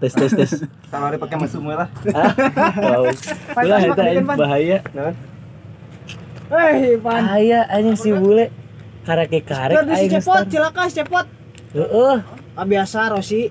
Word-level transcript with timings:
tes 0.00 0.10
tes 0.10 0.32
tes 0.32 0.50
Kalau 0.88 1.06
ada 1.06 1.16
pakai 1.16 1.36
masuk 1.38 1.60
lah. 1.66 1.88
ah 2.10 2.32
wow 2.74 3.02
ulah 3.60 3.78
aing 3.78 4.26
bahaya 4.26 4.78
Pan. 6.98 7.20
bahaya 7.22 7.60
anjing 7.68 7.94
si 7.94 8.10
bule 8.10 8.50
karek 9.02 9.30
karek 9.42 9.76
si 9.86 9.92
aing 9.94 10.12
cepot, 10.16 10.42
cilaka 10.48 10.82
si 10.86 10.98
cepot. 10.98 11.26
heeh 11.72 12.16
Ah, 12.52 12.66
biasa 12.66 13.08
Rosi. 13.08 13.48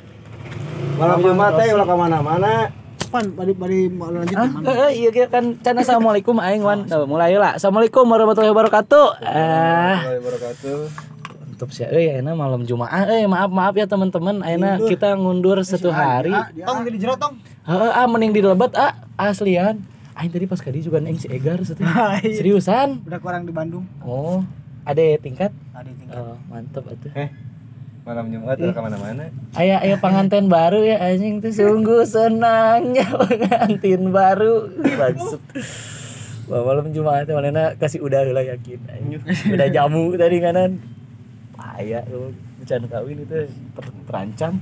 Malam 1.00 1.24
Jumat 1.24 1.56
teh 1.56 1.72
ulah 1.72 1.88
ke 1.88 1.96
mana-mana. 1.96 2.54
Pan, 3.10 3.26
bari 3.32 3.54
bari 3.54 3.80
lanjut 3.90 4.36
Ah, 4.38 4.46
mana? 4.46 4.70
eh, 4.86 4.92
iya 4.94 5.10
iya, 5.10 5.26
kan 5.26 5.58
can 5.58 5.80
assalamualaikum 5.80 6.38
aing 6.38 6.62
wan. 6.62 6.86
Mulai 6.86 7.34
lah. 7.34 7.58
Assalamualaikum 7.58 8.06
warahmatullahi 8.06 8.54
wabarakatuh. 8.54 9.06
Ah, 9.18 9.26
Warahmatullahi 9.26 10.20
wabarakatuh. 10.22 11.09
Untuk 11.60 11.76
sih 11.76 11.84
euy 11.84 12.08
ayeuna 12.08 12.40
malam 12.40 12.64
Jumaah 12.64 13.04
euy 13.12 13.28
maaf 13.28 13.52
maaf 13.52 13.76
ya 13.76 13.84
teman-teman 13.84 14.40
ayeuna 14.48 14.80
Mundur. 14.80 14.88
kita 14.96 15.12
ngundur 15.20 15.58
satu 15.68 15.92
hari. 15.92 16.32
Tong 16.64 16.88
jadi 16.88 16.96
jero 17.04 17.20
tong. 17.20 17.36
Heeh, 17.68 17.92
ah 17.92 18.08
mending 18.08 18.32
dilebet 18.32 18.72
ah 18.80 18.96
aslian. 19.20 19.84
Aing 20.16 20.32
tadi 20.32 20.48
pas 20.48 20.64
kadi 20.64 20.80
juga 20.80 21.04
neng 21.04 21.20
si 21.20 21.28
Egar. 21.28 21.60
Seriusan? 22.40 23.04
Udah 23.04 23.20
kurang 23.20 23.44
di 23.44 23.52
Bandung. 23.52 23.84
Oh, 24.08 24.40
ada 24.88 25.04
tingkat? 25.20 25.52
Tadi 25.52 25.92
tinggal. 26.00 26.16
Oh, 26.16 26.36
mantep 26.48 26.88
atuh. 26.88 27.12
Malam 28.08 28.26
Jumat 28.32 28.56
ulah 28.56 28.72
ke 28.72 28.82
mana-mana. 28.82 29.24
Aya 29.60 29.84
aya 29.84 30.00
pengantin 30.04 30.48
baru 30.48 30.80
ya 30.88 30.96
anjing 31.04 31.44
tuh 31.44 31.52
sungguh 31.52 32.08
senangnya 32.08 33.04
pengantin 33.28 34.16
baru. 34.16 34.72
Maksud. 34.80 35.44
Malam 36.48 36.96
Jumat 36.96 37.28
teh 37.28 37.36
manehna 37.36 37.76
kasih 37.76 38.00
udah 38.00 38.24
heula 38.24 38.48
yakin. 38.48 38.80
anjing. 38.88 39.22
Udah 39.52 39.68
jamu 39.68 40.16
tadi 40.16 40.40
kanan. 40.40 40.99
Bahaya 41.80 42.04
lu 42.12 42.36
becan 42.60 42.84
kawin 42.92 43.24
itu 43.24 43.48
ter- 43.48 44.04
terancam. 44.04 44.60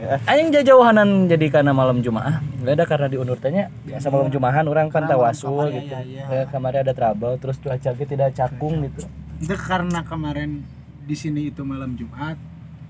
Ya. 0.00 0.16
Anjing 0.24 0.64
jauhanan 0.64 1.28
jadi 1.28 1.52
karena 1.52 1.76
malam 1.76 2.00
Jumaah. 2.00 2.40
Enggak 2.56 2.72
ada 2.72 2.84
karena 2.88 3.06
diundur 3.12 3.36
tanya 3.36 3.68
biasa 3.84 4.08
malam 4.08 4.32
Jumahan 4.32 4.64
orang 4.64 4.88
kan 4.88 5.04
tawasul 5.04 5.68
kamari, 5.68 5.76
gitu. 5.76 5.92
iya, 5.92 6.00
iya. 6.08 6.24
Ya, 6.24 6.42
kemarin 6.48 6.88
ada 6.88 6.96
trouble 6.96 7.36
terus 7.36 7.60
cuaca 7.60 7.90
ge 7.92 8.04
tidak 8.08 8.32
cakung 8.32 8.80
gitu. 8.80 9.04
Itu 9.44 9.54
karena 9.60 10.00
kemarin 10.08 10.64
di 11.04 11.12
sini 11.12 11.52
itu 11.52 11.60
malam 11.68 12.00
Jumat, 12.00 12.40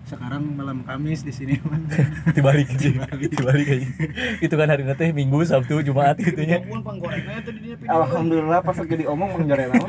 sekarang 0.05 0.53
malam 0.53 0.85
Kamis 0.85 1.25
di 1.25 1.33
sini. 1.33 1.57
dibalik 2.37 2.69
aja. 2.77 3.09
Dibalik. 3.17 3.67
Aja. 3.67 3.89
Itu 4.45 4.55
kan 4.61 4.69
hari 4.69 4.85
nanti 4.85 5.17
minggu 5.17 5.41
sabtu 5.49 5.81
jumat 5.81 6.21
gitunya 6.21 6.61
tadi 6.61 7.59
dia 7.65 7.77
Alhamdulillah 7.89 8.61
pas 8.61 8.77
lagi 8.77 9.01
diomong 9.01 9.41
mengjore 9.41 9.65
naon. 9.73 9.89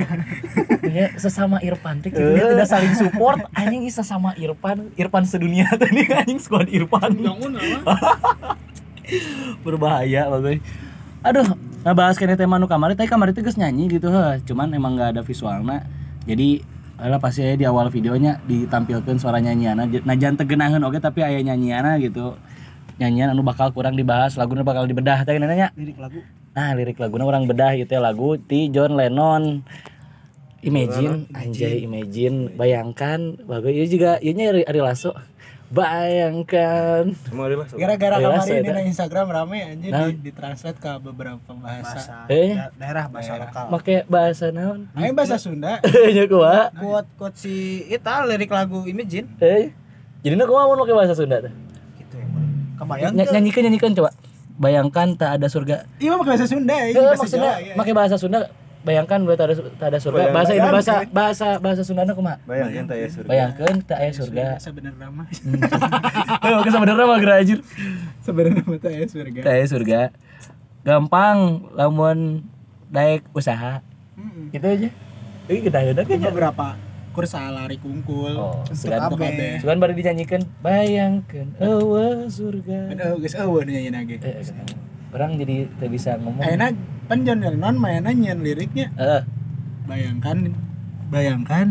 ya 0.88 1.12
sesama 1.20 1.60
Irfan 1.60 2.00
teh 2.00 2.16
gitu 2.16 2.32
ya, 2.32 2.56
tidak 2.56 2.68
saling 2.72 2.96
support. 2.96 3.44
Anjing 3.52 3.84
sesama 3.92 4.32
Irfan. 4.40 4.88
Irfan 4.96 5.28
sedunia 5.28 5.68
tadi 5.76 6.08
anjing 6.08 6.40
squad 6.40 6.72
Irfan. 6.72 7.12
Berbahaya 9.66 10.26
bagus 10.34 10.58
aduh 11.26 11.58
nah 11.82 11.98
bahas 11.98 12.22
kene 12.22 12.38
tema 12.38 12.62
nu 12.62 12.70
kamari 12.70 12.94
tadi 12.94 13.10
kamari 13.10 13.34
teh 13.34 13.42
geus 13.42 13.60
nyanyi 13.60 14.00
gitu 14.00 14.08
heh. 14.10 14.40
Cuman 14.48 14.72
emang 14.72 14.96
nggak 14.96 15.18
ada 15.18 15.22
visualna. 15.22 15.84
Jadi 16.26 16.64
lah 16.96 17.20
pasti 17.20 17.44
aya 17.44 17.60
di 17.60 17.68
awal 17.68 17.92
videonya 17.92 18.40
ditampilkan 18.48 19.20
suara 19.20 19.44
nyanyiana 19.44 19.84
nah 19.84 20.16
jangan 20.16 20.40
tegenahan 20.40 20.80
oke 20.80 21.00
tapi 21.04 21.28
aya 21.28 21.44
nyanyiana 21.44 22.00
gitu. 22.00 22.40
Nyanyian 22.96 23.36
anu 23.36 23.44
bakal 23.44 23.76
kurang 23.76 24.00
dibahas 24.00 24.40
lagunya 24.40 24.64
bakal 24.64 24.88
dibedah. 24.88 25.28
Teh 25.28 25.36
nanya. 25.36 25.76
Lirik 25.76 26.00
lagu. 26.00 26.24
Nah, 26.56 26.72
lirik 26.72 26.96
laguna 26.96 27.28
orang 27.28 27.44
bedah 27.44 27.76
gitu 27.76 27.92
ya 27.92 28.00
lagu 28.00 28.40
ti 28.40 28.72
John 28.72 28.96
Lennon. 28.96 29.68
Imagine, 30.66 31.30
anjay 31.36 31.86
Imagine, 31.86 32.50
bayangkan, 32.58 33.38
bagus. 33.46 33.70
Ini 33.70 33.86
juga 33.86 34.18
ini 34.18 34.50
Ari, 34.50 34.64
Ari 34.66 34.82
Lasso. 34.82 35.14
Bayangkan. 35.68 37.04
Mau. 37.30 37.50
Gara-gara 37.74 38.16
Ayo, 38.16 38.30
kemarin 38.30 38.62
Asa, 38.62 38.62
di 38.78 38.84
Instagram 38.88 39.26
rame 39.28 39.58
anjir 39.66 39.90
Nah. 39.90 40.08
di, 40.08 40.30
translate 40.30 40.78
ke 40.78 40.92
beberapa 41.00 41.42
bahasa. 41.54 42.26
Eh, 42.28 42.54
daerah 42.76 43.06
bahasa 43.08 43.34
lokal. 43.36 43.66
make 43.70 44.06
bahasa 44.06 44.46
naon? 44.50 44.86
Ayo 44.94 45.12
bahasa 45.12 45.36
Sunda. 45.36 45.82
Nya 46.16 46.26
kumaha? 46.26 46.70
Quote 46.72 47.10
quote 47.16 47.38
si 47.38 47.54
Ita 47.88 48.24
lirik 48.24 48.50
lagu 48.50 48.86
Imagine. 48.86 49.26
Eh. 49.38 49.74
Jadi 50.22 50.34
kumaha 50.38 50.66
mun 50.66 50.80
make 50.80 50.94
bahasa 50.94 51.14
Sunda 51.14 51.38
teh? 51.40 51.54
Gitu 51.98 52.16
ya. 52.16 52.28
Kebayang 52.76 53.12
Ny- 53.12 53.30
Nyanyikan 53.32 53.62
nyanyikan 53.64 53.92
coba. 53.94 54.10
Bayangkan 54.56 55.08
tak 55.14 55.36
ada 55.36 55.48
surga. 55.48 55.84
Iya 55.98 56.16
pakai 56.16 56.32
bahasa 56.32 56.46
Sunda 56.46 56.76
ya, 56.78 56.86
Eh, 56.86 56.94
bahasa 56.96 57.20
maksudnya 57.20 57.52
Jawa, 57.52 57.60
ya. 57.60 57.74
make 57.76 57.92
bahasa 57.92 58.16
Sunda 58.16 58.40
bayangkan 58.86 59.20
berarti 59.20 59.44
ada 59.44 59.56
tak 59.74 59.88
ada 59.88 59.98
surga. 59.98 60.18
Bayang- 60.22 60.32
Bahasa 60.32 60.46
ini 60.48 60.58
bayangkan. 60.58 60.76
bahasa 60.76 60.94
bahasa 61.10 61.48
bahasa 61.58 61.82
Sundana 61.82 62.14
kumaha? 62.14 62.38
Bayangin 62.44 62.86
teh 62.86 62.96
ya 62.96 63.08
surga. 63.10 63.28
Bayangkan 63.28 63.74
tak 63.82 63.98
aya 63.98 64.12
surga. 64.12 64.46
Sebenarnya 64.58 65.08
mah 65.10 65.28
Eh, 66.40 66.54
oke 66.54 66.70
sebenarnya 66.70 67.04
mah 67.04 67.20
gerajir. 67.20 67.60
sebenarnya 68.22 68.62
mah 68.62 68.78
teh 68.78 68.96
surga. 69.04 69.40
Teh 69.42 69.64
surga. 69.66 70.00
Gampang 70.82 71.38
lamun 71.72 72.46
daek 72.88 73.26
usaha. 73.32 73.82
Mm-mm. 74.14 74.48
Gitu 74.50 74.64
aja. 74.64 74.90
Ini 75.46 75.60
kita 75.60 75.78
Itu 75.84 76.02
kayaknya. 76.04 76.30
beberapa 76.30 76.68
kursa 77.12 77.48
lari 77.48 77.78
kungkul 77.78 78.34
Oh, 78.34 78.60
untuk 78.62 78.76
sugan 78.76 79.08
kabeh. 79.10 79.58
Sugan 79.58 79.78
baru 79.78 79.94
dinyanyikan 79.94 80.42
bayangkan 80.60 81.48
eueuh 81.58 82.28
surga. 82.28 82.92
Aduh, 82.92 83.18
geus 83.18 83.34
eueuh 83.34 83.64
nyanyi 83.64 83.90
lagi. 83.90 84.16
Orang 85.16 85.40
jadi 85.40 85.72
teu 85.80 85.88
bisa 85.88 86.20
ngomong. 86.20 86.44
Ayeuna 86.44 86.76
pan 87.08 87.24
John 87.24 87.40
Lennon 87.40 87.76
mainnya 87.80 88.12
nyian 88.12 88.44
liriknya. 88.44 88.92
Eh, 89.00 89.22
Bayangkan 89.88 90.52
bayangkan 91.08 91.68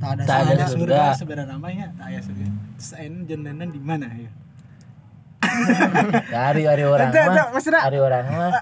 tak 0.00 0.16
ada, 0.16 0.22
Tak 0.24 0.38
ada 0.42 0.64
surga, 0.66 0.66
surga. 0.72 1.02
sebenarnya 1.14 1.48
namanya 1.54 1.86
tak 1.94 2.08
ada 2.10 2.20
surga. 2.24 2.46
Terus 2.74 2.90
di 3.70 3.78
mana 3.78 4.08
ya? 4.10 4.30
Dari 6.30 6.62
dari 6.68 6.84
orang 6.84 7.08
mah. 7.10 7.48
maksudnya 7.50 7.80
Dari 7.88 7.98
orang 7.98 8.24
mah. 8.28 8.52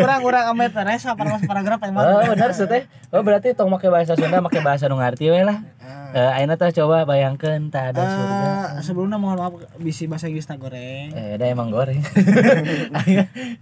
kurang-kurang 0.00 0.44
amet 0.54 0.72
resa 0.72 1.18
paragraf 1.18 1.42
paragraf 1.42 1.80
emang. 1.82 2.02
Oh, 2.06 2.22
benar 2.30 2.50
sih 2.54 2.66
teh. 2.70 2.86
Oh, 3.10 3.22
berarti 3.26 3.52
tong 3.52 3.68
make 3.68 3.86
bahasa 3.90 4.14
Sunda, 4.14 4.38
make 4.38 4.60
bahasa 4.62 4.86
nu 4.86 4.96
ngarti 4.96 5.30
we 5.30 5.42
lah. 5.42 5.58
Eh, 6.16 6.36
ayeuna 6.40 6.56
teh 6.56 6.70
coba 6.72 7.04
bayangkan 7.04 7.58
tak 7.68 7.92
ada 7.92 8.02
surga. 8.06 8.48
Eh, 8.78 8.82
sebelumnya 8.86 9.18
mohon 9.18 9.36
maaf 9.36 9.52
bisi 9.76 10.06
bahasa 10.06 10.30
Inggris 10.30 10.46
tak 10.46 10.62
goreng. 10.62 11.10
Eh, 11.12 11.36
dah 11.36 11.48
emang 11.50 11.68
goreng. 11.68 12.00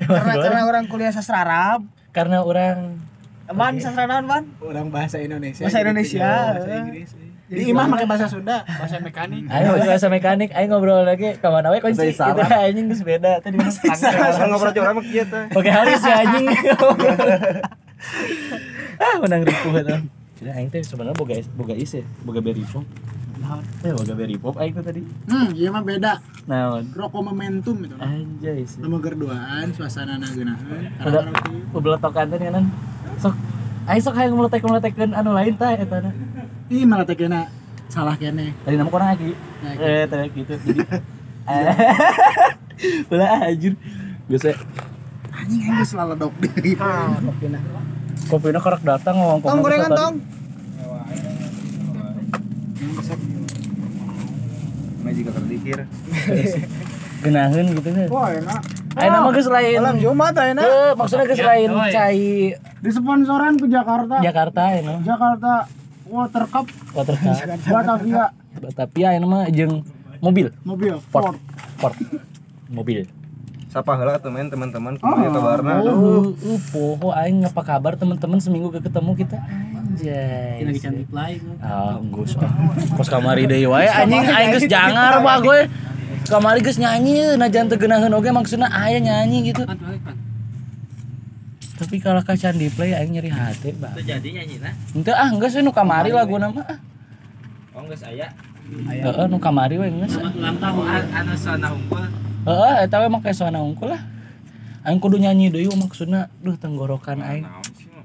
Karena 0.04 0.32
goreng. 0.36 0.42
karena 0.44 0.60
orang 0.68 0.84
kuliah 0.86 1.10
sastra 1.10 1.42
Arab, 1.42 1.88
Karena 2.14 2.44
orang 2.44 3.00
Ban 3.44 3.76
sastra 3.76 4.08
naon, 4.08 4.24
Ban? 4.24 4.44
Orang 4.60 4.88
bahasa 4.88 5.20
Indonesia. 5.20 5.64
Bahasa 5.68 5.80
Indonesia. 5.84 6.24
Bahasa 6.24 6.70
Inggris. 6.80 7.10
Jadi 7.44 7.76
imah 7.76 7.84
pakai 7.92 8.08
bahasa 8.08 8.26
Sunda, 8.32 8.64
bahasa 8.64 8.96
mekanik. 9.04 9.44
Ayo 9.52 9.76
bahasa 9.76 10.08
mekanik, 10.08 10.48
ayo 10.56 10.64
ngobrol 10.72 11.04
lagi 11.04 11.36
ke 11.36 11.48
mana 11.52 11.68
we 11.68 11.76
kunci. 11.76 12.16
Itu 12.16 12.24
anjing 12.24 12.88
geus 12.88 13.04
beda 13.04 13.44
tadi 13.44 13.60
mas. 13.60 13.76
Asal 13.84 14.48
ngobrol 14.48 14.72
orang 14.72 14.96
mah 14.96 15.04
kieu 15.04 15.28
teh. 15.28 15.44
Oke 15.52 15.68
hari 15.68 15.92
si 16.00 16.08
anjing. 16.08 16.48
ah 19.04 19.14
menang 19.20 19.44
ripuh 19.44 19.76
eta. 19.76 20.00
Jadi 20.40 20.50
aing 20.56 20.72
teh 20.72 20.80
sebenarnya 20.80 21.20
boga 21.20 21.36
boga 21.52 21.76
is 21.76 21.92
ya, 21.92 22.00
boga 22.24 22.40
beri 22.40 22.64
pop. 22.64 22.80
Eh 23.84 23.92
boga 23.92 24.14
beri 24.16 24.40
pop 24.40 24.56
aing 24.56 24.72
teh 24.80 24.82
tadi. 24.88 25.04
Hmm, 25.28 25.52
iya 25.52 25.68
mah 25.68 25.84
beda. 25.84 26.24
Naon? 26.48 26.96
Rokok 26.96 27.28
momentum 27.28 27.76
itu. 27.84 27.92
Anjay 28.00 28.64
sih. 28.64 28.80
Nomor 28.80 29.04
gerduaan, 29.04 29.68
suasana 29.76 30.16
nageunaheun. 30.16 30.96
Udah 30.96 31.28
bebeletokan 31.76 32.24
teh 32.32 32.40
kan. 32.40 32.64
Sok 33.20 33.36
aing 33.84 34.00
sok 34.00 34.16
hayang 34.16 34.32
meletek-meletekkeun 34.32 35.12
anu 35.12 35.36
lain 35.36 35.52
tah 35.60 35.76
eta. 35.76 36.08
Ih, 36.72 36.88
malah 36.88 37.04
teh 37.04 37.12
kena 37.12 37.52
salah 37.92 38.16
kene. 38.16 38.56
Tadi 38.64 38.74
nama 38.80 38.88
kurang 38.88 39.12
lagi. 39.12 39.36
Eh 39.64 40.08
teh 40.08 40.20
gitu. 40.32 40.54
Jadi 40.56 40.80
Ulah 43.12 43.52
anjir. 43.52 43.76
Biasa 44.24 44.56
Anjing 45.34 45.60
anjing 45.68 45.88
selalu 45.88 46.14
dok. 46.16 46.32
Ah, 46.80 47.20
kena. 47.40 47.60
kopinya 48.24 48.56
korek 48.56 48.80
datang 48.80 49.20
ngomong 49.20 49.44
Tong 49.44 49.60
gorengan 49.60 49.92
tong. 49.92 50.14
Juga 55.14 55.30
terdikir. 55.30 55.78
Genaheun 57.22 57.66
gitu 57.78 57.86
kan. 57.86 58.08
Wah, 58.10 58.28
enak. 58.34 58.60
Ayo 58.98 59.08
nama 59.14 59.28
geus 59.30 59.46
lain. 59.46 59.78
Malam 59.78 59.96
Jumat 60.02 60.34
ayeuna. 60.34 60.62
Eh, 60.66 60.92
maksudnya 60.98 61.26
geus 61.30 61.44
lain 61.44 61.70
cai 61.92 62.56
Disponsoran 62.82 63.54
ke 63.54 63.66
Jakarta. 63.70 64.18
Jakarta 64.18 64.62
ini 64.74 64.94
Jakarta 65.06 65.70
Water 66.04 66.44
Cup. 66.48 66.66
Water 66.92 67.16
cup. 67.16 67.36
Batavia 67.64 68.24
Batavia 68.60 69.08
ini 69.16 69.26
mah 69.26 69.48
jeung 69.48 69.80
mobil. 70.20 70.52
Mobil 70.62 70.94
Ford. 71.08 71.36
Ford. 71.80 71.96
Mobil. 72.68 73.08
Sapa 73.72 73.98
heula 73.98 74.14
atuh 74.14 74.30
men 74.30 74.46
teman-teman 74.46 74.94
kumaha 75.02 75.26
kabarna? 75.34 75.82
oh 75.82 76.30
uh, 76.30 76.60
poho 76.70 77.10
aing 77.10 77.42
apa 77.42 77.58
kabar 77.66 77.98
teman-teman 77.98 78.38
seminggu 78.38 78.70
gak 78.70 78.86
ketemu 78.86 79.18
kita? 79.18 79.34
Anjay. 79.42 80.62
Lagi 80.62 80.78
cantik 80.78 81.10
lain. 81.10 81.42
ah 81.58 81.98
geus 81.98 82.38
ah. 82.38 82.54
kos 82.94 83.10
kamari 83.10 83.50
deui 83.50 83.66
wae 83.66 83.90
anjing 83.90 84.22
aing 84.30 84.54
geus 84.54 84.70
jangar 84.70 85.18
mah 85.18 85.42
gue. 85.42 85.66
Kamari 86.30 86.62
geus 86.62 86.78
nyanyi 86.78 87.34
najan 87.34 87.66
teu 87.66 87.74
geunaheun 87.74 88.14
oge 88.14 88.30
maksudna 88.30 88.70
aya 88.70 89.02
nyanyi 89.02 89.50
gitu 89.50 89.66
tapi 91.74 91.98
kalau 91.98 92.20
kacan 92.20 92.54
di 92.54 92.68
play 92.68 92.92
aing 92.92 93.10
nyeri 93.10 93.28
hati 93.28 93.74
bang 93.74 93.94
jadi 93.98 94.28
nyanyi 94.32 94.56
nah 94.58 94.72
Ente 94.92 95.10
ah 95.10 95.26
enggak 95.26 95.50
sih 95.50 95.60
nu 95.60 95.70
kamari 95.70 96.10
lagu 96.10 96.36
nama 96.36 96.62
ah. 96.62 96.78
oh 97.72 97.82
nggak 97.82 97.98
saya 97.98 98.28
Heeh 98.64 99.26
nu 99.28 99.36
kamari 99.36 99.76
we 99.76 99.92
geus. 99.92 100.16
selamat 100.16 100.34
ulang 100.34 100.56
tahun 100.56 100.84
anu 101.12 101.34
sana 101.36 101.68
hunkul 101.68 102.04
Heeh, 102.44 102.74
eta 102.84 102.96
we 103.00 103.08
make 103.08 103.32
soana 103.32 103.56
unggul 103.56 103.88
lah. 103.88 104.00
Aing 104.84 105.00
kudu 105.00 105.16
nyanyi 105.16 105.48
deui 105.48 105.64
maksudna 105.70 106.28
duh 106.40 106.56
tenggorokan 106.56 107.20
aing. 107.20 107.44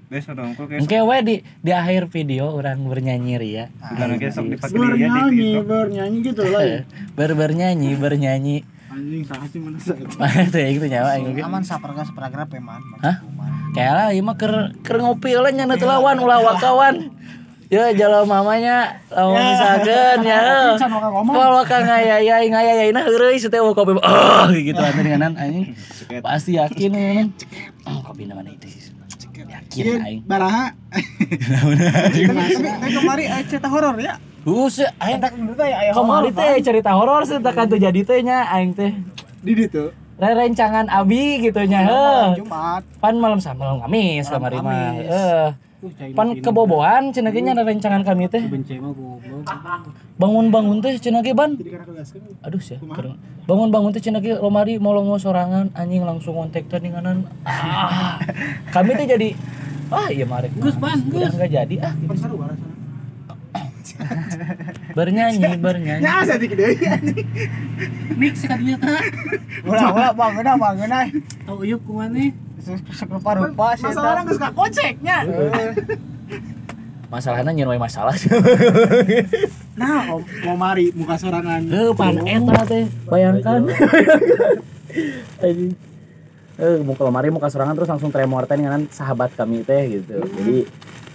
Besok 0.07 0.35
dong, 0.35 0.55
kok 0.55 0.67
kayak 0.67 0.79
Engke 0.79 0.99
we 0.99 1.17
di 1.21 1.35
di 1.59 1.71
akhir 1.71 2.07
video 2.07 2.47
orang 2.49 2.79
bernyanyi 2.81 3.35
ria. 3.35 3.65
kayak 3.79 4.31
dipakai 4.31 4.71
di 4.71 4.79
bernyanyi 4.79 5.47
TikTok. 5.53 5.63
bernyanyi 5.65 6.17
gitu 6.23 6.43
lah 6.45 6.63
ya. 6.63 6.79
Ber 7.19 7.31
bernyanyi, 7.35 7.89
bernyanyi. 7.95 8.57
anjing 8.89 9.21
saha 9.21 9.45
sih 9.45 9.59
mana 9.61 9.77
sih 9.85 9.95
Teh 10.49 10.65
gitu 10.73 10.87
nyawa 10.87 11.09
aing 11.13 11.37
aman 11.39 11.61
saperga 11.61 12.03
separagraf 12.03 12.49
ya 12.49 12.59
man 12.59 12.81
Hah? 12.99 13.15
Kayak 13.75 13.93
lah 13.93 14.07
ieu 14.11 14.23
mah 14.25 14.35
keur 14.35 14.73
keur 14.81 14.97
ngopi 15.03 15.37
eulah 15.37 15.53
nya 15.53 15.69
teu 15.77 15.85
lawan 15.85 16.17
ulah 16.19 16.39
wakawan. 16.41 17.13
Ya 17.69 17.93
jalo 17.93 18.25
mamanya 18.25 18.97
lamun 19.13 19.37
misalkeun 19.37 20.25
ya. 20.25 20.73
Kalau 21.21 21.61
ka 21.69 21.77
ngayayai 21.85 22.49
ngayayaina 22.49 23.05
heureuy 23.05 23.37
teh 23.37 23.61
mau 23.61 23.77
kopi 23.77 23.93
oh 23.93 24.47
gitu 24.57 24.79
lah 24.81 24.89
dengan 24.97 25.37
anjing. 25.37 25.77
Pasti 26.25 26.57
yakin 26.57 26.91
ya. 26.97 27.29
Oh, 27.85 28.01
kopi 28.01 28.25
mana 28.25 28.49
itu? 28.49 28.89
Yakin 29.49 30.01
aing. 30.03 30.21
baraha 30.27 30.75
tapi 30.91 32.89
kemari 32.91 33.23
eh, 33.29 33.43
cerita 33.47 33.67
horor 33.71 33.95
ya 34.01 34.19
Huse 34.43 34.87
aing 34.99 35.19
tak 35.19 35.35
menurut 35.35 35.59
saya 35.59 35.75
aya 35.79 35.91
Kemari 35.95 36.29
teh 36.31 36.59
cerita 36.63 36.91
horor 36.95 37.23
sih 37.27 37.39
tak 37.39 37.55
jadi 37.69 38.01
teh 38.03 38.19
nya 38.23 38.47
aing 38.51 38.71
teh. 38.75 38.91
di 39.39 39.53
ditu 39.55 39.95
Rencangan 40.19 40.91
abi 40.91 41.39
gitu 41.39 41.63
nya 41.63 41.87
heuh. 41.87 42.43
Jumat 42.43 42.83
Pan 42.99 43.15
malam 43.15 43.39
sama 43.39 43.71
malam 43.71 43.77
Kamis 43.87 44.27
kamari 44.27 44.59
mah. 44.59 44.91
Heuh. 44.99 45.47
Pan 46.11 46.35
kebobohan 46.43 47.15
cenah 47.15 47.31
ge 47.31 47.39
nya 47.39 47.55
rencangan 47.55 48.03
kami 48.03 48.27
teh. 48.27 48.43
Bangun-bangun 50.19 50.83
teh 50.83 50.99
cenah 50.99 51.23
ge 51.23 51.31
ban. 51.31 51.55
Aduh 52.43 52.59
sih. 52.59 52.75
Bangun-bangun 53.47 53.95
teh 53.95 54.03
cenah 54.03 54.19
ge 54.19 54.35
lomari 54.35 54.75
molongo 54.75 55.15
sorangan 55.15 55.71
anjing 55.71 56.03
langsung 56.03 56.35
kontak 56.35 56.67
teh 56.67 56.83
ninganan. 56.83 57.23
Ah. 57.47 58.19
Kami 58.75 58.91
teh 58.99 59.07
jadi 59.07 59.31
ah 59.87 60.11
iya 60.11 60.27
marek. 60.27 60.51
Gus 60.59 60.75
ban, 60.75 60.99
Gus. 61.07 61.31
Enggak 61.31 61.63
jadi 61.63 61.75
ah. 61.79 61.93
pan 61.95 62.19
Bernyanyi, 64.89 65.53
bernyanyi. 65.65 66.01
nya 66.01 66.11
asa 66.19 66.35
dik 66.35 66.53
deui 66.53 66.75
Mix 68.15 68.41
sekalinya 68.41 68.77
tak. 68.79 69.03
ulah 69.63 69.89
ulah 69.89 70.11
bangun 70.11 70.41
dah 70.41 70.55
bangun 70.55 70.87
dah 70.87 71.05
Tahu 71.45 71.57
uyup 71.61 71.81
kumane. 71.83 72.33
rupa 73.07 73.31
rupa 73.35 73.65
sih 73.73 73.85
masalah 73.85 74.09
orang 74.13 74.25
geus 74.27 74.39
koceknya 74.41 75.17
Masalahnya 77.09 77.49
nyeruai 77.51 77.81
masalah. 77.81 78.13
nah 79.73 80.13
om 80.13 80.21
mau 80.45 80.53
mari 80.55 80.93
muka 80.93 81.17
sorangan 81.17 81.65
Eh, 81.65 81.89
pan 81.91 82.21
eta 82.21 82.61
teh, 82.63 82.85
bayangkan. 83.05 83.65
Eh, 86.59 86.75
mau 86.83 86.91
ke 86.91 87.01
lemari 87.01 87.31
muka 87.31 87.47
serangan 87.47 87.71
terus 87.71 87.87
langsung 87.87 88.11
tremor 88.11 88.43
teh 88.43 88.53
dengan 88.53 88.83
sahabat 88.85 89.31
kami 89.31 89.63
teh 89.63 89.79
gitu. 89.95 90.19
Jadi 90.19 90.67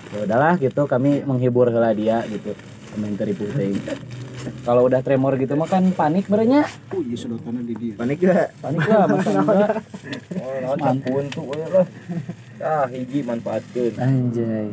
ya 0.08 0.24
udahlah 0.24 0.56
gitu 0.56 0.82
kami 0.84 1.20
menghibur 1.20 1.68
heula 1.68 1.92
dia 1.92 2.24
gitu. 2.24 2.56
Kami 2.94 3.18
teripu 3.18 3.44
teh. 3.50 3.74
Kalau 4.62 4.84
udah 4.84 5.00
tremor 5.00 5.34
gitu 5.34 5.56
mah 5.56 5.66
kan 5.66 5.82
panik 5.90 6.28
berenya. 6.28 6.62
oh 6.92 7.00
iya 7.00 7.16
sedotanna 7.16 7.64
di 7.64 7.74
dia 7.74 7.94
Panik 7.96 8.20
gak? 8.20 8.52
Panik 8.60 8.80
lah 8.84 9.04
masa 9.10 9.30
enggak. 9.32 9.70
Oh, 10.36 10.54
naon 10.60 10.78
campun 10.78 11.24
tuh 11.28 11.44
we 11.48 11.58
lah. 11.64 11.86
Ah, 12.60 12.84
hiji 12.86 13.24
manfaatkeun. 13.24 13.92
Anjay. 13.96 14.68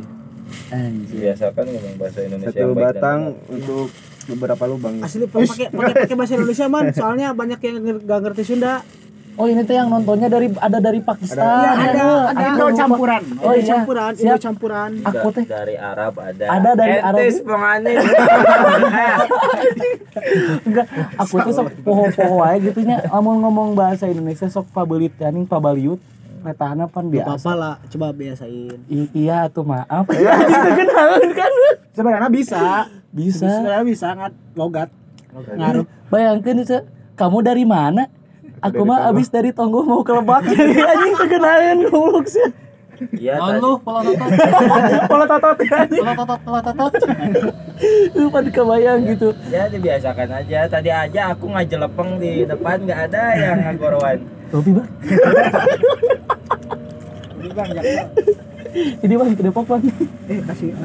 Anjay. 0.68 1.18
Biasakan 1.18 1.64
ngomong 1.66 1.94
bahasa 1.96 2.18
Indonesia 2.20 2.52
satu 2.52 2.74
batang 2.74 3.20
untuk 3.48 3.88
beberapa 4.22 4.64
lubang 4.64 5.02
asli 5.02 5.26
pakai 5.26 5.66
pakai 5.68 5.94
pakai 5.98 6.14
bahasa 6.14 6.38
Indonesia 6.38 6.66
man 6.68 6.94
soalnya 6.94 7.34
banyak 7.34 7.58
yang 7.58 7.76
nger- 7.80 8.04
gak 8.06 8.20
ngerti 8.22 8.42
Sunda 8.46 8.86
Oh 9.32 9.48
ini 9.48 9.64
tuh 9.64 9.72
yang 9.72 9.88
nontonnya 9.88 10.28
dari 10.28 10.52
ada 10.60 10.76
dari 10.76 11.00
Pakistan. 11.00 11.40
Iya, 11.40 11.70
ada, 11.72 11.88
ya, 11.88 11.88
ada. 11.88 12.04
Aku 12.28 12.42
Indo 12.52 12.66
lupa. 12.68 12.78
campuran. 12.84 13.22
Oh 13.40 13.52
iya. 13.56 13.64
campuran 13.64 14.12
Indo 14.12 14.36
campuran. 14.36 14.90
Aku 15.08 15.28
teh. 15.32 15.44
dari 15.48 15.76
Arab 15.80 16.12
ada. 16.20 16.44
Ada 16.52 16.70
dari 16.76 16.96
Arab. 17.00 17.16
Entis 17.16 17.38
pengane. 17.40 17.92
enggak 20.68 20.86
aku 21.16 21.34
tuh 21.48 21.52
sok 21.56 21.68
poho-poho 21.80 22.38
aja 22.44 22.60
gitu 22.60 22.80
nya. 22.84 23.00
Lamun 23.08 23.40
ngomong 23.40 23.68
bahasa 23.72 24.04
Indonesia 24.04 24.44
sok 24.52 24.68
pabelit 24.68 25.16
aning 25.16 25.48
pabaliut. 25.48 26.00
Metana 26.42 26.90
pan 26.90 27.06
biasa. 27.06 27.38
apa 27.38 27.52
lah 27.54 27.74
coba 27.86 28.10
biasain. 28.10 28.74
I- 28.90 29.12
iya 29.14 29.46
tuh 29.46 29.62
maaf. 29.62 30.10
Ya 30.10 30.34
gitu 30.50 30.70
kenalan 30.76 31.30
kan. 31.32 31.52
Sebenarnya 31.94 32.28
bisa. 32.28 32.60
Bisa. 33.14 33.46
Sebenarnya 33.46 33.84
bisa 33.86 34.06
ngat 34.12 34.34
logat. 34.58 34.88
Ngaruh 35.32 35.86
bayangkan 36.12 36.60
itu 36.60 36.82
kamu 37.16 37.38
dari 37.40 37.64
mana 37.64 38.10
aku 38.62 38.82
mah 38.82 39.10
abis 39.10 39.28
dari 39.28 39.50
tonggo 39.50 39.82
mau 39.82 40.00
ke 40.00 40.12
lebak 40.12 40.42
jadi 40.48 40.74
anjing 40.86 41.14
kekenalan 41.16 41.78
goblok 41.84 42.26
sih 42.26 42.48
Iya, 43.12 43.34
Naon 43.34 43.58
lu 43.58 43.70
pola 43.82 43.98
totot. 44.00 44.30
pola 45.10 45.24
tatot 45.26 45.58
anjing 45.58 45.98
Pola 45.98 46.14
totot, 46.14 46.38
pola 46.40 46.60
totot. 46.62 46.92
lu 48.14 48.30
pan 48.30 48.46
kebayang 48.46 49.00
gitu 49.04 49.34
Ya 49.50 49.66
dibiasakan 49.66 50.30
aja. 50.30 50.70
Tadi 50.70 50.86
aja 50.86 51.34
aku 51.34 51.50
ngajelepeng 51.50 52.22
di 52.22 52.46
depan 52.46 52.78
nggak 52.78 53.00
ada 53.10 53.22
yang 53.34 53.58
ngagorowan. 53.60 54.22
Topi 54.48 54.70
bang 54.70 54.88
ini 59.02 59.14
bang 59.14 59.28
ke 59.34 59.42
Depok 59.42 59.66
bang 59.66 59.82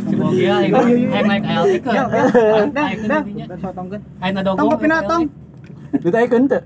Semoga 0.04 0.34
ya 0.34 0.56
yang 0.66 0.84
naik 1.24 1.44
ALT 1.46 1.74
ke. 1.78 1.92
dah 1.92 2.06
Naik 2.68 3.00
dah 3.06 3.22
ke 3.22 3.46
dah 3.46 3.58
potongkeun 3.62 4.02
Ayo 4.18 4.32
nadogong. 4.34 4.58
tong 4.58 4.70
kopi 4.74 4.88
tong 5.92 6.02
ditaikeun 6.04 6.44
teu 6.46 6.62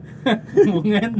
Mungkin. 0.69 1.11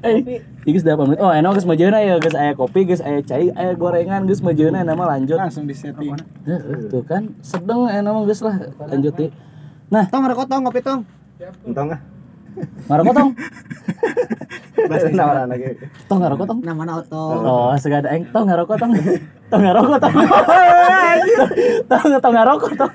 Eh, 0.00 0.40
geus 0.64 0.80
da 0.80 0.96
pamit. 0.96 1.20
Oh, 1.20 1.28
enak 1.28 1.52
geus 1.52 1.68
majeuna 1.68 2.00
ya, 2.00 2.16
geus 2.16 2.32
aya 2.32 2.52
kopi, 2.52 2.88
geus 2.88 3.00
aya 3.00 3.20
cai, 3.20 3.52
aya 3.52 3.76
gorengan, 3.76 4.24
geus 4.24 4.40
majeuna 4.40 4.80
nama 4.80 5.16
lanjut. 5.16 5.36
langsung 5.36 5.68
di 5.68 5.76
setting 5.76 6.16
Heeh, 6.44 6.88
tuh 6.88 7.04
kan 7.04 7.28
sedeng 7.40 7.86
enak 7.86 8.08
mah 8.08 8.24
geus 8.24 8.40
lah 8.40 8.56
lanjut 8.88 9.12
deh. 9.14 9.30
Nah, 9.86 10.08
tong 10.08 10.24
ngerokok 10.24 10.46
tong 10.46 10.62
kopi 10.64 10.80
tong 10.80 11.00
entong 11.68 11.92
ah 11.92 12.00
ngarokok 12.88 13.14
tong. 13.14 13.30
bahasa 14.88 15.08
nawaran 15.12 15.46
lagi 15.50 15.76
Tong 16.08 16.18
ngarokok 16.24 16.46
tong. 16.48 16.60
namanya 16.64 17.00
auto 17.04 17.20
Oh, 17.44 17.68
segada 17.76 18.08
aing 18.08 18.24
tong 18.32 18.48
ngarokok 18.48 18.80
tong. 18.80 18.92
Tong 19.52 19.60
ngarokok 19.60 19.98
tong. 20.04 20.14
Tong 21.84 22.04
tong 22.16 22.34
ngarokok 22.34 22.72
tong. 22.80 22.92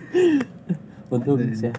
Untung 1.12 1.38
ya. 1.54 1.72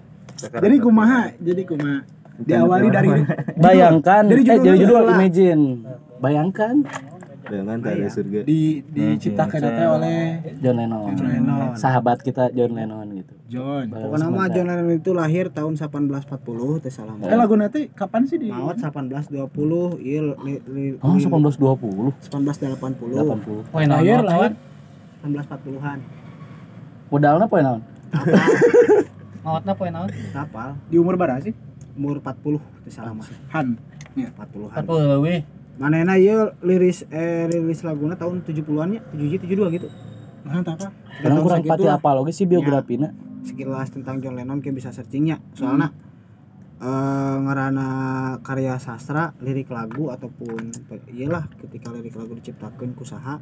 jadi 0.62 0.76
kumaha 0.78 1.32
jadi 1.40 1.62
kumaha 1.66 2.02
diawali 2.38 2.88
dari 2.88 3.08
Bayangkan, 3.54 4.22
Dari 4.24 4.40
eh 4.40 4.46
judul 4.46 4.64
jadi 4.64 4.78
judul 4.78 4.96
lah. 4.98 5.14
Imagine. 5.14 5.64
Bayangkan 6.18 6.74
dengan 7.42 7.76
tanda 7.76 8.08
surga 8.08 8.46
di 8.46 8.80
diciptakan 8.86 9.60
teh 9.60 9.84
oleh 9.84 10.16
John 10.62 10.78
Lennon. 10.78 11.12
John 11.12 11.28
Lennon. 11.28 11.74
Sahabat 11.74 12.22
kita 12.22 12.48
John 12.48 12.72
Lennon 12.72 13.04
gitu. 13.12 13.34
John 13.50 13.90
pokoknya 13.90 14.28
mah 14.30 14.48
John 14.48 14.66
Lennon 14.66 14.88
itu 14.94 15.10
lahir 15.12 15.50
tahun 15.50 15.76
1840 15.76 16.32
teh 16.80 16.88
salah 16.88 17.12
eh 17.18 17.36
lagu 17.36 17.52
nanti 17.52 17.90
kapan 17.90 18.24
sih 18.24 18.38
di 18.38 18.48
maut 18.48 18.78
1820 18.78 19.36
iya 20.00 20.22
Oh, 20.32 20.38
li- 20.40 20.96
1820. 20.96 22.14
1880 22.24 23.20
80. 23.20 23.68
Poin 23.68 23.86
lahir 23.86 24.18
lahir 24.22 24.50
1940-an 25.20 25.98
Modalnya 27.12 27.44
poin 27.44 27.60
naon? 27.60 27.80
Mautna 29.42 29.72
poin 29.74 29.90
naon? 29.90 30.08
kapal 30.30 30.78
di 30.86 30.96
umur 30.96 31.18
berapa 31.18 31.42
sih 31.42 31.52
umur 31.96 32.20
40 32.20 32.58
teh 32.86 32.92
salah 32.92 33.12
mah 33.12 33.26
Han 33.52 33.76
40-an 34.16 34.82
40 34.84 35.12
leuwih. 35.12 35.40
manena 35.76 36.20
ieu 36.20 36.52
liris 36.60 37.04
eh 37.08 37.48
rilis 37.48 37.80
laguna 37.84 38.14
tahun 38.16 38.44
70-an 38.44 38.88
ya 38.92 39.00
77 39.12 39.48
72 39.48 39.76
gitu. 39.76 39.88
Nah 40.42 40.58
apa 40.60 40.90
Tahun 41.22 41.38
kurang 41.44 41.62
pati 41.64 41.86
apa 41.88 42.08
lagi 42.16 42.32
sih 42.34 42.44
biografina. 42.48 43.12
sekilas 43.42 43.90
tentang 43.90 44.22
John 44.22 44.38
Lennon 44.38 44.62
kayak 44.62 44.78
bisa 44.78 44.90
searchingnya 44.94 45.42
soalnya 45.52 45.90
eh 46.82 47.36
ngarana 47.42 47.88
karya 48.42 48.74
sastra 48.78 49.34
lirik 49.38 49.70
lagu 49.70 50.10
ataupun 50.10 50.72
iyalah 51.10 51.46
ketika 51.60 51.90
lirik 51.94 52.14
lagu 52.18 52.34
diciptakan 52.38 52.94
ku 52.96 53.06
saha 53.06 53.38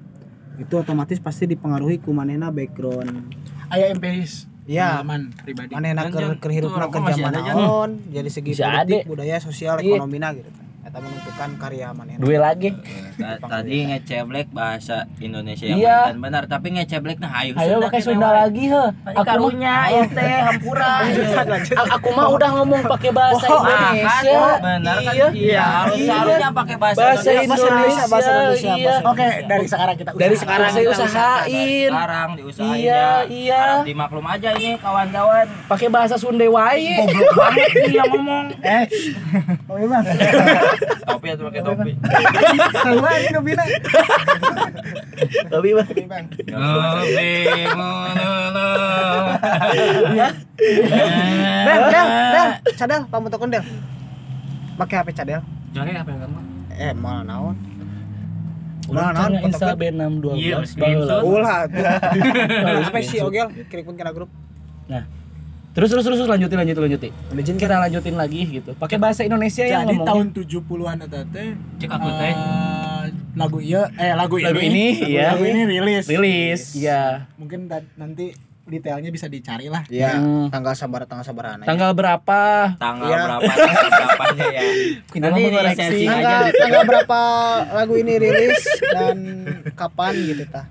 itu 0.58 0.74
otomatis 0.76 1.16
pasti 1.22 1.48
dipengaruhi 1.48 2.02
ku 2.04 2.12
manena 2.12 2.52
background. 2.52 3.32
Aya 3.70 3.94
empiris 3.94 4.49
Iya. 4.70 5.02
pengalaman 5.02 5.20
pribadi 5.34 5.70
manena 5.74 6.02
Dan, 6.06 6.12
ke 6.14 6.18
tuh 6.62 6.70
ke 6.70 7.10
zaman 7.18 7.32
naon 7.34 7.90
jadi 8.06 8.30
segi 8.30 8.50
Bisa 8.54 8.64
politik 8.70 9.02
budaya 9.10 9.36
sosial 9.42 9.82
Iya. 9.82 9.98
ekonomina 9.98 10.30
gitu 10.38 10.46
eta 10.80 10.96
menentukan 10.96 11.50
karya 11.54 11.92
manena 11.92 12.16
Dua 12.16 12.40
lagi. 12.42 12.72
Ta- 13.14 13.36
tadi 13.38 13.84
ngeceblek 13.86 14.48
bahasa 14.48 15.04
Indonesia 15.18 15.66
yang 15.66 15.78
Iya. 15.78 15.98
benar 16.14 16.44
tapi 16.44 16.72
ngeceblek 16.72 17.16
nah 17.16 17.28
hayu 17.30 17.52
Ayo 17.54 17.78
pakai 17.80 18.00
Sunda 18.00 18.32
lagi 18.34 18.64
he. 18.64 18.84
Aku 19.06 19.20
karunya 19.20 19.74
ya 19.86 20.02
teh 20.06 20.40
hampura 20.42 21.04
A- 21.80 21.90
aku 21.94 22.08
mah 22.10 22.26
udah 22.30 22.48
ngomong 22.56 22.80
pakai 22.86 23.10
bahasa 23.10 23.44
Ah, 23.44 23.60
kan 23.60 23.92
Indonesia. 23.92 24.40
benar 24.58 24.96
kan 24.98 25.12
Iya. 25.12 25.28
iya 25.30 25.64
harus 25.78 25.98
Iya. 25.98 26.14
harusnya 26.16 26.48
pakai 26.50 26.76
bahasa, 26.76 26.98
Bahasa 26.98 27.28
Indonesia 27.30 27.68
Indonesia, 27.70 28.04
bahasa 28.06 28.30
Indonesia, 28.32 28.72
iya. 28.74 28.94
oke 29.04 29.26
dari 29.44 29.66
sekarang 29.66 29.94
kita 29.94 30.10
Dari 30.10 30.16
usahakan. 30.30 30.40
sekarang 30.40 30.68
saya 30.70 30.86
usahain. 30.88 31.90
sekarang 31.90 32.28
diusahain 32.34 32.80
Iya, 32.80 33.04
ya 33.20 33.28
iya. 33.28 33.62
Dimaklum 33.82 34.24
aja 34.24 34.48
ini 34.54 34.70
kawan-kawan 34.76 35.46
Pakai 35.66 35.88
bahasa 35.88 36.16
Sunda 36.16 36.46
wae. 36.46 36.96
goblok 36.98 37.30
banget 37.30 37.68
nih 37.76 37.92
yang 37.92 38.08
ngomong 38.08 38.44
eh 38.60 38.84
oh 39.66 39.76
iya 39.78 39.98
Topi 41.06 41.26
atau 41.32 41.44
pakai 41.50 41.62
topi? 41.62 41.92
Tahu 42.70 42.98
aja 43.02 43.28
ngebina. 43.34 43.64
Tapi 45.50 45.68
Bang. 45.74 45.88
Ini 45.90 46.06
bang. 46.08 46.24
Topi 46.48 47.10
melulu. 47.74 49.34
Del, 50.60 51.80
Del, 51.90 52.08
Del, 52.34 52.50
cadel, 52.76 53.02
pamutokon 53.10 53.48
Del. 53.52 53.64
Pakai 54.76 54.96
HP 55.04 55.08
cadel. 55.12 55.40
Jare 55.70 55.90
apa 55.94 56.08
yang 56.10 56.20
kamu? 56.26 56.40
Eh, 56.74 56.92
mau 56.96 57.20
naon? 57.22 57.56
Ulah 58.90 59.14
naon, 59.14 59.30
Insta 59.46 59.70
fotokeun? 59.70 59.94
B6 59.94 60.34
Iya, 60.34 60.56
12 60.64 60.72
screenshot. 60.72 61.20
Ulah. 61.22 61.58
Apa 62.90 62.98
sih 63.04 63.18
Ogel? 63.22 63.46
Kirim 63.70 63.84
ke 63.86 64.02
grup. 64.10 64.30
Nah, 64.90 65.06
terus 65.70 65.88
terus 65.88 66.04
terus 66.04 66.26
lanjutin 66.26 66.56
lanjutin 66.56 66.82
lanjutin. 66.82 67.12
Udah 67.28 67.40
izin 67.40 67.56
Kita 67.56 67.78
lanjutin 67.78 68.14
lagi 68.14 68.40
gitu. 68.44 68.70
Pakai 68.74 68.96
bahasa 68.96 69.22
Indonesia 69.22 69.62
yang 69.62 69.84
Jadi 69.84 69.94
ngomongnya. 69.94 70.10
tahun 70.10 70.26
70-an 70.34 70.96
eta 71.00 71.20
teh 71.24 71.48
Cek 71.78 71.88
aku 71.88 72.08
teh. 72.12 72.32
eh, 72.32 73.02
lagu 73.32 73.58
iya 73.58 73.82
eh 73.94 74.12
lagu 74.12 74.34
ini 74.36 74.46
Lagu 74.46 74.60
ini, 74.60 74.84
iya. 75.06 75.26
lagu 75.30 75.44
ini 75.44 75.60
rilis 75.64 76.04
rilis, 76.04 76.62
iya. 76.74 77.30
mungkin 77.34 77.64
da- 77.64 77.86
nanti 77.94 78.34
detailnya 78.62 79.08
bisa 79.08 79.26
dicari 79.26 79.66
lah 79.66 79.82
Iya, 79.84 80.14
Hmm. 80.14 80.46
tanggal 80.46 80.70
sabar 80.72 81.02
tanggal 81.04 81.22
sabaran. 81.24 81.58
Tanggal 81.60 81.90
berapa? 81.90 82.74
Tanggal 82.76 83.06
Iya. 83.08 83.18
berapa? 83.24 83.50
Tanggal 83.52 83.90
berapanya 83.90 84.46
ya? 84.48 84.62
Kita 85.12 85.24
Nanti 85.24 85.40
koreksi. 85.44 85.74
searching 85.76 86.06
aja. 86.06 86.14
tanggal, 86.14 86.42
tanggal 86.52 86.82
berapa 86.84 87.20
lagu 87.72 87.94
ini 87.96 88.12
rilis 88.16 88.62
dan 88.88 89.16
kapan 89.72 90.12
gitu 90.24 90.44
tah. 90.46 90.66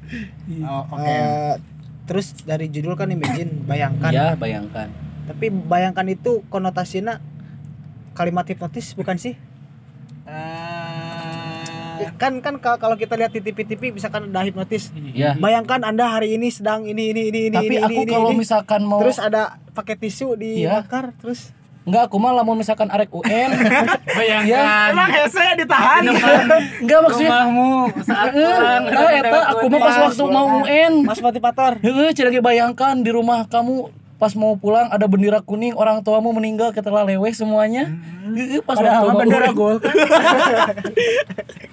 oh, 0.62 0.84
oke 0.90 1.04
Eh, 1.06 1.54
terus 2.10 2.34
dari 2.42 2.66
judul 2.66 2.98
kan 2.98 3.06
imagine 3.08 3.62
bayangkan. 3.64 4.10
Ya, 4.10 4.34
bayangkan. 4.34 4.90
Tapi 5.24 5.46
bayangkan 5.48 6.10
itu 6.10 6.42
konotasinya 6.50 7.22
kalimat 8.12 8.44
hipnotis 8.44 8.98
bukan 8.98 9.14
sih? 9.16 9.38
Eh, 12.00 12.10
Kan 12.16 12.40
kan 12.40 12.58
ka- 12.58 12.76
kalau 12.76 12.96
kita 12.96 13.14
lihat 13.14 13.30
di 13.30 13.40
TV-TV 13.40 13.92
misalkan 13.92 14.28
ada 14.28 14.42
hipnotis. 14.42 14.90
Ya. 15.14 15.36
Bayangkan 15.36 15.84
Anda 15.84 16.10
hari 16.10 16.34
ini 16.34 16.50
sedang 16.50 16.84
ini 16.84 17.12
ini 17.12 17.28
ini 17.28 17.40
ini 17.48 17.56
Tapi 17.56 17.68
ini, 17.70 17.80
aku 17.80 18.02
ini, 18.02 18.12
kalau 18.12 18.30
ini. 18.30 18.40
misalkan 18.40 18.82
mau 18.82 19.00
terus 19.00 19.20
ada 19.20 19.42
pakai 19.70 19.96
tisu 19.96 20.34
Iya. 20.34 20.82
dibakar 20.82 21.12
terus 21.16 21.52
enggak 21.90 22.04
aku 22.06 22.22
mah 22.22 22.32
lamun 22.38 22.62
misalkan 22.62 22.86
arek 22.94 23.10
UN. 23.10 23.50
Bayangkan. 24.18 24.94
emang 24.94 25.10
hese 25.10 25.46
ditahan 25.58 26.02
enggak 26.86 27.00
maksudnya 27.02 27.32
Rumahmu 27.34 27.72
saat 28.06 28.30
pulang. 28.38 28.84
nah, 28.86 29.10
eta 29.18 29.40
aku 29.58 29.66
mah 29.74 29.80
pas 29.82 29.96
waktu 30.06 30.24
mau 30.30 30.48
UN. 30.62 30.94
Mas 31.04 31.20
motivator 31.20 31.82
Heeh, 31.82 32.10
cenah 32.14 32.30
ge 32.30 32.42
bayangkan 32.46 33.02
di 33.02 33.10
rumah 33.10 33.50
kamu 33.50 33.90
pas 34.20 34.36
mau 34.36 34.60
pulang 34.60 34.92
ada 34.92 35.08
bendera 35.08 35.40
kuning 35.40 35.72
orang 35.80 36.04
tuamu 36.04 36.36
meninggal 36.36 36.76
kita 36.76 36.92
leweh 36.92 37.32
semuanya. 37.32 37.88
Heeh, 38.30 38.60
pas 38.62 38.76
padahal 38.78 39.10
waktu 39.10 39.20
bendera 39.26 39.50
gol 39.56 39.80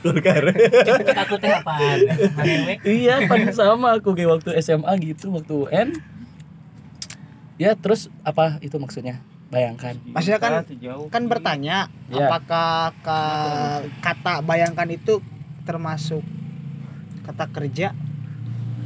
Cek 0.06 1.18
aku 1.26 1.34
teh 1.42 1.50
apaan? 1.50 1.98
Iya, 2.86 3.26
kan 3.26 3.50
sama 3.50 3.98
aku 3.98 4.14
kayak 4.14 4.38
waktu 4.38 4.54
SMA 4.62 4.92
gitu, 5.02 5.34
waktu 5.34 5.52
UN. 5.66 5.88
Ya, 7.58 7.74
terus 7.74 8.06
apa 8.22 8.62
itu 8.62 8.78
maksudnya? 8.78 9.18
Bayangkan. 9.46 9.94
maksudnya 10.06 10.38
kan 10.38 10.52
kan 11.06 11.22
bertanya 11.26 11.86
Iya. 12.08 12.26
apakah 12.26 12.90
ka- 12.98 13.82
kata 14.00 14.42
bayangkan 14.42 14.88
itu 14.88 15.22
termasuk 15.62 16.22
kata 17.22 17.46
kerja 17.48 17.94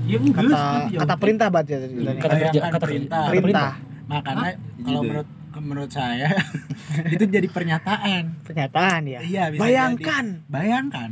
Ya 0.03 0.17
enggak. 0.17 0.43
kata 0.43 0.61
kata 0.99 1.15
perintah 1.17 1.47
berarti 1.49 1.73
itu 1.77 2.03
Kata 2.15 2.35
kerja, 2.35 2.61
kata 2.63 2.79
perintah. 2.79 3.25
kata 3.25 3.33
perintah 3.33 3.73
makanya 4.07 4.51
kalau 4.79 5.01
Judul. 5.01 5.09
menurut 5.09 5.29
menurut 5.53 5.91
saya 5.91 6.29
itu 7.15 7.25
jadi 7.25 7.47
pernyataan 7.47 8.23
pernyataan 8.43 9.01
ya 9.07 9.21
iya 9.23 9.45
bisa 9.49 9.61
bayangkan 9.61 10.25
jadi. 10.37 10.47
bayangkan 10.47 11.11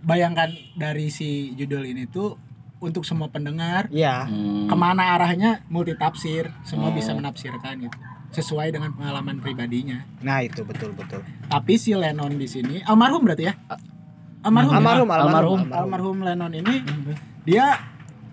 bayangkan 0.00 0.48
dari 0.72 1.08
si 1.08 1.28
judul 1.54 1.84
ini 1.84 2.04
tuh 2.04 2.36
untuk 2.78 3.02
semua 3.02 3.28
pendengar 3.28 3.88
ya 3.88 4.24
Hmm. 4.24 4.64
ke 4.66 4.74
mana 4.74 5.14
arahnya 5.14 5.64
multitafsir 5.66 6.48
semua 6.62 6.88
Oh. 6.88 6.94
bisa 6.94 7.12
menafsirkan 7.12 7.80
gitu 7.82 7.98
sesuai 8.30 8.70
dengan 8.70 8.90
pengalaman 8.92 9.38
pribadinya 9.38 10.02
nah 10.20 10.38
itu 10.38 10.62
betul 10.62 10.90
betul 10.92 11.20
tapi 11.46 11.74
si 11.74 11.92
Lennon 11.92 12.30
di 12.32 12.46
sini 12.46 12.78
almarhum 12.82 13.22
berarti 13.22 13.44
ya 13.44 13.54
almarhum 14.40 14.70
ya? 14.70 14.76
almarhum 14.76 15.08
almarhum 15.08 15.60
Almarhum. 15.60 15.60
almarhum 15.72 16.16
Lennon 16.20 16.52
ini 16.52 16.74
dia 17.42 17.76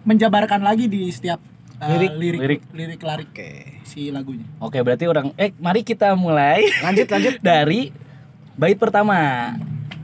menjabarkan 0.04 0.62
lagi 0.62 0.86
di 0.86 1.08
setiap 1.08 1.42
uh, 1.78 1.90
Lirik. 1.90 2.14
lirik 2.16 2.40
Lirik. 2.40 2.62
lirik 2.72 3.02
larik 3.02 3.30
oke 3.30 3.50
si 3.84 4.10
lagunya 4.10 4.44
Oke, 4.60 4.80
berarti 4.80 5.06
orang 5.06 5.32
eh 5.34 5.56
mari 5.58 5.82
kita 5.82 6.12
mulai 6.14 6.62
lanjut 6.82 7.08
lanjut 7.08 7.36
dari 7.46 7.90
bait 8.54 8.76
pertama. 8.76 9.54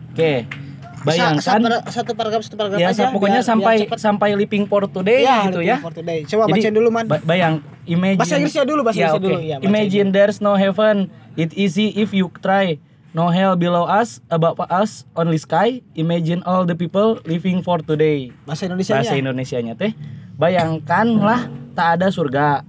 Oke. 0.09 0.45
Sa- 0.45 1.03
Bayangkan 1.03 1.41
satu, 1.41 1.65
par- 1.65 1.83
satu 1.89 2.12
paragraf 2.13 2.41
satu 2.41 2.55
paragraf 2.55 2.79
ya 2.79 2.88
aja 2.88 3.12
pokoknya 3.12 3.41
biar- 3.41 3.50
sampai 3.50 3.73
biar 3.75 3.83
cepet. 3.83 4.00
sampai 4.00 4.29
living 4.33 4.63
for 4.63 4.88
today 4.88 5.19
ya, 5.21 5.43
gitu 5.45 5.59
ya. 5.59 5.77
for 5.77 5.91
today. 5.91 6.23
coba 6.23 6.47
Jadi, 6.47 6.53
bacain 6.55 6.73
dulu 6.73 6.89
man 6.89 7.05
Ba- 7.05 7.19
bayang 7.19 7.59
imagine 7.85 8.19
bahasa 8.19 8.35
Inggrisnya 8.39 8.65
dulu 8.65 8.81
bahasa 8.83 8.99
Ya, 8.99 9.07
Inggrisnya 9.11 9.23
dulu 9.23 9.39
ya 9.43 9.55
Imagine 9.63 10.07
there's 10.13 10.39
no 10.39 10.53
heaven. 10.55 11.11
It 11.33 11.51
easy 11.57 11.91
if 11.97 12.13
you 12.13 12.29
try. 12.39 12.77
No 13.13 13.29
hell 13.29 13.53
below 13.53 13.85
us, 13.85 14.17
above 14.33 14.57
us, 14.73 15.05
only 15.13 15.37
sky. 15.37 15.85
Imagine 15.93 16.41
all 16.49 16.65
the 16.65 16.73
people 16.73 17.21
living 17.29 17.61
for 17.61 17.77
today. 17.77 18.33
bahasa 18.49 18.65
Indonesia 18.65 18.97
Bahasa 18.97 19.13
Indonesianya 19.13 19.77
teh, 19.77 19.93
bayangkanlah 20.33 21.45
tak 21.77 22.01
ada 22.01 22.09
surga. 22.09 22.65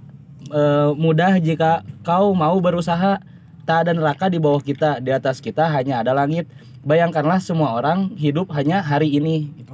Eh, 0.53 0.89
mudah 0.93 1.41
jika 1.41 1.81
kau 2.05 2.37
mau 2.37 2.53
berusaha. 2.61 3.17
Tak 3.65 3.89
ada 3.89 3.97
neraka 3.97 4.29
di 4.29 4.37
bawah 4.37 4.61
kita, 4.61 5.01
di 5.01 5.09
atas 5.09 5.41
kita 5.41 5.65
hanya 5.65 6.05
ada 6.05 6.13
langit. 6.13 6.45
Bayangkanlah 6.85 7.41
semua 7.41 7.73
orang 7.73 8.13
hidup 8.13 8.53
hanya 8.53 8.77
hari 8.85 9.17
ini. 9.17 9.49
Gitu. 9.57 9.73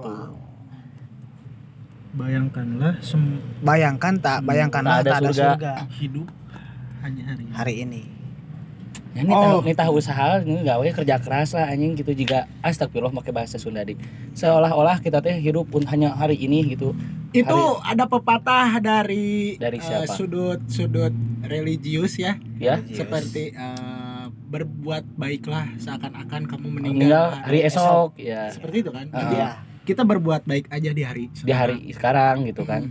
Bayangkanlah 2.14 3.00
sem 3.00 3.22
bayangkan 3.62 4.14
tak 4.18 4.44
bayangkanlah 4.44 5.00
Tak 5.00 5.02
ada 5.02 5.12
tak 5.12 5.20
ada 5.20 5.30
surga. 5.30 5.44
surga 5.50 5.74
hidup 5.96 6.28
hanya 7.02 7.22
hari 7.26 7.42
ini. 7.42 7.52
hari 7.52 7.76
ini 7.80 8.04
Ya, 9.12 9.28
ini 9.28 9.34
Oh. 9.34 9.44
tahu, 9.60 9.68
ini 9.68 9.76
tahu 9.76 9.92
usaha, 9.94 10.40
ini 10.40 10.64
gawe 10.64 10.88
kerja 10.94 11.20
keras 11.20 11.52
lah 11.52 11.68
anjing 11.68 12.00
gitu 12.00 12.16
juga 12.16 12.48
astagfirullah 12.62 13.12
pakai 13.14 13.36
bahasa 13.36 13.60
Sunda 13.60 13.84
dik. 13.84 14.00
Seolah-olah 14.32 15.04
kita 15.04 15.20
teh 15.20 15.36
hidup 15.36 15.68
pun 15.68 15.84
hanya 15.84 16.16
hari 16.16 16.40
ini 16.40 16.64
gitu. 16.70 16.96
itu 17.30 17.60
ada 17.82 18.08
pepatah 18.08 18.80
dari 18.80 19.56
Dari 19.56 19.78
eh, 19.78 19.82
siapa? 19.82 20.08
sudut 20.10 20.64
sudut 20.66 21.12
religius 21.44 22.16
ya 22.16 22.40
Ya. 22.56 22.80
seperti 22.86 23.52
eh, 23.52 24.26
berbuat 24.46 25.04
baiklah 25.14 25.68
seakan-akan 25.76 26.44
kamu 26.46 26.68
meninggal, 26.70 26.92
Meninggal 26.92 27.26
hari 27.42 27.60
esok 27.64 28.16
ya. 28.16 28.48
seperti 28.48 28.76
itu 28.82 28.92
kan 28.92 29.08
Ah. 29.10 29.16
Jadi 29.18 29.36
Iya. 29.38 29.50
Kita 29.92 30.02
berbuat 30.02 30.42
baik 30.44 30.66
aja 30.68 30.90
di 30.90 31.04
hari 31.04 31.28
Di 31.34 31.52
hari 31.52 31.92
sekarang 31.92 32.44
gitu 32.46 32.64
kan. 32.64 32.88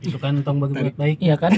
Itu 0.00 0.16
kan 0.16 0.40
tong 0.40 0.56
bagi 0.58 0.80
buat 0.80 0.96
baik. 0.96 1.16
Iya 1.20 1.36
kan? 1.36 1.52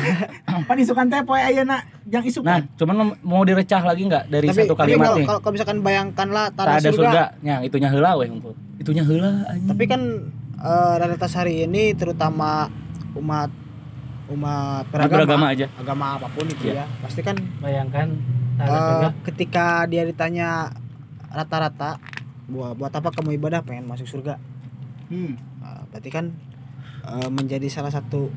apa 0.48 0.72
isukan 0.74 1.06
teh 1.06 1.20
poe 1.20 1.36
ayeuna 1.36 1.76
yang 2.06 2.20
isukan 2.22 2.48
Nah, 2.48 2.60
cuman 2.74 2.96
mau 3.20 3.40
direcah 3.42 3.82
lagi 3.82 4.04
nggak 4.06 4.24
dari 4.26 4.48
tapi, 4.48 4.64
satu 4.64 4.74
kalimat 4.74 5.04
kalau, 5.06 5.16
nih? 5.16 5.26
kalau, 5.26 5.40
kalau 5.40 5.52
misalkan 5.52 5.78
bayangkanlah 5.80 6.46
tak 6.50 6.64
Tak 6.64 6.72
ada, 6.74 6.80
surga, 6.82 6.96
surga. 6.96 7.22
Ya, 7.42 7.56
itunya 7.60 7.88
heula 7.88 8.16
weh 8.16 8.28
unggul. 8.28 8.56
Itunya 8.74 9.02
heula 9.02 9.44
anjing. 9.46 9.68
tapi 9.68 9.84
kan 9.84 10.00
eh, 10.58 10.94
realitas 10.96 11.32
hari 11.32 11.54
ini 11.62 11.92
terutama 11.92 12.72
umat 13.14 13.52
umat 14.30 14.88
beragama, 14.88 15.12
beragama 15.18 15.46
aja. 15.50 15.66
agama 15.76 16.06
apa 16.16 16.26
pun 16.30 16.48
itu 16.48 16.64
Iya. 16.64 16.84
ya 16.84 16.86
pasti 16.98 17.20
kan 17.20 17.36
Bayangkan 17.60 18.08
surga. 18.56 19.08
ketika 19.22 19.66
dia 19.84 20.02
ditanya 20.02 20.72
rata-rata 21.28 22.00
buat 22.52 22.76
buat 22.76 22.92
apa 22.92 23.08
kamu 23.10 23.34
ibadah 23.34 23.60
pengen 23.62 23.84
masuk 23.84 24.06
surga 24.06 24.36
Hmm. 25.08 25.36
Nah, 25.58 25.84
berarti 25.88 26.08
kan 26.08 26.32
eh, 27.02 27.28
menjadi 27.28 27.68
salah 27.68 27.88
satu 27.88 28.32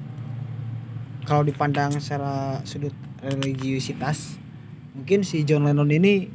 kalau 1.23 1.41
dipandang 1.41 1.95
secara 1.95 2.59
sudut 2.61 2.91
religiusitas 3.19 4.35
mungkin 4.91 5.23
si 5.23 5.41
John 5.41 5.63
Lennon 5.63 5.87
ini 5.89 6.27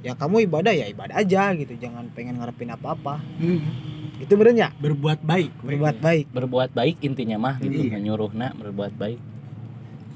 ya 0.00 0.12
kamu 0.12 0.46
ibadah 0.46 0.70
ya 0.70 0.86
ibadah 0.86 1.16
aja 1.16 1.50
gitu 1.52 1.74
jangan 1.74 2.06
pengen 2.10 2.38
ngarepin 2.38 2.70
apa-apa 2.70 3.18
Hmm. 3.36 3.58
itu 4.16 4.30
benernya 4.34 4.70
berbuat 4.76 5.20
baik 5.20 5.50
berbuat 5.60 5.96
baik 5.98 6.26
Berbuat 6.30 6.70
baik 6.70 6.96
intinya 7.00 7.36
mah 7.36 7.56
gitu, 7.58 7.90
Iya. 7.90 7.98
menyuruhna 7.98 8.54
berbuat 8.54 8.94
baik. 8.94 9.18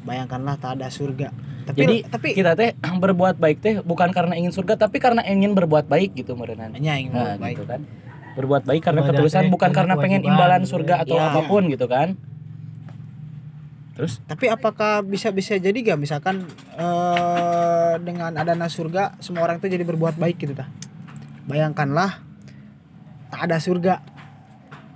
Bayangkanlah 0.03 0.55
tak 0.57 0.79
ada 0.79 0.89
surga 0.89 1.31
tapi 1.65 1.85
Jadi 1.85 1.97
tapi 2.09 2.29
kita 2.33 2.57
teh 2.57 2.73
berbuat 3.05 3.37
baik 3.37 3.59
teh 3.61 3.75
bukan 3.85 4.09
karena 4.09 4.35
ingin 4.35 4.51
surga 4.51 4.81
tapi 4.81 4.97
karena 4.97 5.21
ingin 5.23 5.53
berbuat 5.53 5.85
baik 5.85 6.17
gitu 6.17 6.33
merenan. 6.33 6.73
hanya 6.73 6.97
ingin 6.97 7.13
Nah, 7.13 7.37
berbuat 7.37 7.41
baik 7.41 7.55
gitu 7.55 7.67
kan. 7.69 7.81
Berbuat 8.39 8.63
baik 8.65 8.83
karena 8.83 9.01
Ibadah 9.03 9.13
ketulusan 9.13 9.43
teh 9.45 9.53
bukan 9.53 9.71
karena 9.71 9.95
pengen 9.99 10.23
imbalan 10.25 10.63
gitu. 10.65 10.73
surga 10.79 10.95
atau 11.05 11.17
Iya. 11.21 11.29
apa 11.29 11.41
pun 11.45 11.63
gitu 11.69 11.85
kan. 11.85 12.09
Terus 13.99 14.23
tapi 14.25 14.47
apakah 14.47 15.03
bisa 15.03 15.29
bisa 15.29 15.59
jadi 15.59 15.75
gak 15.75 15.99
misalkan 15.99 16.47
eh 16.79 17.95
dengan 18.01 18.33
adanya 18.33 18.71
surga 18.71 19.19
semua 19.19 19.45
orang 19.45 19.59
itu 19.59 19.69
jadi 19.69 19.85
berbuat 19.85 20.17
baik 20.17 20.39
gitu 20.39 20.55
tah 20.55 20.71
bayangkanlah 21.45 22.23
tak 23.29 23.41
ada 23.45 23.59
surga 23.59 24.01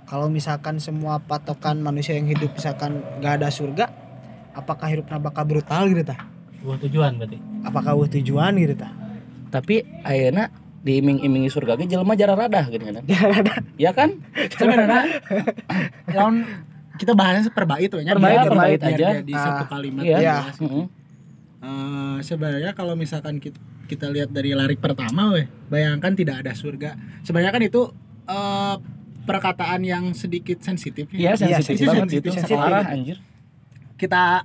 kalau 0.07 0.31
misalkan 0.31 0.79
semua 0.79 1.19
patokan 1.19 1.83
manusia 1.83 2.15
yang 2.15 2.25
hidup 2.25 2.49
misalkan 2.55 3.03
gak 3.19 3.43
ada 3.43 3.51
surga 3.51 3.91
apakah 4.53 4.87
hidupnya 4.87 5.17
bakal 5.19 5.43
brutal 5.43 5.83
gitu 5.85 6.03
tah 6.03 6.19
Sebuah 6.55 6.77
tujuan 6.81 7.11
berarti. 7.15 7.37
apakah 7.61 7.91
buat 7.93 8.11
tujuan 8.11 8.53
gitu 8.55 8.75
tah 8.75 8.93
tapi 9.49 9.75
ayeuna 10.01 10.49
diiming-imingi 10.81 11.47
surga 11.47 11.75
ge 11.75 11.87
jelema 11.87 12.11
jara 12.13 12.35
radah 12.35 12.67
gini 12.67 12.83
kan. 12.85 13.03
Ya 13.77 13.91
kan? 13.91 14.19
Sebenarnya 14.51 15.23
lawan 16.09 16.43
kita 16.93 17.13
bahasnya 17.13 17.49
per 17.49 17.63
bait 17.63 17.87
we 17.87 18.03
nya. 18.03 18.11
Per 18.11 18.19
bait, 18.19 18.35
biar- 18.35 18.45
per 18.45 18.57
bait 18.57 18.77
biar 18.77 18.91
aja. 18.91 19.07
jadi 19.17 19.33
satu 19.33 19.63
kalimat 19.65 20.03
Iya. 20.03 20.17
ya. 20.19 20.35
Heeh. 20.51 20.85
Eh, 21.63 22.17
sebenarnya 22.21 22.71
kalau 22.73 22.93
misalkan 22.93 23.39
kita, 23.39 23.55
kita 23.85 24.11
lihat 24.11 24.29
dari 24.29 24.51
larik 24.51 24.77
pertama 24.77 25.31
weh, 25.31 25.47
bayangkan 25.67 26.11
tidak 26.11 26.43
ada 26.43 26.51
surga. 26.51 26.99
Sebenarnya 27.21 27.51
kan 27.51 27.63
itu 27.63 27.81
eh, 28.25 28.75
perkataan 29.23 29.81
yang 29.81 30.11
sedikit 30.11 30.59
sensitif 30.59 31.07
ya. 31.09 31.31
Iya, 31.33 31.63
sensitif 31.63 31.79
itu 31.79 31.87
banget 31.87 32.01
sensitif 32.11 32.27
gitu. 32.29 32.43
sekali. 32.43 32.59
Parah 32.59 32.85
anjir. 32.85 33.17
Kita 34.03 34.43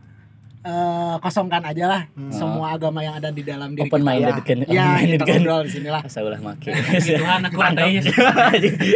eh, 0.62 1.14
kosongkan 1.18 1.62
aja 1.66 1.84
lah 1.90 2.02
semua 2.30 2.78
agama 2.78 3.02
yang 3.02 3.18
ada 3.18 3.34
di 3.34 3.42
dalam 3.42 3.74
diri 3.74 3.90
Open 3.90 4.06
kita. 4.06 4.10
minded 4.10 4.36
kan. 4.46 4.58
Ya, 4.70 4.86
kita 5.02 5.24
kan. 5.26 5.42
ngobrol 5.42 5.60
di 5.66 5.70
sini 5.74 5.88
lah. 5.90 6.02
Asa 6.06 6.22
ulah 6.22 6.38
make. 6.38 6.70
Tuhan 7.18 7.40
aku 7.50 7.58
ada 7.58 7.82
ya. 7.90 8.02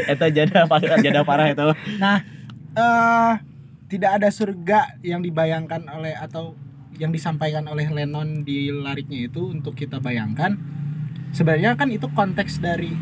Eta 0.06 0.30
jada 0.30 0.70
parah, 0.70 0.98
jada 1.02 1.26
parah 1.26 1.46
itu. 1.50 1.66
Nah, 1.98 2.22
eh 2.78 3.32
tidak 3.90 4.22
ada 4.22 4.28
surga 4.32 4.96
yang 5.04 5.20
dibayangkan 5.20 5.84
oleh 5.92 6.16
atau 6.16 6.56
yang 6.96 7.12
disampaikan 7.12 7.66
oleh 7.68 7.90
Lennon 7.92 8.46
di 8.46 8.72
lariknya 8.72 9.28
itu 9.28 9.52
untuk 9.52 9.74
kita 9.74 9.98
bayangkan. 9.98 10.56
Sebenarnya 11.32 11.76
kan 11.76 11.88
itu 11.88 12.08
konteks 12.12 12.60
dari 12.60 12.92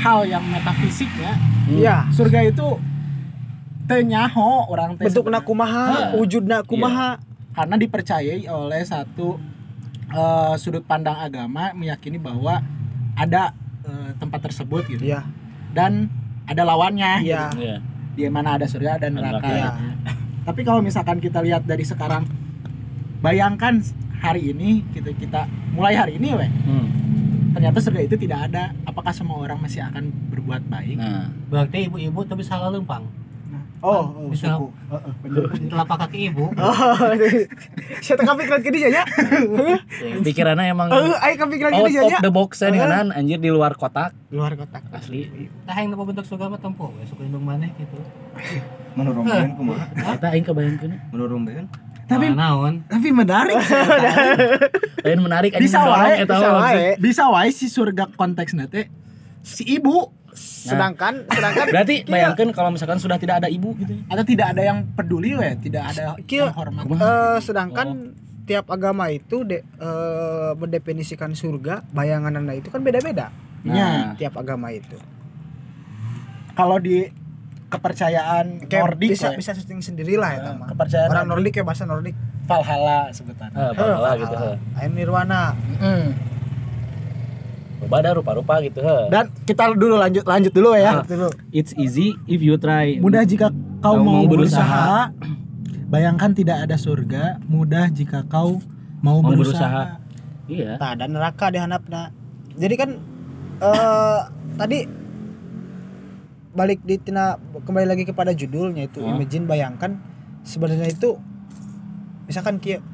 hal 0.00 0.24
yang 0.24 0.44
metafisiknya. 0.48 1.36
Iya. 1.68 1.96
Surga 2.12 2.48
itu 2.48 2.80
tenyaho 3.94 4.48
orang 4.66 4.94
teh 4.94 5.04
Bentukna 5.04 5.38
sebenarnya. 5.38 5.46
kumaha, 5.46 5.84
wujudna 6.14 6.56
kumaha. 6.62 7.10
karena 7.52 7.76
dipercayai 7.76 8.46
oleh 8.46 8.80
satu 8.82 9.36
eh, 10.08 10.54
sudut 10.56 10.80
pandang 10.82 11.16
agama 11.18 11.72
meyakini 11.72 12.16
bahwa 12.16 12.64
ada 13.12 13.52
eh, 13.82 14.10
tempat 14.16 14.40
tersebut 14.42 14.88
gitu 14.88 15.04
Iya. 15.04 15.24
dan 15.70 16.08
ada 16.44 16.62
lawannya 16.62 17.20
Iya. 17.22 17.52
Iya. 17.54 17.76
di 18.12 18.24
mana 18.26 18.56
ada 18.56 18.64
surga 18.64 18.96
dan 18.98 19.14
neraka. 19.14 19.40
Neraka. 19.40 19.52
ya. 19.52 19.70
Tapi 20.42 20.60
kalau 20.62 20.80
misalkan 20.80 21.16
kita 21.16 21.38
lihat 21.38 21.62
dari 21.62 21.80
sekarang, 21.82 22.26
bayangkan 23.20 23.78
hari 24.18 24.50
ini 24.50 24.82
kita 24.90 25.14
kita 25.14 25.40
mulai 25.70 25.94
hari 25.94 26.16
ini, 26.16 26.34
weh, 26.34 26.50
Hmm. 26.62 26.86
ternyata 27.52 27.78
surga 27.78 28.02
itu 28.02 28.16
tidak 28.16 28.50
ada. 28.50 28.74
Apakah 28.82 29.10
semua 29.10 29.38
orang 29.38 29.58
masih 29.58 29.82
akan 29.82 30.10
berbuat 30.28 30.66
baik? 30.66 30.96
Nah, 30.96 31.30
Berarti 31.46 31.86
ibu-ibu 31.86 32.20
tapi 32.22 32.42
salah 32.42 32.68
lempang. 32.68 33.06
Oh, 33.82 34.06
oh 34.08 34.30
Bisa. 34.30 34.54
suku. 34.54 34.66
Heeh, 34.88 35.12
bener. 35.20 35.42
Di 35.52 35.66
telapak 35.66 35.96
kaki 36.00 36.18
ibu. 36.30 36.44
Oh, 36.54 36.74
saya 37.98 38.14
tengah 38.14 38.34
pikiran 38.36 38.60
dia 38.62 38.88
ya. 38.92 39.04
pikirannya 40.22 40.70
emang 40.70 40.86
Eh, 40.88 41.18
ayo 41.20 41.34
kepikiran 41.36 41.70
ke 41.70 41.76
out 41.76 41.88
dia 41.88 42.00
of 42.00 42.08
ya. 42.08 42.18
the 42.20 42.30
box 42.30 42.62
nih 42.62 42.78
kan 42.78 43.10
anjir 43.10 43.36
di 43.36 43.50
luar 43.50 43.74
kotak 43.74 44.14
Luar 44.30 44.54
kotak. 44.54 44.86
asli. 44.92 45.26
Tah 45.62 45.74
yang 45.76 45.98
bentuk 45.98 46.22
surga 46.22 46.46
mah 46.46 46.56
tempo, 46.56 46.94
we 46.94 47.02
suka 47.04 47.22
indung 47.22 47.42
maneh 47.42 47.74
gitu. 47.74 47.98
Menurut 48.94 49.24
Beun 49.24 49.50
kumaha? 49.56 49.84
Kita 49.90 50.26
aing 50.30 50.46
kebayangkeun. 50.46 50.92
Menurut 51.10 51.38
Beun? 51.42 51.66
Tapi 52.02 52.26
Nah, 52.28 52.54
naon? 52.54 52.74
tapi 52.86 53.08
menarik. 53.10 53.56
Lain 55.02 55.20
menarik 55.20 55.50
anjing 55.52 55.64
bisa 55.64 55.80
wae, 55.82 56.12
eta 56.20 56.34
bisa 56.34 56.48
wae, 56.52 56.86
bisa 56.96 57.24
wae 57.26 57.50
si 57.50 57.66
surga 57.66 58.10
konteksnya 58.12 58.66
teh 58.66 58.86
si 59.40 59.66
ibu 59.66 60.10
Sedangkan 60.32 61.28
sedangkan 61.28 61.66
Berarti 61.68 61.94
Kieu, 62.02 62.12
bayangkan 62.12 62.48
kalau 62.50 62.72
misalkan 62.72 62.96
sudah 62.96 63.20
tidak 63.20 63.44
ada 63.44 63.48
ibu 63.52 63.76
gitu. 63.76 63.92
atau 64.08 64.24
tidak 64.24 64.56
ada 64.56 64.62
yang 64.64 64.88
peduli 64.92 65.36
weh, 65.36 65.52
tidak 65.60 65.92
ada 65.92 66.16
yang 66.18 66.48
hormat. 66.50 66.84
eh, 66.88 67.38
sedangkan 67.38 68.16
tiap 68.42 68.66
agama 68.68 69.06
itu 69.08 69.44
de, 69.44 69.60
eh, 69.62 70.52
mendefinisikan 70.56 71.30
surga, 71.32 71.84
bayangan 71.90 72.32
anda 72.34 72.52
itu 72.52 72.68
kan 72.68 72.80
beda-beda. 72.80 73.28
Nah, 73.62 74.18
Tiap 74.18 74.34
agama 74.34 74.74
itu. 74.74 74.98
kalau 76.52 76.76
di 76.76 77.06
kepercayaan 77.70 78.68
Kayak 78.68 78.82
Nordik 78.84 79.08
bisa 79.16 79.32
weh, 79.32 79.40
bisa 79.40 79.56
syuting 79.56 79.80
sendirilah 79.80 80.30
ya 80.34 80.52
mah. 80.52 80.68
kepercayaan 80.68 81.08
Orang 81.08 81.26
Nordik 81.30 81.56
ya 81.56 81.64
bahasa 81.64 81.88
Nordik. 81.88 82.12
Valhalla 82.44 83.08
sebutannya. 83.08 83.56
Eh, 83.56 83.72
pahala 83.72 84.10
gitu. 84.18 84.34
Valhalla. 84.34 84.52
heh. 84.76 84.80
Ain 84.82 84.92
Nirwana. 84.92 85.42
Mm. 85.80 86.08
Loba 87.82 87.96
ada 87.98 88.10
rupa-rupa 88.14 88.62
gitu. 88.62 88.78
heh. 88.78 89.10
Dan 89.10 89.26
kita 89.42 89.74
dulu 89.74 89.98
lanjut 89.98 90.22
lanjut 90.22 90.52
dulu 90.54 90.78
ya. 90.78 91.02
Dulu. 91.02 91.28
It's 91.50 91.74
easy 91.74 92.14
if 92.24 92.38
you 92.38 92.54
try. 92.56 92.96
Mudah 93.02 93.26
jika 93.26 93.50
kau 93.82 93.98
Kau 93.98 94.00
mau 94.00 94.22
mau 94.22 94.30
berusaha. 94.30 95.10
Bayangkan 95.90 96.30
tidak 96.32 96.70
ada 96.70 96.78
surga. 96.78 97.42
Mudah 97.44 97.90
jika 97.90 98.22
kau 98.30 98.62
mau, 99.02 99.18
Mau 99.18 99.34
berusaha. 99.34 99.98
berusaha. 99.98 100.46
Iya. 100.46 100.78
Nah, 100.78 100.92
dan 100.94 101.10
neraka 101.10 101.50
di 101.50 101.58
handapna. 101.58 102.14
Jadi 102.54 102.74
kan 102.78 102.90
eh 103.62 104.20
tadi 104.54 104.78
balik 106.52 106.84
di 106.84 107.00
tina 107.00 107.40
kembali 107.64 107.86
lagi 107.88 108.04
kepada 108.04 108.36
judulnya 108.36 108.84
itu 108.84 109.00
Hah? 109.00 109.16
imagine 109.16 109.48
bayangkan 109.48 109.96
sebenarnya 110.44 110.92
itu 110.92 111.16
misalkan 112.28 112.60
kia 112.60 112.84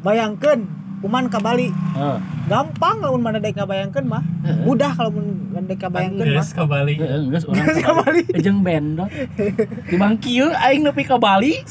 bayangkan 0.00 0.62
uman 0.98 1.24
ka 1.26 1.38
Bali 1.38 1.70
Heeh. 1.70 2.18
gampang 2.46 2.98
lamun 2.98 3.20
mana 3.20 3.38
daek 3.38 3.54
ngabayangkeun 3.54 4.04
mah 4.04 4.22
Heeh. 4.42 4.62
mudah 4.62 4.90
kalau 4.90 5.14
mun 5.14 5.26
daek 5.62 5.78
ngabayangkeun 5.78 6.26
mah 6.26 6.34
Geus 6.36 6.50
ka 6.50 6.64
Bali. 6.64 6.94
Geus 6.98 7.44
urang 7.44 7.66
ka 7.78 7.92
Bali. 7.94 8.22
Ejeng 8.32 8.58
bendot. 8.60 9.06
Timbang 9.90 10.18
kieu 10.18 10.50
aing 10.50 10.82
nepi 10.82 11.02
ka 11.02 11.16
Bali. 11.16 11.62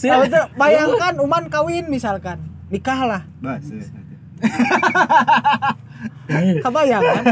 bayangkan 0.54 1.14
uman 1.18 1.48
kawin 1.48 1.88
misalkan 1.88 2.40
nikah 2.68 3.04
lah 3.04 3.22
Bahasa. 3.38 3.76
kabayang 6.62 7.02
kan 7.02 7.24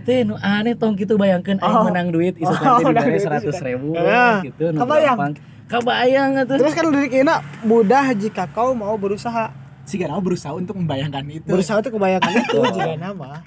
teh 0.00 0.22
nu 0.22 0.36
aneh 0.38 0.76
tong 0.76 0.94
kitu 0.94 1.16
bayangkeun 1.16 1.58
aing 1.58 1.76
Oh. 1.76 1.84
menang 1.84 2.08
duit 2.08 2.36
isu 2.42 2.52
Oh, 2.52 2.78
menang 2.80 3.10
dibere 3.10 3.18
duit, 3.18 3.52
100 3.52 3.68
ribu 3.68 3.88
Eh, 3.96 4.34
gitu 4.46 4.64
nu 4.70 4.78
kabayang. 4.80 5.18
Kabayang 5.66 6.30
atuh. 6.38 6.62
terus 6.62 6.72
kan 6.72 6.86
liriknya 6.86 7.42
mudah 7.66 8.14
jika 8.14 8.46
kau 8.46 8.70
mau 8.70 8.94
berusaha 8.94 9.50
Si 9.86 9.96
Garau 9.96 10.18
berusaha 10.18 10.50
untuk 10.52 10.74
membayangkan 10.76 11.22
itu. 11.30 11.46
berusaha 11.46 11.78
itu 11.82 11.90
kebayangkan 11.94 12.32
itu. 12.42 12.58
Jika 12.74 12.98
nama 12.98 13.46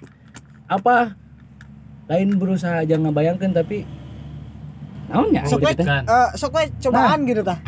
apa? 0.66 1.14
Lain 2.10 2.30
berusaha 2.40 2.82
aja 2.82 2.96
ngebayangkeun 2.98 3.54
tapi 3.54 3.86
naonnya 5.10 5.42
sok 5.46 5.66
we 5.66 5.74
gitu 5.74 5.84
teh. 5.84 5.86
Kan. 5.86 6.04
eh, 6.06 6.30
sok 6.40 6.54
we 6.56 6.64
cobaan 6.80 7.20
gitu 7.28 7.42
tah. 7.44 7.60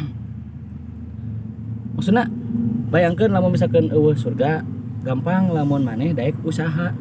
Maksudnya 2.00 2.26
bayangkan 2.90 3.30
lamun 3.30 3.54
misalkan 3.54 3.92
eueuh 3.92 4.18
surga 4.18 4.66
gampang 5.06 5.52
lamun 5.52 5.84
maneh 5.86 6.16
daek 6.16 6.40
usaha. 6.42 6.96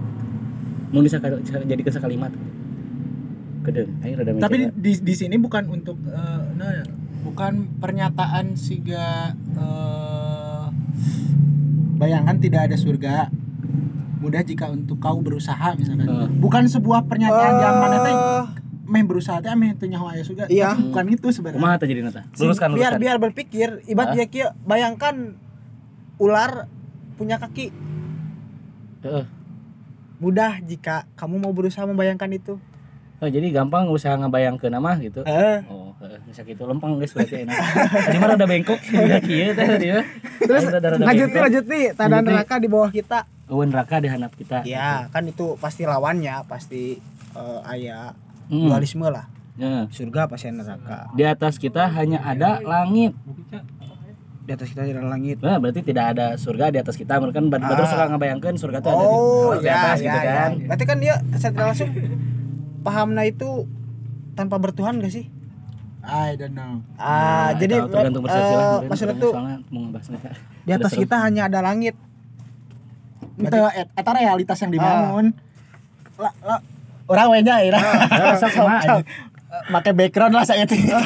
Mun 0.91 1.07
bisa 1.07 1.23
jadikan 1.71 1.95
sakalimat 1.95 2.35
kedeung 3.61 3.93
aing 4.03 4.17
rada 4.17 4.31
mikir 4.33 4.43
Tapi 4.43 4.57
di, 4.57 4.67
di, 4.75 4.93
di 5.05 5.15
sini 5.15 5.37
bukan 5.37 5.69
untuk 5.69 5.97
eh, 6.09 6.41
nah, 6.57 6.85
bukan 7.25 7.79
pernyataan 7.79 8.57
siga 8.57 9.37
eh, 9.37 10.67
bayangkan 12.01 12.37
tidak 12.37 12.61
ada 12.65 12.77
surga. 12.77 13.29
Mudah 14.17 14.41
jika 14.41 14.69
untuk 14.69 14.97
kau 14.97 15.17
berusaha 15.19 15.73
misalkan. 15.75 16.05
Eh. 16.05 16.29
Bukan 16.35 16.65
sebuah 16.67 17.05
pernyataan 17.05 17.55
yang 17.55 17.77
mana 17.77 17.97
teh 17.99 18.13
Eh, 18.13 18.45
meh 18.87 19.01
berusaha 19.03 19.39
teh 19.39 19.53
meh 19.55 19.73
teu 19.75 19.87
nyaho 19.87 20.09
aya 20.09 20.21
surga. 20.21 20.45
Iya. 20.47 20.73
Tapi 20.73 20.89
bukan 20.89 21.05
itu 21.11 21.29
sebenarnya. 21.31 21.57
kumaha 21.57 21.77
teh 21.77 21.87
jadi 21.87 22.01
nata 22.03 22.25
si- 22.31 22.41
luruskan 22.41 22.69
biar 22.71 22.77
luruskan 22.91 22.99
biar 22.99 23.17
berpikir 23.19 23.69
ibarat 23.85 24.09
Ah. 24.09 24.15
dia 24.15 24.27
kia 24.27 24.47
bayangkan 24.63 25.37
ular 26.17 26.69
punya 27.15 27.37
kaki 27.37 27.73
Heeh. 29.01 29.25
mudah 30.19 30.61
jika 30.61 31.09
kamu 31.15 31.37
mau 31.39 31.53
berusaha 31.53 31.85
membayangkan 31.85 32.29
itu 32.31 32.55
Oh, 33.19 33.29
jadi 33.29 33.49
gampang 33.51 33.85
usaha 33.87 34.13
ngebayangkeun 34.15 34.73
mah 34.75 34.97
gitu 34.99 35.21
eh 35.23 35.61
oh 35.65 35.73
heeh 35.73 35.80
bisa 36.01 36.41
gitu 36.43 36.65
lempeng 36.65 36.97
geus 36.97 37.13
berarti 37.13 37.45
enak 37.45 37.57
tadi 38.09 38.17
mah 38.17 38.29
rada 38.31 38.47
bengkok 38.47 38.81
ya 38.89 39.21
kieu 39.21 39.53
teh 39.53 39.67
tadi 39.69 39.87
mah 39.91 40.05
terus 40.41 40.65
lanjut 40.99 41.29
nih 41.29 41.43
lanjut 41.43 41.65
nih 41.67 41.85
tanda 41.93 42.19
neraka 42.19 42.57
di 42.57 42.67
bawah 42.67 42.89
kita 42.89 43.29
eueuh 43.47 43.65
neraka 43.65 44.01
di 44.01 44.09
handap 44.09 44.33
kita 44.33 44.65
ya 44.65 45.07
kan 45.09 45.23
itu 45.25 45.55
pasti 45.57 45.85
lawannya 45.85 46.41
pasti 46.45 46.97
eh, 47.33 47.61
aya 47.65 48.17
Hmm. 48.49 48.67
dualisme 48.67 49.07
lah 49.07 49.31
Heeh. 49.57 49.87
surga 49.89 50.27
pasti 50.27 50.51
neraka 50.51 51.07
di 51.13 51.23
atas 51.23 51.55
kita 51.55 51.87
hanya 51.87 52.19
ada 52.21 52.59
langit 52.61 53.15
di 54.41 54.51
atas 54.51 54.67
kita 54.67 54.83
ada 54.83 55.05
langit 55.05 55.39
Nah, 55.39 55.57
berarti 55.57 55.81
tidak 55.81 56.11
ada 56.11 56.35
surga 56.35 56.75
di 56.75 56.79
atas 56.79 56.99
kita. 56.99 57.15
Mereka 57.15 57.39
kan 57.39 57.47
Ah. 57.55 57.71
Batur 57.71 57.87
suka 57.87 58.05
ngebayangkan 58.09 58.55
surga 58.57 58.79
itu 58.81 58.89
ada 58.89 58.99
di, 58.99 59.15
oh 59.15 59.53
di 59.55 59.63
ya 59.63 59.75
atas 59.79 59.97
ya, 59.97 60.03
gitu 60.03 60.19
ya. 60.19 60.33
kan. 60.35 60.51
berarti 60.67 60.85
kan 60.85 60.97
dia 60.99 61.15
secara 61.33 61.65
langsung 61.71 61.91
pahamnya 62.81 63.25
itu 63.25 63.49
tanpa 64.33 64.57
bertuhan 64.57 64.99
gak 64.99 65.13
sih 65.13 65.31
I 66.11 66.35
don't 66.35 66.53
know. 66.53 66.83
ah 66.97 67.07
Nah, 67.49 67.49
jadi 67.55 67.75
itu 67.79 67.87
tergantung 67.89 68.23
persepsi 68.27 68.51
eh, 68.51 68.59
lah. 68.59 68.81
maksudnya 68.83 69.15
tuh 69.17 69.33
mau 69.71 69.81
ngebahasnya. 69.87 70.19
di 70.61 70.73
atas 70.75 70.93
kita 70.93 71.17
hanya 71.17 71.47
ada 71.47 71.63
langit 71.63 71.95
Itu 73.39 73.57
eta 73.73 74.11
realitas 74.13 74.59
yang 74.59 74.69
dibangun. 74.69 75.33
Lah, 76.19 76.33
lah, 76.45 76.61
orang 77.07 77.27
we 77.31 77.41
nya 77.41 77.65
ira. 77.65 77.81
sama 78.37 78.77
aja. 78.77 79.01
Pakai 79.67 79.93
background 79.97 80.35
lah 80.35 80.45
saya 80.45 80.69
itu. 80.69 80.77
Ya 80.77 81.01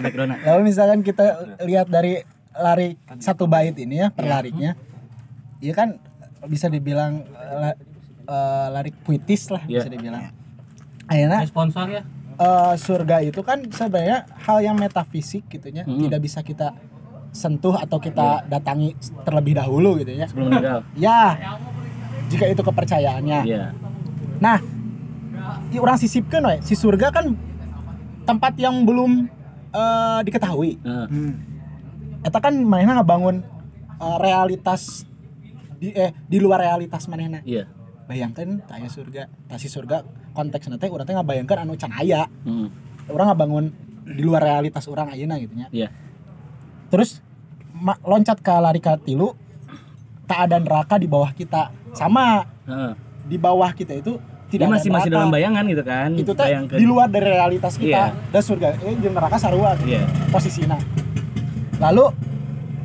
background 0.00 0.34
Lalu 0.36 0.60
misalkan 0.72 1.00
kita 1.00 1.24
lihat 1.62 1.86
dari 1.86 2.26
lari 2.52 2.98
satu 3.20 3.46
bait 3.46 3.76
ini 3.78 4.02
ya, 4.02 4.08
per 4.10 4.26
lariknya. 4.26 4.74
Iya 5.62 5.72
kan 5.72 5.88
bisa 6.44 6.66
dibilang 6.66 7.22
eh, 7.22 7.56
la- 7.62 7.78
eh, 8.26 8.66
larik 8.74 8.98
puitis 9.00 9.46
lah 9.48 9.62
Iya. 9.64 9.86
bisa 9.86 9.88
dibilang. 9.88 10.22
Akhirnya 11.06 11.38
Ada 11.38 11.48
sponsor 11.48 11.86
ya. 11.86 12.02
Eh, 12.36 12.74
surga 12.76 13.16
itu 13.24 13.40
kan 13.40 13.64
sebenarnya 13.68 14.28
hal 14.44 14.60
yang 14.60 14.76
metafisik 14.76 15.48
gitu 15.48 15.68
ya, 15.72 15.84
Hmm. 15.84 16.04
tidak 16.06 16.20
bisa 16.20 16.40
kita 16.44 16.76
sentuh 17.32 17.76
atau 17.76 18.00
kita 18.00 18.48
datangi 18.48 18.96
terlebih 19.24 19.60
dahulu 19.60 20.00
gitu 20.00 20.12
ya. 20.16 20.24
Sebelum 20.28 20.48
meninggal. 20.48 20.80
Ya, 20.96 21.36
jika 22.32 22.48
itu 22.48 22.62
kepercayaannya. 22.64 23.40
Iya. 23.44 23.64
Nah, 24.40 24.58
orang 25.76 25.96
sisipkan 26.00 26.44
we, 26.48 26.56
si 26.64 26.72
surga 26.72 27.12
kan 27.12 27.36
tempat 28.24 28.56
yang 28.56 28.84
belum 28.88 29.28
eh, 29.76 30.20
diketahui. 30.24 30.80
Heeh. 30.80 31.06
Hmm. 31.12 31.32
Eta 32.24 32.40
kan 32.40 32.56
mana 32.56 33.00
ngebangun 33.00 33.44
eh, 34.00 34.16
realitas 34.18 35.04
di 35.76 35.92
eh 35.92 36.16
di 36.26 36.40
luar 36.40 36.64
realitas 36.64 37.04
manehna. 37.06 37.44
Iya. 37.44 37.68
Bayangkan 38.06 38.62
tanya 38.64 38.86
surga, 38.88 39.26
tasi 39.50 39.66
surga 39.66 40.06
konteks 40.36 40.68
nanti 40.68 40.86
urang 40.86 41.02
teh 41.02 41.16
ngabayangkeun 41.16 41.58
anu 41.58 41.72
can 41.74 41.88
aya. 41.90 42.28
Heeh. 42.44 42.68
Orang 43.08 43.26
ngabangun 43.26 43.64
di 44.04 44.20
luar 44.20 44.44
realitas 44.44 44.84
orang 44.84 45.08
ayeuna 45.08 45.34
gitu 45.36 45.56
nya. 45.56 45.66
Iya. 45.70 45.88
Terus 46.86 47.24
ma- 47.72 47.98
loncat 48.00 48.38
ke 48.38 48.52
lari 48.52 48.78
ke 48.78 48.92
tilu 49.02 49.32
tak 50.24 50.46
ada 50.46 50.58
neraka 50.58 50.94
di 50.94 51.06
bawah 51.06 51.32
kita. 51.32 51.72
Sama 51.90 52.44
Heeh. 52.64 52.92
di 53.24 53.36
bawah 53.36 53.72
kita 53.72 53.96
itu 53.96 54.20
Dia 54.46 54.62
tidak 54.62 54.78
masih 54.78 54.90
masih 54.92 55.10
dalam 55.10 55.26
bayangan 55.28 55.64
gitu 55.64 55.82
kan. 55.82 56.10
itu 56.14 56.30
teh 56.30 56.46
Bayangkan. 56.46 56.76
di 56.76 56.84
luar 56.84 57.08
dari 57.08 57.26
realitas 57.26 57.74
kita 57.74 58.14
Iya. 58.14 58.30
dan 58.30 58.42
surga 58.44 58.68
eh 58.78 58.94
jeung 58.96 59.10
neraka 59.10 59.36
sarua 59.36 59.74
gitu, 59.74 59.90
Iya. 59.90 60.06
posisinya 60.30 60.78
lalu 61.76 62.14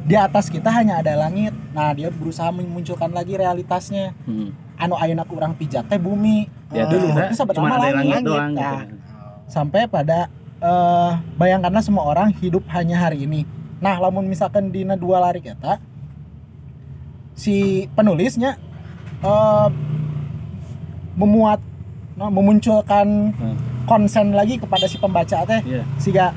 di 0.02 0.18
atas 0.18 0.50
kita 0.50 0.68
hanya 0.68 0.98
ada 0.98 1.14
langit 1.16 1.54
nah 1.72 1.94
dia 1.94 2.10
berusaha 2.10 2.50
memunculkan 2.50 3.10
lagi 3.10 3.38
realitasnya 3.38 4.18
Hmm. 4.26 4.50
Anu 4.82 4.98
ayeuna 4.98 5.22
kurang 5.24 5.54
pijat 5.54 5.86
teh 5.86 6.02
bumi 6.02 6.50
atas 6.74 6.90
Dulu 6.90 7.06
sebenarnya 7.38 7.54
cuma 7.54 7.70
ada 7.70 7.90
langit, 7.94 7.96
langit 8.02 8.24
doang 8.26 8.52
gitu. 8.58 8.66
Nah, 8.66 8.82
sampai 9.46 9.82
pada 9.86 10.20
eh 10.58 11.12
bayangkanlah 11.38 11.82
semua 11.82 12.06
orang 12.06 12.34
hidup 12.38 12.66
hanya 12.70 12.98
hari 12.98 13.26
ini 13.26 13.46
nah 13.78 13.98
lamun 13.98 14.26
misalkan 14.26 14.70
dina 14.70 14.94
dua 14.94 15.18
lari 15.18 15.42
kita 15.42 15.82
si 17.34 17.86
penulisnya 17.94 18.58
eh 19.22 19.68
memuat 21.18 21.60
no, 22.16 22.30
memunculkan 22.30 23.34
Hmm. 23.36 23.58
konsen 23.86 24.32
lagi 24.32 24.58
kepada 24.58 24.86
si 24.86 24.98
pembaca 24.98 25.44
teh 25.44 25.62
Iya. 25.66 25.84
sehingga 25.98 26.28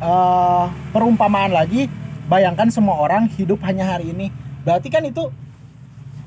eh 0.00 0.64
perumpamaan 0.92 1.52
lagi 1.52 1.88
bayangkan 2.28 2.68
semua 2.68 3.00
orang 3.00 3.26
hidup 3.34 3.60
hanya 3.64 3.96
hari 3.96 4.12
ini 4.12 4.28
berarti 4.62 4.88
kan 4.88 5.02
itu 5.02 5.28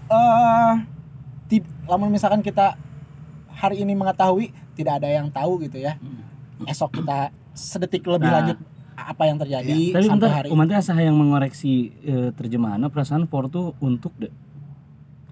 eh 0.09 0.73
ti- 1.53 1.69
lamun 1.85 2.09
misalkan 2.09 2.41
kita 2.41 2.73
hari 3.51 3.77
ini 3.79 3.93
mengetahui 3.93 4.49
tidak 4.73 4.97
ada 4.97 5.09
yang 5.11 5.29
tahu 5.29 5.61
gitu 5.61 5.77
ya 5.77 5.93
esok 6.65 6.97
kita 6.97 7.29
sedetik 7.53 8.01
lebih 8.03 8.25
Nah. 8.25 8.41
lanjut 8.41 8.57
apa 8.95 9.23
yang 9.25 9.37
terjadi 9.37 9.79
Tapi 9.91 10.05
sampai 10.07 10.17
bentar, 10.19 10.33
hari 10.35 10.47
umat 10.49 10.65
teh 10.65 10.77
asa 10.79 10.93
yang 10.95 11.13
mengoreksi 11.13 11.73
eh, 11.99 12.29
terjemahannya 12.31 12.87
perasaan 12.87 13.25
for 13.25 13.45
tuh 13.47 13.73
untuk 13.79 14.13
deh. 14.15 14.33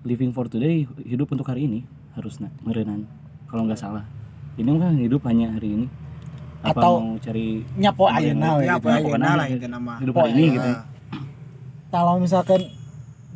Living 0.02 0.30
for 0.30 0.46
today 0.46 0.86
hidup 1.00 1.30
untuk 1.30 1.46
hari 1.46 1.66
ini 1.66 1.80
harusnya 2.12 2.50
merenan 2.60 3.06
kalau 3.46 3.64
nggak 3.64 3.78
salah. 3.78 4.02
Ini 4.54 4.66
kan 4.76 4.94
hidup 4.96 5.22
hanya 5.24 5.54
hari 5.54 5.70
ini. 5.72 5.88
Apa 6.60 6.74
Atau- 6.76 6.98
mau 7.00 7.18
cari 7.18 7.62
nyapo 7.76 8.04
ayeuna 8.08 8.50
we 8.56 8.64
Ya, 8.64 8.76
gitu. 8.76 8.86
apa 8.86 8.98
pokoknya 9.00 9.30
lah 9.32 9.46
gitu. 9.48 9.58
itu 9.58 9.68
nama. 9.68 9.94
hidup 9.98 10.16
hari 10.16 10.32
ini 10.32 10.42
Oh, 10.42 10.52
gitu. 10.52 10.72
Kalau 11.92 12.14
misalkan 12.18 12.62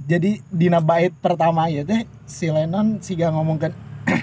jadi 0.06 0.42
dina 0.48 0.80
bait 0.80 1.12
pertama 1.16 1.66
ya 1.68 1.82
teh 1.82 2.06
si 2.24 2.46
Lennon 2.48 2.98
siga 3.00 3.30
ngomongkan 3.30 3.74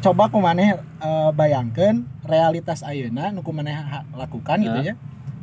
coba 0.00 0.26
kumaneh 0.26 0.74
eh, 0.78 1.30
bayangkan 1.32 2.02
realitas 2.22 2.82
ayeuna 2.82 3.30
nu 3.30 3.40
kumaneh 3.40 3.72
ha- 3.72 4.06
lakukan 4.12 4.58
gitu 4.58 4.80
Ya. 4.82 4.94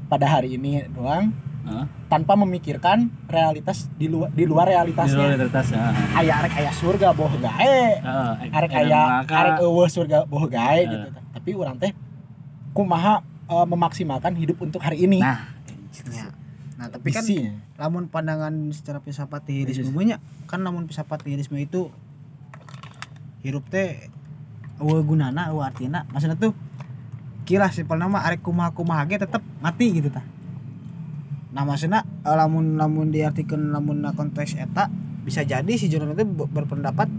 pada 0.06 0.26
hari 0.28 0.56
ini 0.56 0.84
doang 0.90 1.32
Hah? 1.62 1.86
tanpa 2.08 2.34
memikirkan 2.36 2.98
realitas 3.26 3.92
di 3.94 4.08
luar 4.08 4.32
di 4.32 4.44
luar 4.44 4.66
Di 4.66 4.74
luar 4.74 4.84
realitasnya 4.84 5.26
realitas 5.30 5.66
ya. 5.70 5.84
aya 6.16 6.34
arek 6.40 6.54
aya 6.56 6.72
surga 6.74 7.08
boh 7.14 7.30
gae 7.32 7.80
Heeh, 7.96 8.32
arek 8.50 8.72
edan 8.72 8.82
aya 8.82 9.02
neraka. 9.22 9.34
arek 9.38 9.56
eueuh 9.62 9.88
surga 9.88 10.18
boh 10.26 10.46
gae 10.46 10.82
Ya. 10.82 10.90
gitu 10.90 11.08
tapi 11.30 11.50
orang 11.54 11.78
teh 11.78 11.92
kumaha 12.72 13.22
eh, 13.46 13.66
memaksimalkan 13.66 14.34
hidup 14.34 14.58
untuk 14.60 14.82
hari 14.82 15.06
ini 15.06 15.22
Nah, 15.22 15.46
Ya. 16.10 16.29
Nah, 16.80 16.88
tapi 16.88 17.12
kan 17.12 17.28
Visinya. 17.28 17.60
lamun 17.76 18.08
pandangan 18.08 18.56
secara 18.72 19.04
filsafat 19.04 19.44
nihilisme 19.52 19.92
Iya, 20.00 20.16
nya 20.16 20.18
kan 20.48 20.64
lamun 20.64 20.88
filsafat 20.88 21.28
nihilisme 21.28 21.60
itu 21.60 21.92
hirup 23.44 23.68
teh 23.68 24.08
eueuh 24.80 25.04
gunana 25.04 25.52
eueuh 25.52 25.60
artina 25.60 26.08
maksudnya 26.16 26.40
tuh 26.40 26.56
kira 27.44 27.68
simpel 27.68 28.00
nama 28.00 28.24
arek 28.24 28.40
kumaha 28.40 28.72
kumaha 28.72 29.04
ge 29.12 29.20
tetep 29.20 29.44
mati 29.60 29.92
gitu 29.92 30.08
tah. 30.08 30.24
Nah 31.52 31.68
maksudnya 31.68 32.08
eh, 32.24 32.36
lamun 32.40 32.80
lamun 32.80 33.12
diartikeun 33.12 33.76
lamun 33.76 34.08
konteks 34.16 34.56
eta 34.56 34.88
bisa 35.28 35.44
jadi 35.44 35.74
si 35.76 35.92
Jonan 35.92 36.16
itu 36.16 36.24
ber- 36.24 36.48
berpendapat 36.48 37.12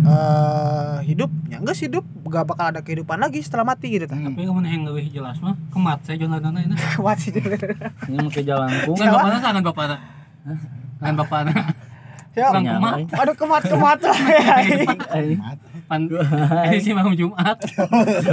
eh 0.00 0.96
hidup 1.04 1.28
ya 1.46 1.58
enggak 1.58 1.74
sih 1.74 1.86
hidup 1.86 2.02
gak 2.24 2.46
bakal 2.46 2.66
ada 2.68 2.80
kehidupan 2.80 3.16
lagi 3.16 3.40
setelah 3.40 3.66
mati 3.66 3.90
gitu 3.90 4.04
tah 4.04 4.14
Tapi 4.14 4.40
kamu 4.40 4.60
yang 4.62 4.84
lebih 4.86 5.10
jelas 5.10 5.36
mah 5.38 5.58
kemat 5.68 5.98
saya 6.02 6.16
jualan 6.16 6.38
dana 6.38 6.58
ini. 6.58 6.74
kuat 6.94 7.18
sih 7.18 7.30
ini 7.30 7.50
mau 8.16 8.28
ke 8.28 8.40
jalangkung. 8.40 8.94
Kan 8.94 9.06
bapaknya 9.10 9.40
sangat 9.40 9.62
bapaknya. 9.64 9.96
Kan 10.96 11.14
bapaknya. 11.14 11.54
Ya, 12.30 12.46
Orang 12.46 12.62
Nyamai. 12.62 13.02
kumat. 13.04 13.18
aduh 13.18 13.34
kemat 13.34 13.62
kemat 13.66 13.98
lah 14.06 14.18
Eh, 15.12 15.34
Pan 15.84 16.06
ini 16.06 16.78
sih 16.78 16.94
malam 16.94 17.10
Jumat. 17.12 17.58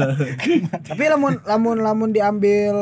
tapi 0.87 1.03
lamun 1.03 1.41
lamun 1.41 1.77
lamun 1.79 2.09
diambil 2.11 2.77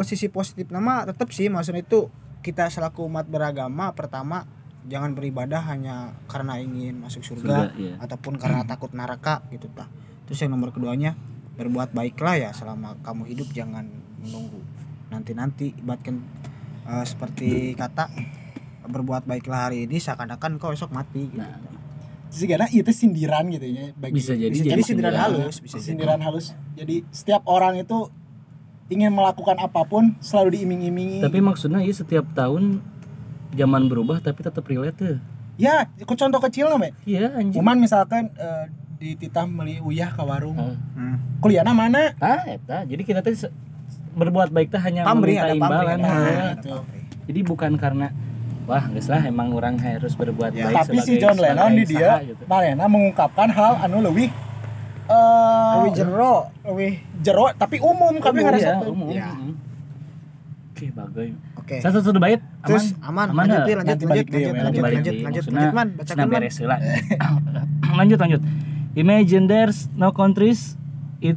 sisi 0.00 0.26
positif 0.26 0.68
nama 0.68 1.04
tetap 1.04 1.28
sih 1.28 1.46
maksudnya 1.46 1.84
itu 1.84 2.08
kita 2.40 2.68
selaku 2.68 3.04
umat 3.04 3.24
beragama 3.24 3.92
pertama 3.92 4.48
jangan 4.84 5.16
beribadah 5.16 5.64
hanya 5.72 6.12
karena 6.28 6.60
ingin 6.60 7.00
masuk 7.00 7.24
surga, 7.24 7.72
Surga, 7.72 7.80
iya. 7.80 7.94
ataupun 8.00 8.36
karena 8.36 8.62
takut 8.70 8.92
neraka 8.92 9.40
gitu 9.48 9.68
tah 9.72 9.88
terus 10.28 10.40
yang 10.40 10.52
nomor 10.52 10.72
keduanya 10.72 11.16
berbuat 11.56 11.92
baiklah 11.96 12.36
ya 12.36 12.50
selama 12.52 12.96
kamu 13.04 13.28
hidup 13.30 13.48
jangan 13.52 13.88
menunggu 14.20 14.60
nanti 15.08 15.32
nanti 15.32 15.66
ibaratkan 15.76 16.20
eh, 16.88 17.04
seperti 17.06 17.48
kata 17.80 18.08
berbuat 18.84 19.24
baiklah 19.24 19.72
hari 19.72 19.88
ini 19.88 19.96
seakan-akan 19.96 20.60
kau 20.60 20.68
esok 20.68 20.92
mati 20.92 21.32
gitu. 21.32 21.40
Nah, 21.40 21.56
sih 22.28 22.44
karena 22.44 22.66
itu 22.68 22.90
sindiran 22.90 23.46
gitu 23.48 23.64
ya 23.64 23.94
bagi 23.94 24.18
Bisa 24.18 24.34
jadi 24.34 24.50
bisa 24.50 24.64
jadi 24.66 24.72
jadi 24.74 24.82
sindiran 24.82 25.12
sindiran. 25.14 25.24
halus 25.38 25.56
bisa 25.62 25.76
jadi 25.78 25.86
sindiran 25.86 26.20
halus 26.20 26.46
jadi 26.74 26.96
setiap 27.14 27.42
orang 27.46 27.78
itu 27.78 28.10
ingin 28.90 29.14
melakukan 29.14 29.56
apa 29.56 29.86
pun 29.88 30.12
selalu 30.20 30.60
diiming-imingi 30.60 31.22
Tapi 31.24 31.38
maksudnya 31.40 31.80
iya 31.80 31.94
setiap 31.94 32.26
tahun 32.36 32.82
zaman 33.54 33.86
berubah 33.86 34.18
tapi 34.18 34.40
tetap 34.40 34.62
relate 34.62 34.94
tuh. 34.94 35.16
ya 35.54 35.86
aku 35.96 36.12
contoh 36.12 36.40
kecil 36.40 36.66
nih 36.74 36.92
Iya 37.04 37.26
anjing. 37.32 37.56
Uman 37.56 37.78
misalkan 37.78 38.26
eh, 38.32 38.66
di 38.94 39.14
titah 39.14 39.44
beli 39.44 39.78
uyah 39.78 40.08
ke 40.08 40.20
warung 40.20 40.54
Ah. 40.54 40.74
Hmm. 40.94 41.16
kuliahnya 41.38 41.70
mana 41.70 42.10
Ah, 42.16 42.42
eta. 42.44 42.82
Jadi 42.82 43.02
kita 43.02 43.20
tuh 43.20 43.50
berbuat 44.12 44.48
baik 44.48 44.68
teh 44.68 44.78
hanya 44.78 45.02
Pamrih, 45.04 45.34
meminta 45.36 45.50
imbalan. 45.52 45.98
Nah, 45.98 46.14
ada 46.14 46.54
tuh. 46.58 46.80
pamrih. 46.80 47.04
Jadi 47.24 47.40
bukan 47.42 47.72
karena 47.74 48.06
wah 48.64 48.84
geus 48.88 49.06
lah 49.06 49.20
emang 49.20 49.50
orang 49.50 49.76
harus 49.76 50.14
berbuat 50.14 50.50
Ya, 50.52 50.66
baik 50.66 50.76
tapi 50.84 50.96
si 51.00 51.18
John 51.18 51.36
Lennon 51.36 51.72
di 51.72 51.84
dia 51.84 52.22
gitu. 52.24 52.42
Marena 52.44 52.86
mengungkapkan 52.86 53.48
hal 53.48 53.78
anu 53.80 54.00
lebih 54.00 54.30
eh 55.04 55.72
Lebih 55.76 55.92
jero, 55.94 56.34
lebih 56.64 56.92
jero 57.20 57.46
tapi 57.52 57.76
umum 57.78 58.16
kami 58.16 58.40
Umum, 58.40 58.46
ngerasa 58.48 58.64
ya, 58.66 58.74
tuh. 58.80 58.90
umum. 58.90 59.10
Ya. 59.10 59.28
umum. 59.30 59.52
Oke, 60.70 60.86
bagus. 60.90 61.30
Oke. 61.54 61.76
Satu 61.78 62.00
satu 62.00 62.16
bait. 62.16 62.40
Terus 62.64 62.96
aman, 63.04 63.28
Aman 63.28 63.44
lanjut, 63.44 63.60
lanjut, 63.60 63.84
lanjut, 63.84 64.08
lanjut, 64.08 64.26
lanjut, 64.32 64.56
lanjut, 64.56 65.14
lanjut, 65.20 65.44
lanjut, 65.52 65.72
man, 65.76 65.88
bacakan 66.00 66.24
man. 66.24 66.32
beres 66.32 66.56
heula. 66.56 66.76
lanjut 68.00 68.18
lanjut. 68.18 68.42
Imagine 68.96 69.44
there's 69.44 69.92
no 69.92 70.16
countries 70.16 70.80
it 71.20 71.36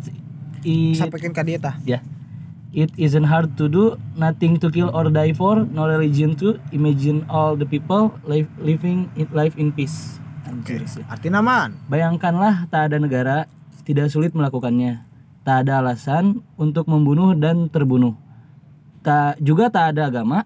it, 0.63 0.95
Sampaikan 0.95 1.35
ke 1.35 1.41
dia 1.43 1.59
tah. 1.59 1.75
it 2.77 2.91
isn't 2.95 3.27
hard 3.27 3.55
to 3.59 3.67
do, 3.67 3.99
nothing 4.15 4.59
to 4.59 4.71
kill 4.71 4.91
or 4.93 5.09
die 5.11 5.33
for, 5.33 5.67
no 5.67 5.87
religion 5.87 6.35
to 6.37 6.59
imagine 6.71 7.25
all 7.27 7.57
the 7.59 7.65
people 7.67 8.13
live, 8.27 8.47
living 8.61 9.11
it 9.19 9.27
life 9.35 9.55
in 9.59 9.71
peace. 9.75 10.19
Anjir 10.47 10.87
sih. 10.87 11.03
Artinya 11.11 11.43
man. 11.43 11.75
Bayangkanlah 11.91 12.71
tak 12.71 12.91
ada 12.91 12.97
negara 13.03 13.37
tidak 13.83 14.11
sulit 14.11 14.31
melakukannya. 14.31 15.03
Tak 15.47 15.67
ada 15.67 15.79
alasan 15.79 16.43
untuk 16.59 16.87
membunuh 16.91 17.31
dan 17.35 17.71
terbunuh. 17.71 18.15
Tak 19.03 19.39
juga 19.39 19.71
tak 19.71 19.95
ada 19.95 20.11
agama. 20.11 20.43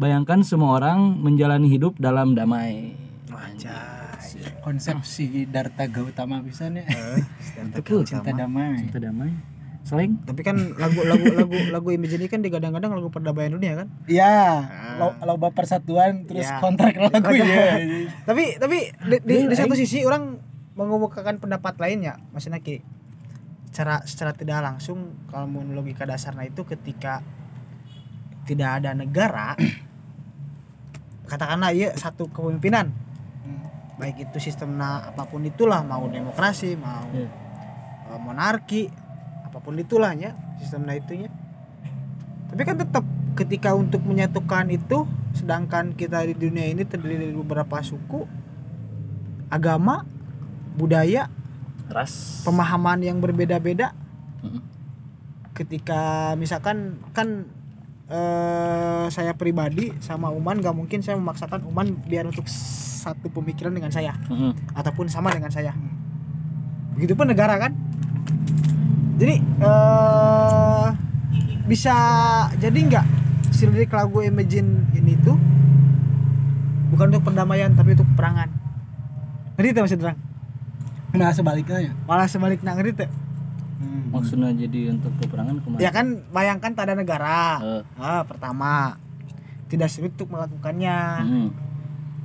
Bayangkan 0.00 0.40
semua 0.40 0.80
orang 0.80 1.20
menjalani 1.20 1.68
hidup 1.68 2.00
dalam 2.00 2.32
damai. 2.32 2.96
konsep 4.64 4.96
si 5.04 5.44
Darta 5.44 5.84
Gautama 5.92 6.40
bisa 6.40 6.72
nih. 6.72 6.88
Itu 7.76 8.00
cinta 8.08 8.32
damai. 8.32 8.80
Cinta 8.80 8.96
damai. 8.96 9.28
Slang. 9.80 10.24
tapi 10.28 10.44
kan 10.44 10.56
lagu 10.76 11.04
lagu 11.08 11.24
lagu 11.32 11.56
lagu 11.72 11.88
Imagine 11.92 12.28
kan 12.28 12.44
digadang-gadang 12.44 12.96
lagu 12.96 13.12
perdamaian 13.12 13.52
dunia 13.52 13.84
kan? 13.84 13.88
Iya, 14.08 14.64
lo 15.00 15.16
loba 15.24 15.52
persatuan 15.56 16.28
terus 16.28 16.48
Ya. 16.48 16.60
kontrak 16.60 16.96
lagu 17.00 17.32
ya. 17.36 17.80
tapi 18.28 18.56
tapi 18.60 18.92
di, 19.08 19.16
di, 19.24 19.36
di 19.48 19.54
satu 19.56 19.72
sisi 19.76 20.04
orang 20.04 20.36
mengemukakan 20.80 21.40
pendapat 21.44 21.76
lainnya. 21.76 22.16
Maksudnya 22.32 22.64
ki 22.64 22.80
secara 23.68 24.00
secara 24.08 24.32
tidak 24.32 24.64
langsung 24.64 25.16
kalau 25.28 25.44
mau 25.44 25.64
logika 25.64 26.08
dasarnya 26.08 26.48
itu 26.48 26.64
ketika 26.64 27.20
tidak 28.48 28.80
ada 28.80 28.96
negara 28.96 29.56
katakanlah 31.30 31.70
iya 31.70 31.94
satu 31.94 32.26
kepemimpinan 32.28 32.90
baik 33.96 34.26
itu 34.26 34.40
sistemnya 34.40 35.12
apa 35.12 35.28
pun 35.28 35.44
itulah 35.44 35.84
mau 35.84 36.08
demokrasi 36.08 36.72
mau 36.74 37.04
Iya. 37.12 37.28
eh, 38.10 38.18
monarki 38.18 38.88
apa 39.44 39.60
pun 39.60 39.76
itulah 39.76 40.10
ya 40.12 40.32
sistemnya 40.58 40.96
itunya 40.96 41.28
tapi 42.48 42.64
kan 42.64 42.74
tetap 42.74 43.04
ketika 43.36 43.76
untuk 43.76 44.02
menyatukan 44.02 44.66
itu 44.68 45.06
sedangkan 45.30 45.94
kita 45.94 46.26
di 46.26 46.34
dunia 46.34 46.66
ini 46.66 46.82
terdiri 46.82 47.30
dari 47.30 47.36
beberapa 47.36 47.78
suku 47.78 48.26
agama 49.46 50.02
budaya 50.74 51.30
Ras. 51.86 52.42
pemahaman 52.42 53.02
yang 53.02 53.20
berbeda-beda 53.20 53.92
Mm-mm. 54.40 54.62
ketika 55.52 56.32
misalkan 56.34 56.98
kan 57.12 57.46
eh, 58.10 59.06
saya 59.08 59.32
pribadi 59.38 59.94
sama 60.02 60.28
Uman 60.34 60.58
gak 60.58 60.74
mungkin 60.74 61.00
saya 61.00 61.16
memaksakan 61.16 61.64
Uman 61.64 61.94
biar 62.04 62.26
untuk 62.26 62.44
satu 62.50 63.30
pemikiran 63.32 63.72
dengan 63.72 63.88
saya. 63.88 64.12
Mm-mm. 64.28 64.52
ataupun 64.76 65.08
sama 65.08 65.32
dengan 65.32 65.48
saya. 65.48 65.72
Begitupun 66.98 67.32
negara 67.32 67.56
kan? 67.56 67.72
Jadi 69.16 69.36
eh 69.40 70.88
bisa 71.70 71.94
jadi 72.58 72.74
nggak 72.74 73.06
si 73.54 73.68
lirik 73.68 73.94
lagu 73.94 74.24
Imagine 74.24 74.90
ini 74.96 75.14
tuh 75.22 75.38
bukan 76.90 77.14
untuk 77.14 77.30
perdamaian 77.30 77.72
tapi 77.72 77.94
untuk 77.94 78.08
peperangan? 78.16 78.48
Ngerti 79.56 79.70
tuh 79.76 79.82
maksud 79.86 80.00
orang? 80.02 80.18
Nah 81.14 81.30
sebaliknya 81.32 81.78
ya. 81.88 81.92
malah 82.04 82.26
sebaliknya 82.26 82.72
ngerti 82.74 83.04
tuh 83.04 83.08
Maksudnya 84.10 84.50
jadi 84.52 84.90
untuk 84.90 85.14
peperangan 85.16 85.56
ke 85.56 85.66
mana? 85.66 85.78
ya 85.78 85.90
kan 85.90 86.06
bayangkan 86.28 86.70
tak 86.72 86.84
ada 86.84 86.94
negara 86.94 87.40
Eh, 87.58 87.82
ah, 87.96 88.22
pertama 88.22 88.98
tidak 89.66 89.86
sulit 89.86 90.10
untuk 90.12 90.30
melakukannya 90.30 90.98
mm. 91.22 91.48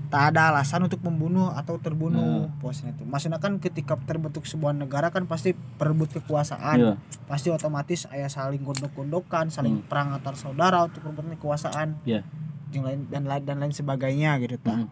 tak 0.07 0.31
ada 0.31 0.49
alasan 0.49 0.81
untuk 0.81 1.01
membunuh 1.01 1.51
atau 1.51 1.77
terbunuh 1.77 2.47
posnya 2.57 2.89
itu 2.89 3.03
maksudnya 3.03 3.37
kan 3.37 3.57
ketika 3.59 3.97
terbentuk 3.99 4.43
sebuah 4.43 4.71
negara 4.71 5.09
kan 5.09 5.25
pasti 5.25 5.51
perebut 5.53 6.09
kekuasaan 6.11 6.77
Iya. 6.77 6.93
pasti 7.25 7.49
otomatis 7.49 8.05
ayah 8.09 8.27
saling 8.27 8.61
gondok-gondokan 8.61 9.49
saling 9.49 9.81
Hmm. 9.81 9.85
perang 9.85 10.09
antar 10.11 10.33
saudara 10.33 10.81
untuk 10.83 11.03
merebut 11.03 11.35
kekuasaan 11.35 12.01
Iya. 12.03 12.25
yang 12.71 12.83
lain 12.83 12.99
dan 13.07 13.23
lain 13.23 13.43
dan 13.43 13.57
lain 13.59 13.71
sebagainya 13.71 14.37
gitu 14.39 14.57
tak 14.57 14.77
Mm. 14.79 14.87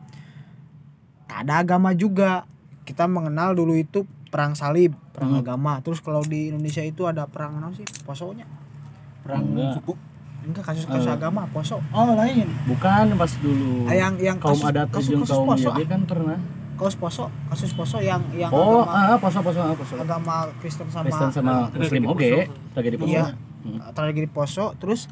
tak 1.26 1.40
ada 1.44 1.54
agama 1.58 1.90
juga 1.92 2.46
kita 2.84 3.08
mengenal 3.08 3.54
dulu 3.54 3.74
itu 3.74 4.04
perang 4.34 4.54
salib 4.54 4.98
perang 5.12 5.30
Hmm. 5.32 5.42
agama 5.42 5.78
terus 5.80 6.02
kalau 6.02 6.20
di 6.22 6.50
Indonesia 6.50 6.82
itu 6.82 7.06
ada 7.06 7.24
perang 7.24 7.62
apa 7.62 7.70
sih 7.72 7.86
posonya 8.02 8.50
perang 9.22 9.46
Enggak. 9.48 9.78
suku 9.78 9.94
enggak 10.44 10.64
kasus-kasus 10.66 11.06
Eh. 11.06 11.14
agama 11.14 11.46
poso 11.48 11.78
Oh 11.90 12.12
lain. 12.12 12.50
Bukan 12.66 13.14
pas 13.14 13.32
dulu. 13.38 13.86
Ah, 13.86 13.96
yang 13.96 14.18
yang 14.18 14.36
kaum 14.36 14.52
kasus, 14.52 14.68
adat 14.68 14.88
kasus, 14.90 15.14
kasus 15.16 15.30
kaum 15.32 15.48
poso 15.48 15.70
jadi 15.72 15.86
kan 15.88 16.02
pernah. 16.04 16.36
kasus 16.74 16.98
poso 16.98 17.24
kasus 17.48 17.72
poso 17.72 17.98
yang 18.02 18.20
yang 18.34 18.50
Oh, 18.50 18.82
agama, 18.82 19.14
ah 19.14 19.18
poso 19.18 19.40
poso 19.40 19.60
ah, 19.62 19.72
poso. 19.72 19.94
agama 19.96 20.50
Kristen 20.58 20.90
sama 20.90 21.06
Kristen 21.06 21.30
sama 21.32 21.70
Tragedi 21.70 21.80
Muslim 21.80 22.02
Poso. 22.04 22.12
oke. 22.12 22.30
Tragedi 22.74 22.98
poso. 22.98 23.14
Iya. 23.14 23.24
Hmm. 23.64 23.80
tragedi 23.94 24.28
poso 24.28 24.66
terus 24.76 25.08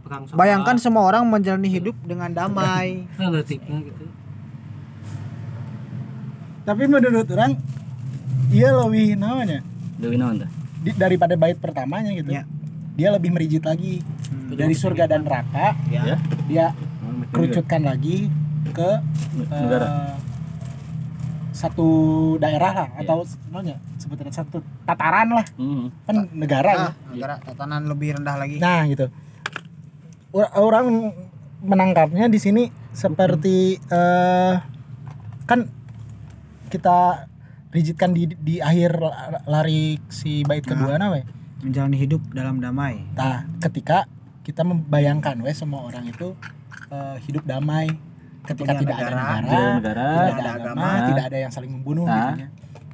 perang 0.00 0.22
sama 0.22 0.38
bayangkan 0.38 0.76
semua 0.76 1.02
orang 1.04 1.26
menjalani 1.26 1.66
hidup 1.66 1.96
dengan 2.00 2.30
damai 2.30 3.10
relatifnya 3.16 3.80
gitu 3.82 4.06
Tapi 6.62 6.82
menurut 6.84 7.26
orang 7.28 7.58
iya 8.48 8.70
lebih 8.72 9.14
namanya 9.14 9.60
Dewi 9.96 10.16
naon 10.16 10.44
di, 10.78 10.90
daripada 10.92 11.34
bait 11.34 11.56
pertamanya 11.56 12.12
gitu. 12.12 12.30
Ya. 12.30 12.44
Dia 12.94 13.08
lebih 13.10 13.28
merijit 13.28 13.60
lagi 13.60 14.04
dari 14.48 14.72
surga 14.72 15.04
dan 15.06 15.24
neraka 15.24 15.74
Ya. 15.88 16.16
dia 16.46 16.66
kerucutkan 17.28 17.82
lagi 17.82 18.30
ke 18.68 18.90
negara. 19.34 19.86
eh, 19.86 20.14
satu 21.50 21.88
daerah 22.36 22.72
lah 22.76 22.88
Iya. 22.92 23.02
atau 23.02 23.18
namanya 23.48 23.76
sebetulnya 23.96 24.30
satu 24.30 24.60
tataran 24.84 25.32
lah 25.32 25.46
Hmm. 25.56 25.88
kan 26.04 26.28
negara 26.30 26.70
ya. 26.70 26.80
Ah, 26.82 26.92
negara 27.08 27.34
tatanan 27.40 27.82
lebih 27.82 28.14
rendah 28.14 28.36
lagi 28.36 28.60
Nah 28.60 28.84
gitu. 28.86 29.08
Ur- 30.30 30.52
Orang 30.54 31.16
menangkapnya 31.58 32.28
di 32.28 32.36
sini 32.36 32.62
seperti 32.92 33.80
eh 33.82 34.54
kan 35.42 35.64
kita 36.68 37.24
rigidkan 37.76 38.10
di 38.10 38.32
di 38.32 38.58
akhir 38.58 38.96
la- 38.96 39.44
lari 39.44 40.00
si 40.08 40.40
bait 40.42 40.62
kedua 40.62 40.96
nah 40.96 41.12
we. 41.12 41.22
menjalani 41.58 41.96
hidup 41.96 42.22
dalam 42.30 42.56
damai 42.58 43.04
Nah, 43.12 43.44
ketika 43.58 44.08
kita 44.40 44.62
membayangkan 44.62 45.36
we 45.38 45.52
semua 45.52 45.84
orang 45.84 46.06
itu 46.06 46.32
eh, 46.88 47.16
hidup 47.22 47.44
damai 47.44 47.92
ketika 48.42 48.72
Punya 48.72 48.80
tidak 48.80 48.96
ada 48.96 49.04
negara. 49.04 49.16
negara, 49.18 49.40
Tidak 49.42 49.58
ada 49.58 49.74
negara. 49.74 50.06
tidak 50.06 50.06
ada 50.06 50.30
Tidak 50.30 50.40
ada 50.40 50.50
agama, 50.54 50.86
agama. 50.86 51.06
tidak 51.06 51.24
ada 51.24 51.38
yang 51.38 51.50
saling 51.50 51.72
membunuh 51.72 52.06
Nah. 52.06 52.14
gitu 52.32 52.40
ya. 52.40 52.48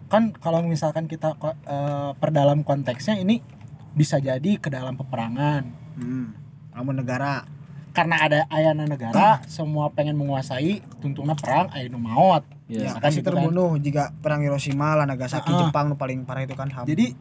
Kan 0.08 0.22
kalau 0.34 0.60
misalkan 0.62 1.04
kita 1.06 1.36
ko- 1.36 1.56
eh, 1.58 2.10
perdalam 2.16 2.60
konteksnya 2.62 3.16
ini 3.16 3.40
bisa 3.92 4.16
jadi 4.16 4.56
ke 4.56 4.68
dalam 4.68 4.96
peperangan 4.96 5.68
hmm. 5.94 6.26
kamu 6.72 6.90
negara 6.96 7.44
karena 7.92 8.16
ada 8.18 8.38
ayana 8.48 8.88
negara 8.88 9.44
semua 9.44 9.92
pengen 9.92 10.16
menguasai 10.16 10.80
tuntungna 10.96 11.36
perang 11.36 11.68
aya 11.68 11.92
nu 11.92 12.00
ya, 12.74 12.80
Misalkan 12.88 13.02
pasti 13.02 13.18
gitu 13.18 13.26
kan. 13.26 13.34
terbunuh 13.38 13.70
jika 13.76 14.02
perang 14.16 14.40
Hiroshima 14.40 14.94
lah 14.94 15.04
Nagasaki 15.04 15.48
ah. 15.48 15.58
Jepang 15.60 15.86
nu 15.86 15.94
paling 15.94 16.22
parah 16.22 16.40
itu 16.40 16.52
kan 16.52 16.66
HAM. 16.66 16.84
jadi 16.84 17.12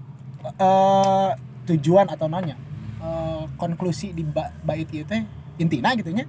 eh, 0.41 1.29
tujuan 1.67 2.07
atau 2.07 2.25
nanya 2.25 2.55
eh, 2.97 3.43
konklusi 3.55 4.11
di 4.11 4.23
ba- 4.23 4.55
bait 4.61 4.87
ieu 4.87 5.03
teh 5.03 5.21
intina 5.57 5.93
gitu 5.93 6.09
nya 6.09 6.25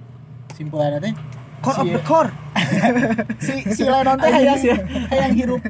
simpulannya 0.51 0.99
teh 1.01 1.13
core 1.59 1.75
of 1.75 1.81
si- 1.81 1.91
the 1.91 2.01
core 2.03 2.31
si 3.45 3.53
si 3.71 3.83
Lennon 3.83 4.15
teh 4.15 4.29
hayang 4.29 4.59
hayang 5.09 5.33
hirup 5.33 5.61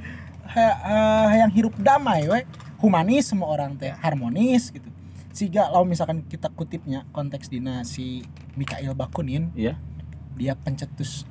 hayang 0.46 1.52
hirup 1.52 1.74
damai 1.78 2.26
we 2.26 2.42
humanis 2.78 3.26
semua 3.26 3.48
orang 3.50 3.74
teh 3.74 3.94
harmonis 3.96 4.70
gitu 4.70 4.90
sehingga 5.30 5.66
kalau 5.66 5.82
misalkan 5.84 6.22
kita 6.24 6.46
kutipnya 6.48 7.10
konteks 7.10 7.48
dina 7.48 7.82
si 7.82 8.22
Mikhail 8.54 8.94
Bakunin 8.94 9.50
Iya. 9.54 9.74
dia 10.34 10.54
pencetus 10.56 11.26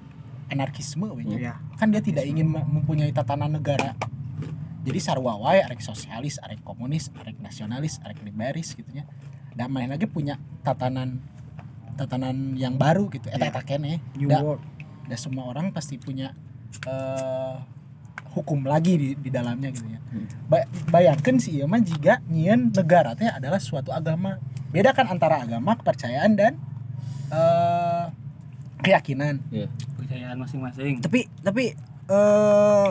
anarkisme 0.48 1.06
ya 1.38 1.52
kan 1.76 1.88
dia 1.88 2.00
tidak 2.00 2.24
ingin 2.24 2.46
me- 2.46 2.64
mempunyai 2.64 3.10
tatanan 3.10 3.52
negara. 3.52 3.94
Jadi 4.82 4.98
sarwa 4.98 5.38
wae 5.38 5.62
arek 5.62 5.78
sosialis 5.78 6.38
arek 6.38 6.58
komunis 6.60 7.14
arek 7.14 7.38
nasionalis 7.38 8.02
arek 8.02 8.18
liberis 8.20 8.72
gitu 8.72 8.90
nya 8.90 9.06
dan 9.52 9.68
mana 9.68 9.94
lagi 9.94 10.06
punya 10.06 10.36
tatanan 10.60 11.22
tatanan 11.94 12.56
yang 12.56 12.74
baru 12.74 13.06
gitu. 13.08 13.28
Eta 13.28 13.38
Ya. 13.40 13.50
eta 13.50 13.62
keneh 13.62 14.02
new 14.14 14.26
Da- 14.26 14.42
semua 15.14 15.44
orang 15.44 15.70
pasti 15.70 15.96
punya 15.96 16.32
eh, 16.82 17.56
hukum 18.32 18.64
lagi 18.64 18.96
di, 18.96 19.08
di 19.14 19.28
dalamnya 19.28 19.68
gitu 19.70 19.84
ya. 19.86 20.00
Ba- 20.46 20.64
bayangkan 20.88 21.36
sih 21.36 21.60
ya 21.60 21.68
mah 21.68 21.78
jika 21.78 22.24
nyieun 22.26 22.72
negara 22.72 23.12
teh 23.12 23.28
adalah 23.28 23.60
suatu 23.60 23.92
agama. 23.92 24.40
Bedakan 24.72 25.04
antara 25.10 25.44
agama, 25.44 25.76
kepercayaan 25.76 26.32
dan 26.32 26.56
eh, 27.28 27.91
keyakinan. 28.82 29.38
kepercayaan 29.48 30.36
masing-masing. 30.36 31.00
Tapi 31.00 31.30
tapi 31.40 31.72
eh 32.06 32.90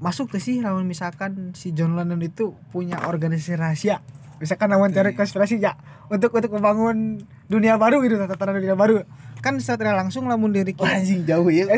masuk 0.00 0.28
tuh 0.28 0.42
sih 0.42 0.60
lawan 0.60 0.84
misalkan 0.84 1.54
si 1.54 1.70
John 1.70 1.94
Lennon 1.94 2.20
itu 2.20 2.52
punya 2.68 3.04
organisasi 3.06 3.54
rahasia? 3.54 4.02
Misalkan 4.42 4.68
lawan 4.68 4.90
teori 4.90 5.14
konspirasi 5.14 5.62
ya 5.62 5.78
untuk 6.10 6.34
untuk 6.34 6.50
membangun 6.52 7.22
dunia 7.46 7.78
baru 7.78 8.02
gitu 8.02 8.18
tatanan 8.18 8.58
dunia 8.58 8.74
baru. 8.74 9.06
Kan 9.40 9.60
secara 9.60 9.92
langsung 9.92 10.24
lamun 10.26 10.50
diri 10.50 10.72
Wah, 10.76 10.96
anjing 10.96 11.22
jauh 11.22 11.48
ya. 11.48 11.68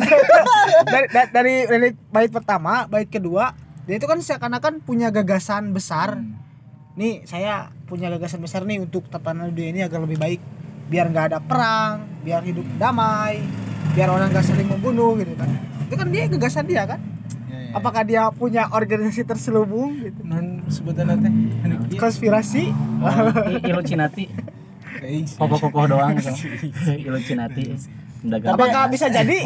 dari, 0.86 1.06
da- 1.10 1.30
dari 1.30 1.54
dari 1.66 1.88
bait 2.10 2.30
pertama 2.30 2.86
bait 2.86 3.06
kedua 3.06 3.52
dia 3.86 3.98
itu 3.98 4.06
kan 4.06 4.18
seakan-akan 4.18 4.82
punya 4.82 5.10
gagasan 5.10 5.70
besar. 5.70 6.18
Hmm. 6.18 6.34
nih 6.96 7.28
saya 7.28 7.68
punya 7.84 8.08
gagasan 8.08 8.40
besar 8.40 8.64
nih 8.64 8.80
untuk 8.80 9.04
tatanan 9.06 9.52
dunia 9.52 9.68
ini 9.68 9.80
agar 9.84 10.00
lebih 10.00 10.16
baik 10.16 10.40
biar 10.86 11.06
nggak 11.06 11.26
ada 11.28 11.38
perang 11.38 12.06
biar 12.20 12.42
hidup 12.42 12.66
damai 12.76 13.42
biar 13.92 14.08
orang 14.08 14.28
nggak 14.28 14.44
saling 14.44 14.66
membunuh 14.66 15.14
gitu 15.14 15.34
kan 15.34 15.50
itu 15.82 15.94
kan 15.94 16.08
dia 16.08 16.22
gagasan 16.28 16.64
dia 16.64 16.84
kan 16.84 17.00
Ya, 17.46 17.58
ya. 17.62 17.70
apakah 17.74 18.02
dia 18.02 18.22
punya 18.32 18.66
organisasi 18.68 19.22
terselubung 19.22 19.94
gitu 20.00 20.18
non 20.22 20.62
sebetulnya 20.66 21.14
teh 21.16 21.30
konspirasi 21.94 22.70
I- 22.70 23.62
Illuminati. 23.64 24.26
Guys. 24.96 25.36
Kokoh-kokoh 25.36 25.86
doang 25.86 26.16
gitu. 26.16 26.32
Illuminati. 26.96 27.76
Dagang. 28.24 28.56
apakah 28.56 28.82
bisa 28.94 29.06
jadi. 29.06 29.44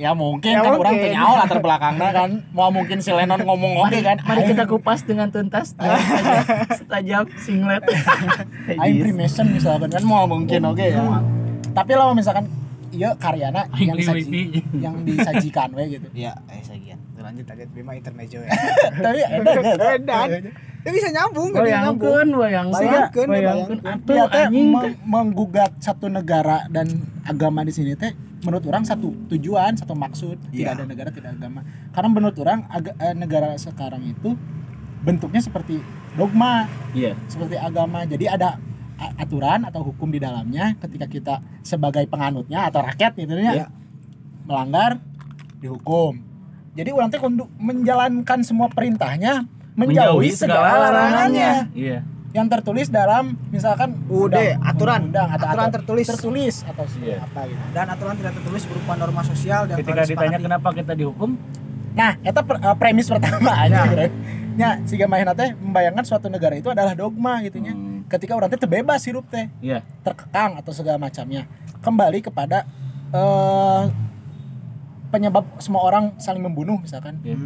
Ya 0.00 0.16
mungkin 0.16 0.56
Ya 0.56 0.64
kan 0.64 0.80
orang 0.80 0.96
mungkin. 0.96 1.12
teu 1.12 1.12
nyaho 1.12 1.32
latar 1.36 1.58
belakangnya 1.60 2.08
kan. 2.16 2.30
Mau 2.56 2.72
mungkin 2.72 3.04
si 3.04 3.12
Lennon 3.12 3.44
ngomong 3.44 3.84
oke 3.84 3.98
kan. 4.00 4.16
Mari 4.24 4.48
kita 4.48 4.64
kupas 4.64 5.04
dengan 5.04 5.28
tuntas 5.28 5.76
setajam 6.80 7.28
singlet. 7.36 7.84
Aing 8.80 9.04
Freemason 9.04 9.52
misalkan 9.52 9.92
kan 9.92 10.00
mau 10.08 10.24
mungkin 10.24 10.64
oke 10.64 10.80
ya. 10.80 11.20
Tapi 11.76 11.90
kalau 11.92 12.16
misalkan 12.16 12.48
iya 12.90 13.12
karyana 13.14 13.68
yang 13.78 13.94
disaji, 13.94 14.64
yang 14.80 15.04
disajikan 15.04 15.68
we 15.76 16.00
gitu. 16.00 16.08
Iya, 16.16 16.32
eh. 16.48 16.58
Lanjut 17.30 17.46
lanjut 17.46 17.70
Bima 17.70 17.92
intermezzo 17.94 18.42
ya. 18.42 18.50
Tapi 19.06 19.18
edan 19.22 19.62
Edan. 19.94 20.28
Ya 20.80 20.90
bisa 20.90 21.08
nyambung, 21.08 21.52
kan 21.52 21.62
nyambung. 21.62 22.10
Bayangkeun, 22.10 22.28
bayang 22.34 22.68
sih. 22.72 22.82
Bayangkeun, 22.82 23.28
Bayangkeun 23.28 23.78
bayangkeun. 23.78 24.02
atuh 24.02 24.14
Ya 24.16 24.24
teh 24.26 24.46
menggugat 25.04 25.72
satu 25.78 26.06
negara 26.08 26.66
dan 26.66 26.90
agama 27.22 27.62
di 27.62 27.70
sini 27.70 27.94
teh 27.94 28.10
menurut 28.40 28.66
orang 28.66 28.82
satu 28.82 29.14
tujuan, 29.28 29.76
satu 29.76 29.94
maksud. 29.94 30.40
Tidak 30.50 30.56
Iya. 30.56 30.74
ada 30.74 30.82
negara, 30.82 31.12
tidak 31.12 31.36
agama. 31.36 31.62
Karena 31.92 32.08
menurut 32.10 32.36
orang 32.40 32.66
aga- 32.66 32.96
eh, 32.98 33.14
negara 33.14 33.54
sekarang 33.54 34.02
itu 34.02 34.34
bentuknya 35.00 35.38
seperti 35.38 35.78
dogma, 36.12 36.66
Iya. 36.90 37.14
seperti 37.24 37.54
agama. 37.54 38.02
Jadi 38.02 38.26
ada 38.26 38.58
aturan 39.16 39.62
atau 39.62 39.80
hukum 39.82 40.08
di 40.08 40.18
dalamnya 40.18 40.74
ketika 40.76 41.06
kita 41.06 41.34
sebagai 41.60 42.04
penganutnya 42.04 42.66
atau 42.66 42.82
rakyat 42.82 43.12
gitu 43.14 43.32
ya 43.32 43.52
Iya. 43.54 43.66
melanggar 44.44 44.98
dihukum. 45.56 46.20
Jadi 46.70 46.90
orang 46.90 47.08
teh 47.10 47.18
kudu 47.18 47.44
menjalankan 47.58 48.38
semua 48.40 48.70
perintahnya 48.70 49.44
menjauhi 49.74 50.30
segala 50.30 50.78
larangannya 50.80 51.66
Iya. 51.72 51.98
yang 52.30 52.46
tertulis 52.46 52.86
dalam 52.86 53.34
misalkan 53.50 53.98
UUD, 54.06 54.38
aturan. 54.62 55.10
undang 55.10 55.34
atau 55.34 55.46
Aturan 55.46 55.66
atau 55.66 55.76
tertulis. 55.82 56.06
tertulis 56.06 56.54
atau 56.62 56.84
Iya. 57.02 57.18
apa 57.20 57.40
gitu. 57.46 57.62
Dan 57.74 57.86
aturan 57.88 58.14
tidak 58.14 58.32
tertulis 58.38 58.62
berupa 58.66 58.92
norma 58.94 59.22
sosial 59.26 59.66
dan 59.66 59.76
Ketika 59.76 60.02
ditanya 60.06 60.38
kenapa 60.38 60.68
kita 60.70 60.92
dihukum, 60.94 61.34
Nah, 61.90 62.14
itu 62.22 62.38
premis 62.78 63.10
pertama 63.10 63.50
aja. 63.66 63.82
Ya, 63.90 64.06
ya 64.54 64.70
siga 64.86 65.10
mahina 65.10 65.34
teh 65.34 65.50
membayangkan 65.52 66.06
suatu 66.06 66.30
negara 66.30 66.54
itu 66.54 66.70
adalah 66.70 66.94
dogma 66.94 67.42
gitu 67.42 67.58
nya. 67.58 67.74
Hmm. 67.74 68.06
Ketika 68.06 68.38
orang 68.38 68.46
teh 68.46 68.62
bebas 68.62 69.02
hidup 69.02 69.26
teh, 69.26 69.50
Iya. 69.58 69.82
terkekang 70.06 70.54
atau 70.54 70.70
segala 70.70 71.02
macamnya. 71.02 71.50
Kembali 71.82 72.22
kepada 72.22 72.62
eh 73.10 73.82
penyebab 75.10 75.44
semua 75.58 75.82
orang 75.82 76.14
saling 76.16 76.40
membunuh 76.40 76.78
misalkan. 76.78 77.18
Iya. 77.20 77.36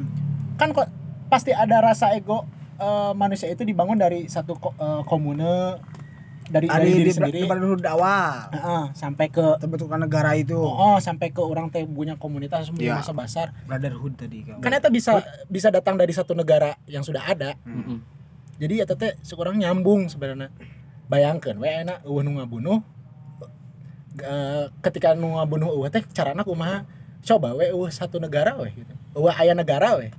Kan 0.55 0.71
kok 0.71 0.87
pasti 1.27 1.51
ada 1.51 1.81
rasa 1.81 2.13
ego 2.13 2.45
eh, 2.77 3.13
manusia 3.13 3.49
itu 3.49 3.63
dibangun 3.63 3.97
dari 3.97 4.29
satu 4.29 4.55
ko- 4.55 4.77
eh, 4.77 5.03
komune 5.05 5.81
dari, 6.45 6.69
dari, 6.69 6.69
Dari 6.69 6.93
diri 6.93 7.09
di, 7.09 7.17
sendiri. 7.17 7.39
di, 7.41 7.49
dulu 7.49 7.81
awal 7.89 8.53
Heeh, 8.53 8.85
sampai 8.93 9.33
ke 9.33 9.41
terbentuknya 9.57 9.97
negara 9.99 10.37
itu 10.37 10.53
oh 10.55 11.01
sampai 11.01 11.33
ke 11.33 11.41
orang 11.41 11.73
teh 11.73 11.81
punya 11.83 12.15
komunitas 12.15 12.69
punya 12.69 12.93
Iya. 12.93 13.01
masa 13.01 13.17
besar 13.17 13.47
brotherhood 13.65 14.13
tadi 14.13 14.45
kan. 14.45 14.61
kan 14.61 14.77
itu 14.77 14.93
bisa 14.93 15.25
bisa 15.49 15.73
datang 15.73 15.97
dari 15.97 16.13
satu 16.13 16.37
negara 16.37 16.77
yang 16.85 17.01
sudah 17.01 17.25
ada 17.25 17.57
Mm-mm. 17.65 17.97
jadi 18.61 18.85
ya 18.85 18.87
teh 18.87 19.17
sekurang 19.25 19.57
nyambung 19.57 20.05
sebenarnya 20.07 20.53
bayangkan 21.09 21.57
we 21.57 21.65
enak 21.65 22.05
eueuh 22.05 22.21
nu 22.21 22.37
ngabunuh 22.37 22.85
Eh, 24.15 24.65
ketika 24.79 25.11
nu 25.11 25.35
ngabunuh 25.35 25.73
eueuh 25.73 25.89
teh 25.89 26.05
carana 26.07 26.45
kumaha 26.45 26.85
coba 27.25 27.57
we 27.57 27.73
eueuh 27.73 27.89
satu 27.89 28.21
negara 28.21 28.55
we 28.57 28.69
gitu 28.71 28.93
eueuh 29.17 29.33
aya 29.33 29.57
negara 29.57 29.97
we 29.97 30.13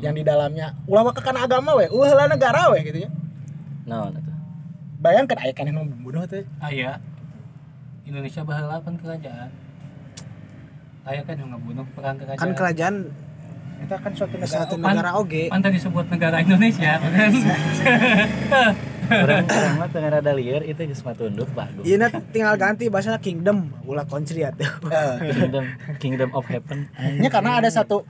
yang 0.00 0.12
di 0.12 0.20
dalamnya 0.20 0.74
ulah 0.84 1.14
kan 1.14 1.36
agama 1.36 1.78
we 1.78 1.86
eueuh 1.86 2.10
lah 2.10 2.26
negara 2.26 2.68
we 2.70 2.82
gitu 2.82 3.06
ya 3.06 3.10
Naon 3.82 4.14
atuh? 4.14 4.34
bayangkan 4.98 5.38
aya 5.38 5.52
kan 5.52 5.66
nu 5.66 5.82
membunuh 5.82 6.26
teh 6.26 6.42
Aya 6.58 6.98
Indonesia 8.02 8.42
baheula 8.42 8.82
pan 8.82 8.98
kerajaan. 8.98 9.48
Aya 11.02 11.22
kan 11.22 11.34
yang 11.34 11.54
ngebunuh 11.54 11.86
perang 11.94 12.18
kerajaan. 12.18 12.38
kan 12.38 12.50
kerajaan 12.52 12.94
itu 13.78 13.94
kan 13.94 14.12
suatu 14.14 14.34
negara 14.36 14.58
satu 14.58 14.74
pan- 14.76 14.94
negara 14.94 15.10
oge 15.16 15.44
Pan 15.48 15.58
tadi 15.58 15.78
disebut 15.78 16.06
negara 16.06 16.36
Indonesia. 16.38 16.98
Orang 19.20 19.44
orang 19.44 19.74
mah 19.76 19.88
tengah 19.92 20.10
rada 20.18 20.32
liar 20.32 20.62
itu 20.64 20.80
geus 20.88 21.02
mah 21.04 21.14
tunduk 21.14 21.48
bagus. 21.52 21.84
Iya 21.84 21.96
nah, 22.00 22.10
tinggal 22.32 22.54
ganti 22.56 22.88
bahasa 22.88 23.20
kingdom 23.20 23.68
ulah 23.84 24.08
country 24.08 24.42
atuh. 24.48 24.68
Kingdom 25.36 25.64
Kingdom 26.00 26.30
of 26.32 26.44
Heaven. 26.48 26.88
Ini 27.20 27.28
karena 27.28 27.60
ada 27.60 27.68
satu 27.68 28.02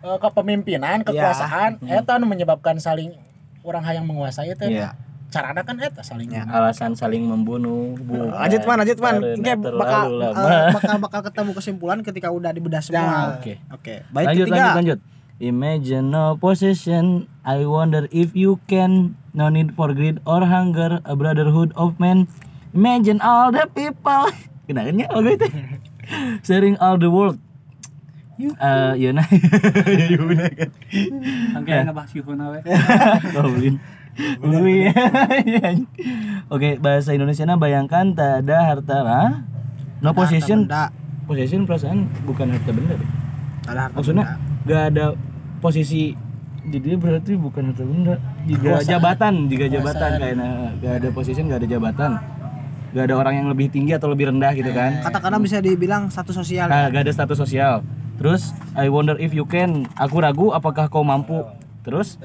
eh, 0.00 0.18
kepemimpinan, 0.18 1.04
kekuasaan, 1.04 1.84
eta 1.84 2.16
nu 2.16 2.26
menyebabkan 2.26 2.80
saling 2.80 3.12
orang 3.60 3.84
hayang 3.84 4.08
menguasai 4.08 4.56
itu. 4.56 4.66
Iya. 4.66 4.96
Carana 5.30 5.62
kan 5.62 5.78
eta 5.78 6.02
saling. 6.02 6.26
Ya. 6.34 6.42
Alasan 6.48 6.98
saling 6.98 7.22
membunuh. 7.22 7.94
bukan. 8.02 8.34
lanjut 8.34 8.62
man 8.66 8.76
lanjut 8.82 8.98
man 8.98 9.16
Oke, 9.22 9.52
bakal 9.62 10.06
eh, 10.18 10.70
bakal 10.74 10.96
bakal 10.98 11.20
ketemu 11.22 11.50
kesimpulan 11.54 11.98
ketika 12.02 12.28
udah 12.34 12.50
dibedah 12.50 12.82
semua 12.82 12.98
Nah, 12.98 13.26
Oke. 13.38 13.62
oke 13.70 13.94
baik 14.10 14.26
lanjut 14.34 14.46
ketiga 14.50 14.58
lanjut 14.58 14.78
lanjut. 14.82 14.98
Imagine 15.40 16.12
no 16.12 16.36
possession. 16.36 17.24
I 17.48 17.64
wonder 17.64 18.04
if 18.12 18.36
you 18.36 18.60
can. 18.68 19.16
No 19.32 19.48
need 19.48 19.72
for 19.72 19.88
greed 19.96 20.20
or 20.28 20.44
hunger. 20.44 21.00
A 21.08 21.16
brotherhood 21.16 21.72
of 21.80 21.96
men. 21.96 22.28
Imagine 22.76 23.24
all 23.24 23.48
the 23.48 23.64
people. 23.72 24.28
Kenalnya 24.68 25.08
lagu 25.08 25.32
itu. 25.32 25.48
Sharing 26.46 26.76
all 26.76 27.00
the 27.00 27.08
world. 27.08 27.40
Eh, 28.36 28.92
Yuna. 29.00 29.24
Yuna 30.12 30.44
kan. 30.52 30.68
Oke, 31.56 31.72
ngebahas 31.88 32.10
Yuhuna 32.12 32.44
we. 32.52 32.60
Goblin. 33.32 33.74
Oke, 36.52 36.76
bahasa 36.84 37.16
Indonesia 37.16 37.48
bayangkan 37.56 38.12
tak 38.12 38.44
ada 38.44 38.56
harta 38.76 38.98
lah. 39.00 39.28
No 40.04 40.12
possession. 40.12 40.68
Possession 41.24 41.64
perasaan 41.64 42.12
bukan 42.28 42.52
harta 42.52 42.76
benda 42.76 43.00
ada 43.70 43.80
harta 43.88 43.96
Maksudnya 43.96 44.24
gak 44.66 44.82
ada 44.94 45.04
posisi 45.60 46.16
jadi 46.68 46.92
berarti 47.00 47.40
bukan 47.40 47.72
harta 47.72 47.84
benda. 47.88 48.14
Jika 48.44 48.60
Kekuasaan. 48.60 48.90
jabatan, 48.92 49.34
jika 49.48 49.66
jabatan 49.72 50.10
kayaknya 50.20 50.50
gak 50.84 50.92
ada 51.00 51.08
position, 51.12 51.44
gak 51.48 51.60
ada 51.64 51.68
jabatan. 51.68 52.10
Gak 52.90 53.04
ada 53.06 53.14
orang 53.16 53.34
yang 53.40 53.48
lebih 53.48 53.72
tinggi 53.72 53.94
atau 53.96 54.10
lebih 54.12 54.28
rendah 54.34 54.52
gitu 54.52 54.70
kan. 54.74 55.00
katakanlah 55.00 55.40
bisa 55.40 55.62
dibilang 55.62 56.10
satu 56.10 56.34
sosial 56.34 56.68
Nah, 56.68 56.90
gak 56.90 57.06
ada 57.06 57.12
status 57.14 57.38
sosial. 57.38 57.80
Terus 58.20 58.52
I 58.76 58.92
wonder 58.92 59.16
if 59.16 59.32
you 59.32 59.48
can. 59.48 59.88
Aku 59.96 60.20
ragu 60.20 60.52
apakah 60.52 60.92
kau 60.92 61.00
mampu. 61.00 61.40
Terus 61.80 62.20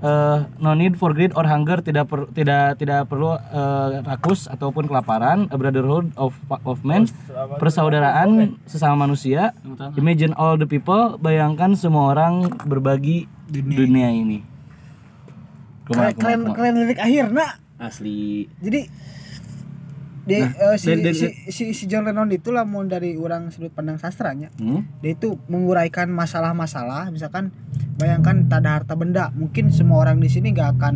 Eh, 0.00 0.38
no 0.64 0.72
need 0.72 0.96
for 0.96 1.12
greed 1.12 1.28
or 1.36 1.44
hunger 1.44 1.84
tidak 1.84 2.08
per- 2.08 2.24
tidak 2.32 2.80
tidak 2.80 3.04
perlu 3.04 3.36
eh, 3.36 4.00
rakus 4.00 4.48
ataupun 4.48 4.88
kelaparan. 4.88 5.44
A 5.52 5.60
brotherhood 5.60 6.08
of 6.16 6.32
of 6.64 6.80
men. 6.80 7.04
Persaudaraan 7.60 8.56
sesama 8.64 9.04
manusia. 9.04 9.52
Imagine 10.00 10.32
all 10.40 10.56
the 10.56 10.64
people. 10.64 11.20
Bayangkan 11.20 11.76
semua 11.76 12.16
orang 12.16 12.48
berbagi 12.64 13.28
dunia, 13.52 14.08
ini. 14.08 14.40
Kumaha, 15.84 16.16
keren 16.16 16.48
keren, 16.48 16.56
keren 16.56 16.74
lirik 16.80 17.00
akhir 17.02 17.28
nak. 17.28 17.60
Asli. 17.76 18.48
Jadi 18.56 18.88
di, 20.20 20.36
Nah, 20.36 20.52
eh, 20.52 20.76
si, 20.76 20.86
dari- 20.86 21.02
dari- 21.02 21.16
si, 21.16 21.26
si, 21.48 21.64
si 21.72 21.84
John 21.84 22.04
Lennon 22.04 22.28
itu 22.28 22.48
lah 22.48 22.62
mau 22.62 22.82
dari 22.82 23.14
orang 23.14 23.48
sudut 23.48 23.70
pandang 23.70 23.96
sastranya. 23.96 24.52
Hmm? 24.54 24.84
dia 24.98 25.12
itu 25.12 25.40
menguraikan 25.46 26.08
masalah-masalah 26.08 27.08
misalkan 27.08 27.50
bayangkan 27.96 28.44
tak 28.46 28.60
ada 28.60 28.70
harta 28.76 28.94
benda 28.94 29.32
mungkin 29.32 29.68
semua 29.70 30.00
orang 30.00 30.16
di 30.16 30.28
sini 30.28 30.50
gak 30.50 30.76
akan 30.76 30.94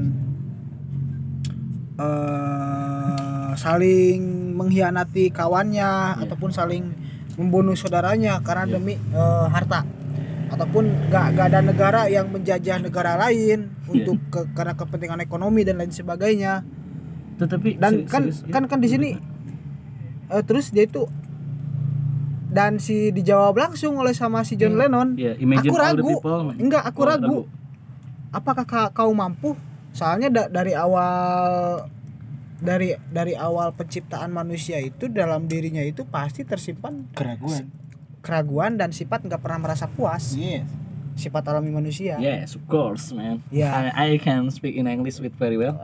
eh 1.96 3.50
saling 3.54 4.20
mengkhianati 4.52 5.30
kawannya 5.30 5.86
ataupun 6.20 6.50
saling 6.50 6.84
membunuh 7.34 7.74
saudaranya 7.74 8.38
karena 8.40 8.64
Iya. 8.66 8.72
demi 8.72 8.94
eh, 8.94 9.46
harta. 9.48 9.82
Ataupun 10.44 10.86
gak, 11.08 11.34
gak 11.34 11.46
ada 11.48 11.60
negara 11.60 12.06
yang 12.06 12.30
menjajah 12.30 12.78
negara 12.78 13.18
lain 13.18 13.74
untuk 13.84 14.20
ke, 14.28 14.46
karena 14.52 14.74
kepentingan 14.74 15.18
ekonomi 15.20 15.62
dan 15.62 15.80
lain 15.80 15.90
sebagainya 15.90 16.62
tetapi 17.36 17.76
dan 17.76 18.04
kan 18.04 18.28
serius, 18.28 18.46
kan 18.46 18.62
kan 18.64 18.78
di 18.78 18.86
sini 18.86 19.10
eh, 20.26 20.42
terus 20.42 20.68
dia 20.68 20.84
itu 20.84 21.04
dan 22.48 22.78
si 22.78 23.10
dijawab 23.10 23.58
langsung 23.58 23.96
oleh 23.96 24.12
sama 24.12 24.42
si 24.42 24.54
John 24.54 24.74
Lennon 24.74 25.14
ya 25.14 25.34
imagine 25.36 25.68
Aku 25.68 25.76
all 25.76 25.92
the 25.92 25.98
ragu. 25.98 26.10
people 26.12 26.38
enggak 26.54 26.82
aku 26.82 27.00
Oh, 27.00 27.08
ragu 27.08 27.38
apakah 28.30 28.62
ka- 28.62 28.92
kau 28.92 29.10
mampu 29.10 29.58
soalnya 29.90 30.26
da- 30.28 30.46
dari 30.48 30.72
awal 30.72 31.86
dari 32.56 32.94
dari 33.04 33.34
awal 33.34 33.70
penciptaan 33.70 34.30
manusia 34.30 34.78
itu 34.78 35.06
dalam 35.06 35.44
dirinya 35.44 35.82
itu 35.82 36.02
pasti 36.04 36.42
tersimpan 36.42 37.10
Keraguan. 37.12 37.66
keraguan 38.20 38.72
dan 38.74 38.88
sifat 38.88 39.20
nggak 39.22 39.38
pernah 39.38 39.58
merasa 39.60 39.84
puas 39.84 40.32
Yes. 40.32 40.62
sifat 41.14 41.42
alami 41.44 41.70
manusia 41.70 42.18
Yes, 42.18 42.54
of 42.54 42.62
course, 42.64 43.10
man. 43.10 43.38
Ya. 43.48 43.70
I, 43.92 44.14
I 44.14 44.18
can 44.18 44.46
speak 44.48 44.74
in 44.74 44.86
English 44.86 45.18
with 45.18 45.30
very 45.32 45.54
well. 45.54 45.78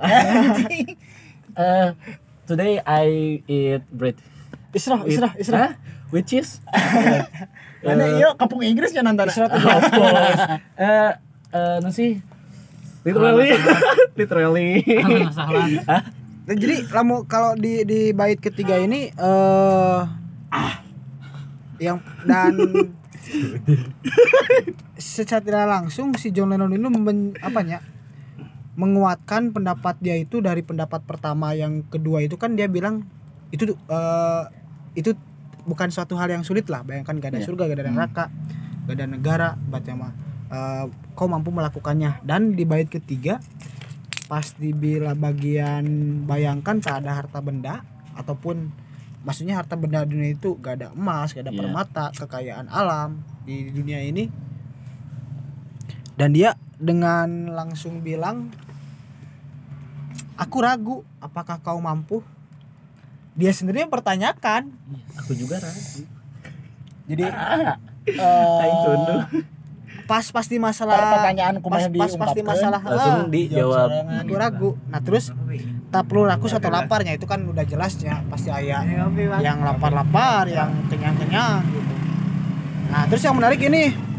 uh, 1.57 1.95
today 2.47 2.83
I 2.83 3.41
eat 3.47 3.85
bread. 3.91 4.19
Isra 4.71 5.03
Isra 5.07 5.35
Isra 5.39 5.57
Hah? 5.59 5.73
With 6.11 6.27
cheese. 6.27 6.59
Karena 7.87 8.05
iya 8.19 8.29
kampung 8.37 8.61
Inggris 8.61 8.93
ya 8.93 9.01
nantana. 9.01 9.31
of 9.31 9.85
course. 9.91 10.43
Uh, 10.81 11.13
uh, 11.55 11.77
nasi. 11.83 12.23
Literally. 13.07 13.55
Literally. 14.19 14.85
Hah? 15.87 16.03
Dan 16.45 16.57
jadi 16.59 16.83
lamu 16.91 17.25
kalau 17.31 17.55
di 17.55 17.87
di 17.87 18.11
bait 18.11 18.41
ketiga 18.43 18.81
ini 18.81 19.13
eh 19.15 20.01
yang 21.81 22.03
dan 22.27 22.55
secara 25.01 25.41
tidak 25.41 25.65
langsung 25.65 26.13
si 26.19 26.29
John 26.35 26.53
Lennon 26.53 26.75
ini 26.75 26.87
men, 26.91 27.33
apanya 27.41 27.81
menguatkan 28.75 29.51
pendapat 29.51 29.99
dia 29.99 30.15
itu 30.15 30.39
dari 30.39 30.63
pendapat 30.63 31.03
pertama 31.03 31.53
yang 31.53 31.83
kedua 31.85 32.23
itu 32.23 32.35
kan 32.35 32.55
dia 32.55 32.67
bilang 32.67 33.03
itu 33.51 33.67
eh, 33.67 34.45
itu 34.95 35.15
bukan 35.63 35.91
suatu 35.91 36.15
hal 36.15 36.31
yang 36.31 36.43
sulit 36.43 36.67
lah 36.67 36.83
bayangkan 36.83 37.19
gak 37.19 37.35
ada 37.35 37.39
Iya. 37.43 37.47
surga 37.47 37.63
gak 37.67 37.79
ada 37.79 37.91
neraka 37.91 38.25
gak 38.87 38.95
ada 38.97 39.07
negara 39.07 39.49
berarti 39.59 39.91
mah 39.93 40.13
eh, 40.49 40.85
kau 41.13 41.27
mampu 41.27 41.51
melakukannya 41.51 42.23
dan 42.23 42.55
di 42.55 42.63
bait 42.63 42.87
ketiga 42.87 43.43
pas 44.27 44.47
dibilang 44.55 45.19
bagian 45.19 45.85
bayangkan 46.25 46.79
tak 46.79 47.03
ada 47.03 47.19
harta 47.19 47.43
benda 47.43 47.83
ataupun 48.15 48.71
maksudnya 49.21 49.59
harta 49.59 49.75
benda 49.75 50.07
dunia 50.07 50.33
itu 50.33 50.55
gak 50.57 50.75
ada 50.81 50.89
emas 50.95 51.35
gak 51.35 51.45
ada 51.45 51.53
Iya. 51.53 51.59
permata 51.59 52.05
kekayaan 52.15 52.67
alam 52.67 53.19
di 53.43 53.69
dunia 53.69 53.99
ini 54.01 54.31
dan 56.21 56.37
dia 56.37 56.53
dengan 56.77 57.49
langsung 57.49 58.05
bilang 58.05 58.53
aku 60.37 60.61
ragu 60.61 60.97
apakah 61.17 61.57
kau 61.65 61.81
mampu? 61.81 62.21
Dia 63.33 63.57
sendiri 63.57 63.89
mempertanyakan 63.89 64.69
Aku 65.17 65.33
juga 65.33 65.57
ragu. 65.65 66.05
Jadi 67.09 67.25
Ah, 67.25 67.81
eh, 68.05 68.63
aing 68.63 68.79
tunduh. 68.85 69.21
pas 70.05 70.27
pasti 70.29 70.61
per- 70.61 70.65
masalah 70.69 70.97
pertanyaan 71.17 71.55
pas, 71.57 71.65
pas 71.65 71.89
pasti 71.89 71.97
diungkapkeun, 71.97 72.45
masalah 72.45 72.81
Langsung 72.85 73.17
ah, 73.17 73.33
dijawab. 73.33 73.89
aku 74.21 74.35
ragu. 74.37 74.71
Nah 74.93 75.01
terus 75.01 75.33
tak 75.89 76.05
perlu 76.05 76.29
rakus 76.29 76.53
atau 76.53 76.69
laparnya 76.69 77.17
itu 77.17 77.25
kan 77.25 77.41
udah 77.49 77.65
jelas 77.65 77.97
ya 77.97 78.21
pasti 78.29 78.53
ayah 78.53 78.85
yang 79.41 79.65
lapar-lapar 79.65 80.53
yang 80.53 80.69
kenyang-kenyang 80.93 81.65
gitu. 81.65 81.93
Nah 82.93 83.09
terus 83.09 83.23
yang 83.25 83.35
menarik 83.41 83.63
ini 83.65 84.10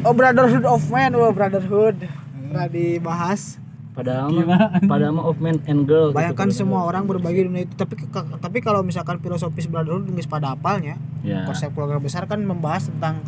oh 0.00 0.12
brotherhood 0.12 0.64
of 0.64 0.82
man 0.86 1.10
oh 1.12 1.30
brotherhood 1.30 1.96
pernah 2.42 2.66
dibahas 2.66 3.58
Padahal 3.90 4.30
mah 4.32 4.80
padahal 4.80 5.12
mah 5.12 5.24
of 5.24 5.36
man 5.36 5.58
and 5.66 5.84
girl. 5.84 6.08
gitu. 6.08 6.16
bayangkan 6.16 6.48
semua 6.50 6.84
orang 6.84 7.04
berbagi 7.04 7.44
dunia 7.44 7.62
itu 7.62 7.74
tapi 7.74 7.98
ke- 7.98 8.08
tapi 8.38 8.58
kalau 8.58 8.80
misalkan 8.80 9.18
filosofis 9.18 9.66
brotherhood 9.66 10.06
nggak 10.06 10.24
pada 10.24 10.54
apalnya 10.54 10.94
Ya. 11.20 11.44
konsep 11.44 11.68
keluarga 11.70 11.98
besar 11.98 12.24
kan 12.24 12.40
membahas 12.40 12.86
tentang 12.86 13.20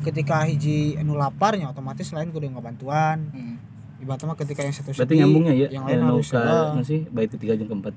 ketika 0.00 0.44
hiji 0.44 0.96
anu 0.96 1.14
laparnya 1.14 1.68
otomatis 1.68 2.10
lain 2.10 2.28
kudu 2.28 2.50
bantuan 2.54 3.30
Hmm. 3.30 3.56
ibaratnya 3.98 4.26
mah 4.26 4.36
ketika 4.36 4.60
yang 4.60 4.72
satu 4.72 4.90
Berarti 4.90 5.04
sedih, 5.06 5.18
nyambungnya 5.22 5.52
ya. 5.54 5.68
yang 5.70 5.84
lain 5.84 5.94
Ya, 5.94 6.04
harus 6.04 6.28
nu 6.74 6.82
sih 6.82 7.00
bait 7.06 7.28
ketiga 7.28 7.54
jeung 7.54 7.70
keempat. 7.70 7.94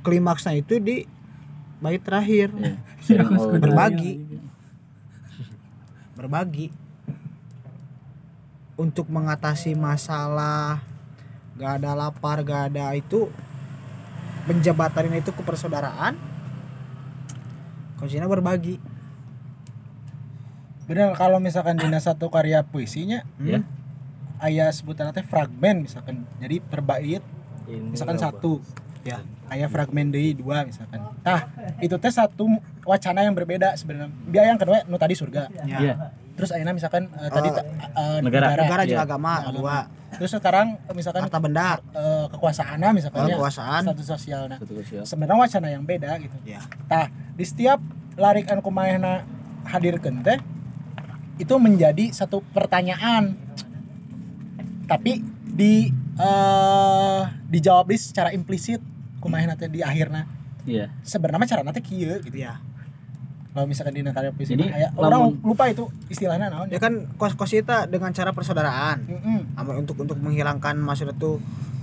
klimaksnya 0.00 0.54
itu 0.54 0.78
di 0.78 1.02
bait 1.78 1.98
terakhir 1.98 2.52
Ya. 2.54 2.76
Berbagi 3.58 4.22
berbagi 6.14 6.68
untuk 8.78 9.10
mengatasi 9.10 9.74
masalah 9.74 10.80
gak 11.58 11.82
ada 11.82 11.98
lapar 11.98 12.46
gak 12.46 12.72
ada 12.72 12.94
itu 12.94 13.26
menjabatarin 14.46 15.18
itu 15.18 15.34
ke 15.34 15.42
persaudaraan 15.42 16.14
kuncinya 17.98 18.30
berbagi 18.30 18.78
Bener 20.88 21.12
kalau 21.20 21.36
misalkan 21.36 21.76
dina 21.76 22.00
satu 22.00 22.32
karya 22.32 22.64
puisinya 22.64 23.20
Ya. 23.36 23.60
aya 24.40 24.72
sebutan 24.72 25.12
teh 25.12 25.20
fragmen 25.20 25.84
misalkan. 25.84 26.24
Jadi 26.40 26.64
per 26.64 26.80
bait 26.80 27.20
misalkan 27.68 28.16
satu 28.16 28.64
ya 29.02 29.18
aya 29.48 29.66
fragmen 29.66 30.12
deui 30.12 30.34
dua 30.34 30.62
misalkan. 30.62 31.00
Nah, 31.24 31.40
itu 31.80 31.96
teh 31.96 32.12
satu 32.12 32.46
wacana 32.84 33.24
yang 33.24 33.32
berbeda 33.32 33.72
sebenarnya. 33.74 34.12
Biaya 34.26 34.52
yang 34.52 34.60
kedua 34.60 34.84
nu 34.84 34.96
tadi 34.96 35.14
surga. 35.16 35.48
Iya. 35.64 36.12
Terus 36.38 36.54
ayeuna 36.54 36.70
misalkan 36.70 37.10
eh, 37.18 37.30
tadi 37.32 37.48
ta- 37.50 37.66
eh, 37.98 38.18
Negara. 38.22 38.54
negara 38.54 38.82
Iya. 38.84 38.90
juga 38.92 39.02
agama 39.04 39.32
Agama. 39.42 39.56
dua 39.56 39.76
Terus 40.08 40.30
sekarang 40.30 40.78
eh, 40.78 40.94
misalkan 40.94 41.20
harta 41.24 41.38
benda 41.40 41.80
eh, 41.90 42.26
kekuasaannya 42.30 42.90
misalkan 42.94 43.26
ya, 43.26 43.34
kekuasaan 43.34 43.80
status 43.84 44.06
sosial. 44.06 44.42
Sebenarnya 45.02 45.40
wacana 45.42 45.68
yang 45.72 45.82
beda 45.82 46.10
gitu. 46.20 46.36
ya 46.44 46.60
Nah, 46.86 47.06
di 47.34 47.44
setiap 47.44 47.80
larik 48.14 48.46
anu 48.48 48.60
kumaha 48.60 49.24
hadirkeun 49.66 50.22
teh 50.22 50.38
itu 51.38 51.54
menjadi 51.56 52.10
satu 52.12 52.44
pertanyaan. 52.52 53.34
Tapi 54.88 55.20
di 55.44 55.90
eh 56.18 57.20
dijawab 57.48 57.86
di 57.86 57.96
secara 57.96 58.30
implisit 58.30 58.82
kumaha 59.18 59.54
teh 59.54 59.66
di 59.66 59.80
akhirnya. 59.80 60.26
Iya. 60.62 60.90
Sebenarnya 61.00 61.48
cara 61.48 61.62
nanti 61.62 61.80
kieu 61.80 62.18
gitu. 62.18 62.34
ya 62.34 62.60
Kalau 63.48 63.64
misalkan 63.64 63.90
di 63.92 64.02
negara 64.02 64.28
puisi 64.30 64.52
Jadi, 64.52 64.68
lamun- 64.68 65.00
orang 65.00 65.22
lupa 65.40 65.64
itu 65.66 65.88
istilahnya 66.06 66.46
naon 66.46 66.68
ya 66.68 66.78
kan 66.78 67.10
kos 67.16 67.34
kosita 67.34 67.86
dengan 67.86 68.12
cara 68.12 68.30
persaudaraan 68.30 69.02
Mm-mm. 69.02 69.40
Ama- 69.56 69.74
untuk 69.76 69.98
untuk 69.98 70.14
menghilangkan 70.16 70.76
maksudnya 70.76 71.16
tuh 71.16 71.40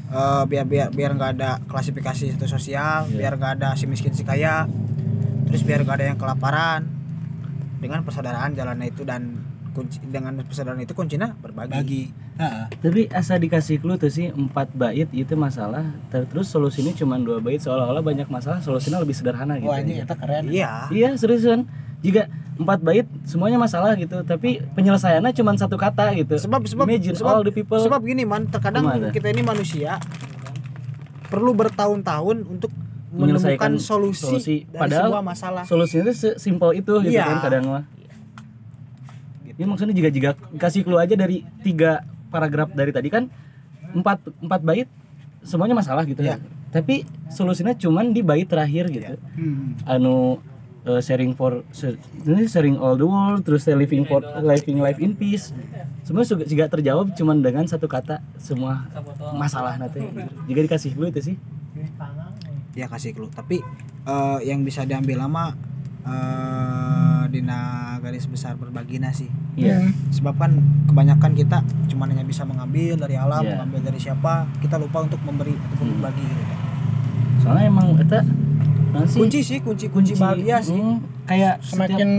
eh, 0.08 0.44
biar 0.46 0.64
biar 0.64 0.88
biar 0.90 1.12
nggak 1.12 1.32
ada 1.36 1.60
klasifikasi 1.66 2.32
satu 2.32 2.48
sosial 2.48 3.10
Iya. 3.10 3.18
biar 3.18 3.34
nggak 3.36 3.52
ada 3.58 3.70
si 3.74 3.90
miskin 3.90 4.14
si 4.14 4.22
kaya 4.22 4.70
terus 5.46 5.66
biar 5.66 5.82
nggak 5.82 5.98
ada 5.98 6.06
yang 6.08 6.20
kelaparan 6.22 6.86
dengan 7.78 8.02
persaudaraan 8.02 8.54
jalannya 8.54 8.88
itu 8.88 9.04
dan 9.04 9.44
kunci 9.76 10.00
dengan 10.02 10.40
persaudaraan 10.40 10.80
itu 10.80 10.96
kuncinya 10.96 11.36
berbagi 11.36 11.70
bagi. 11.70 12.04
Heeh. 12.36 12.66
Tapi 12.74 13.02
asa 13.10 13.36
dikasih 13.36 13.78
clue 13.78 13.96
tuh 13.96 14.08
sih 14.08 14.28
empat 14.28 14.72
bait 14.72 15.12
itu 15.12 15.36
masalah. 15.36 15.84
Ter- 16.08 16.24
Terus 16.26 16.48
solusinya 16.48 16.90
cuma 16.92 17.20
dua 17.20 17.38
bait 17.38 17.60
seolah-olah 17.60 18.00
banyak 18.00 18.26
masalah 18.26 18.58
solusinya 18.58 18.98
lebih 18.98 19.12
sederhana 19.12 19.56
gitu. 19.56 19.68
Wah, 19.68 19.78
ini 19.78 20.00
eta 20.00 20.16
keren. 20.16 20.48
iya 20.48 20.88
Iya 20.88 21.14
seriusan. 21.14 21.68
Jika 22.00 22.26
empat 22.56 22.80
bait 22.80 23.04
semuanya 23.24 23.58
masalah 23.58 23.94
gitu, 23.96 24.24
tapi 24.24 24.64
penyelesaiannya 24.72 25.32
cuma 25.34 25.52
satu 25.54 25.76
kata 25.76 26.16
gitu. 26.16 26.40
sebab 26.40 26.64
sebab 26.64 26.88
Imagine 26.88 27.14
sebab, 27.14 27.34
all 27.34 27.44
the 27.44 27.52
people. 27.52 27.76
sebab 27.78 28.00
gini 28.00 28.24
man 28.24 28.48
terkadang 28.48 28.84
Ke 28.86 28.92
mana? 28.96 29.08
kita 29.12 29.28
ini 29.28 29.44
manusia 29.44 30.00
perlu 31.26 31.52
bertahun-tahun 31.52 32.48
untuk 32.48 32.72
Menyelesaikan 33.12 33.72
menemukan 33.72 33.74
solusi, 33.80 34.28
solusi. 34.28 34.58
dari 34.68 34.82
Padahal 34.82 35.08
sebuah 35.08 35.24
masalah 35.24 35.64
Solusinya 35.64 36.04
tuh 36.06 36.16
sesimpel 36.16 36.70
itu 36.76 36.94
gitu 37.00 37.16
Iya. 37.16 37.24
kan 37.26 37.38
kadang 37.42 37.64
mah. 37.66 37.84
Ya 39.56 39.66
maksudnya 39.66 39.96
juga 39.96 40.10
jika 40.12 40.30
kasih 40.60 40.84
clue 40.84 41.00
aja 41.00 41.16
dari 41.16 41.48
tiga 41.64 42.04
paragraf 42.28 42.72
dari 42.76 42.92
tadi 42.92 43.08
kan 43.08 43.32
empat 43.96 44.20
empat 44.44 44.62
bait 44.62 44.88
semuanya 45.42 45.76
masalah 45.78 46.04
gitu 46.04 46.20
Iya. 46.20 46.42
Tapi 46.74 47.08
solusinya 47.32 47.72
cuman 47.72 48.12
di 48.12 48.20
bait 48.20 48.44
terakhir 48.44 48.92
gitu. 48.92 49.16
Hmm. 49.40 49.80
anu 49.88 50.44
uh, 50.86 51.02
sharing 51.02 51.34
for 51.34 51.64
ini 52.24 52.46
sharing 52.46 52.78
all 52.78 52.96
the 52.96 53.08
world 53.08 53.42
terus 53.44 53.66
living 53.68 54.04
for 54.04 54.20
living 54.44 54.80
life 54.80 55.00
in 55.00 55.16
peace 55.16 55.52
semua 56.06 56.22
juga 56.22 56.46
juga 56.46 56.66
terjawab 56.70 57.16
cuman 57.16 57.42
dengan 57.42 57.66
satu 57.66 57.90
kata 57.90 58.22
semua 58.38 58.86
masalah 59.34 59.80
nanti 59.80 60.04
jika 60.46 60.60
dikasih 60.62 60.92
dulu 60.94 61.10
itu 61.10 61.34
sih 61.34 61.36
ya 62.76 62.86
kasih 62.86 63.16
clue 63.16 63.32
tapi 63.32 63.64
eh, 64.06 64.40
yang 64.46 64.62
bisa 64.62 64.84
diambil 64.84 65.26
lama 65.26 65.56
eh 66.06 67.05
dina 67.36 67.60
garis 68.00 68.26
besar 68.26 68.56
berbagi 68.56 68.98
sih 69.12 69.28
iya 69.54 69.84
sebab 70.10 70.36
kan 70.36 70.56
kebanyakan 70.86 71.32
kita 71.34 71.60
cuma 71.86 72.08
hanya 72.08 72.24
bisa 72.24 72.44
mengambil 72.44 72.96
dari 72.96 73.16
alam 73.16 73.40
Iya. 73.40 73.60
mengambil 73.60 73.80
dari 73.86 74.00
siapa 74.00 74.48
kita 74.60 74.76
lupa 74.76 75.04
untuk 75.04 75.20
memberi 75.22 75.52
ataupun 75.54 75.86
Hmm. 75.86 75.94
berbagi 76.00 76.24
gitu 76.24 76.44
kan. 76.46 76.60
soalnya 77.38 77.66
emang 77.68 77.88
kita 77.96 78.20
sih 79.06 79.20
kunci 79.20 79.40
sih 79.42 79.60
kunci 79.60 79.86
kunci 79.88 80.14
bahagia 80.16 80.64
sih 80.64 80.74
Hmm, 80.74 81.04
kayak 81.26 81.60
semakin 81.62 81.92
Semakin 81.92 82.12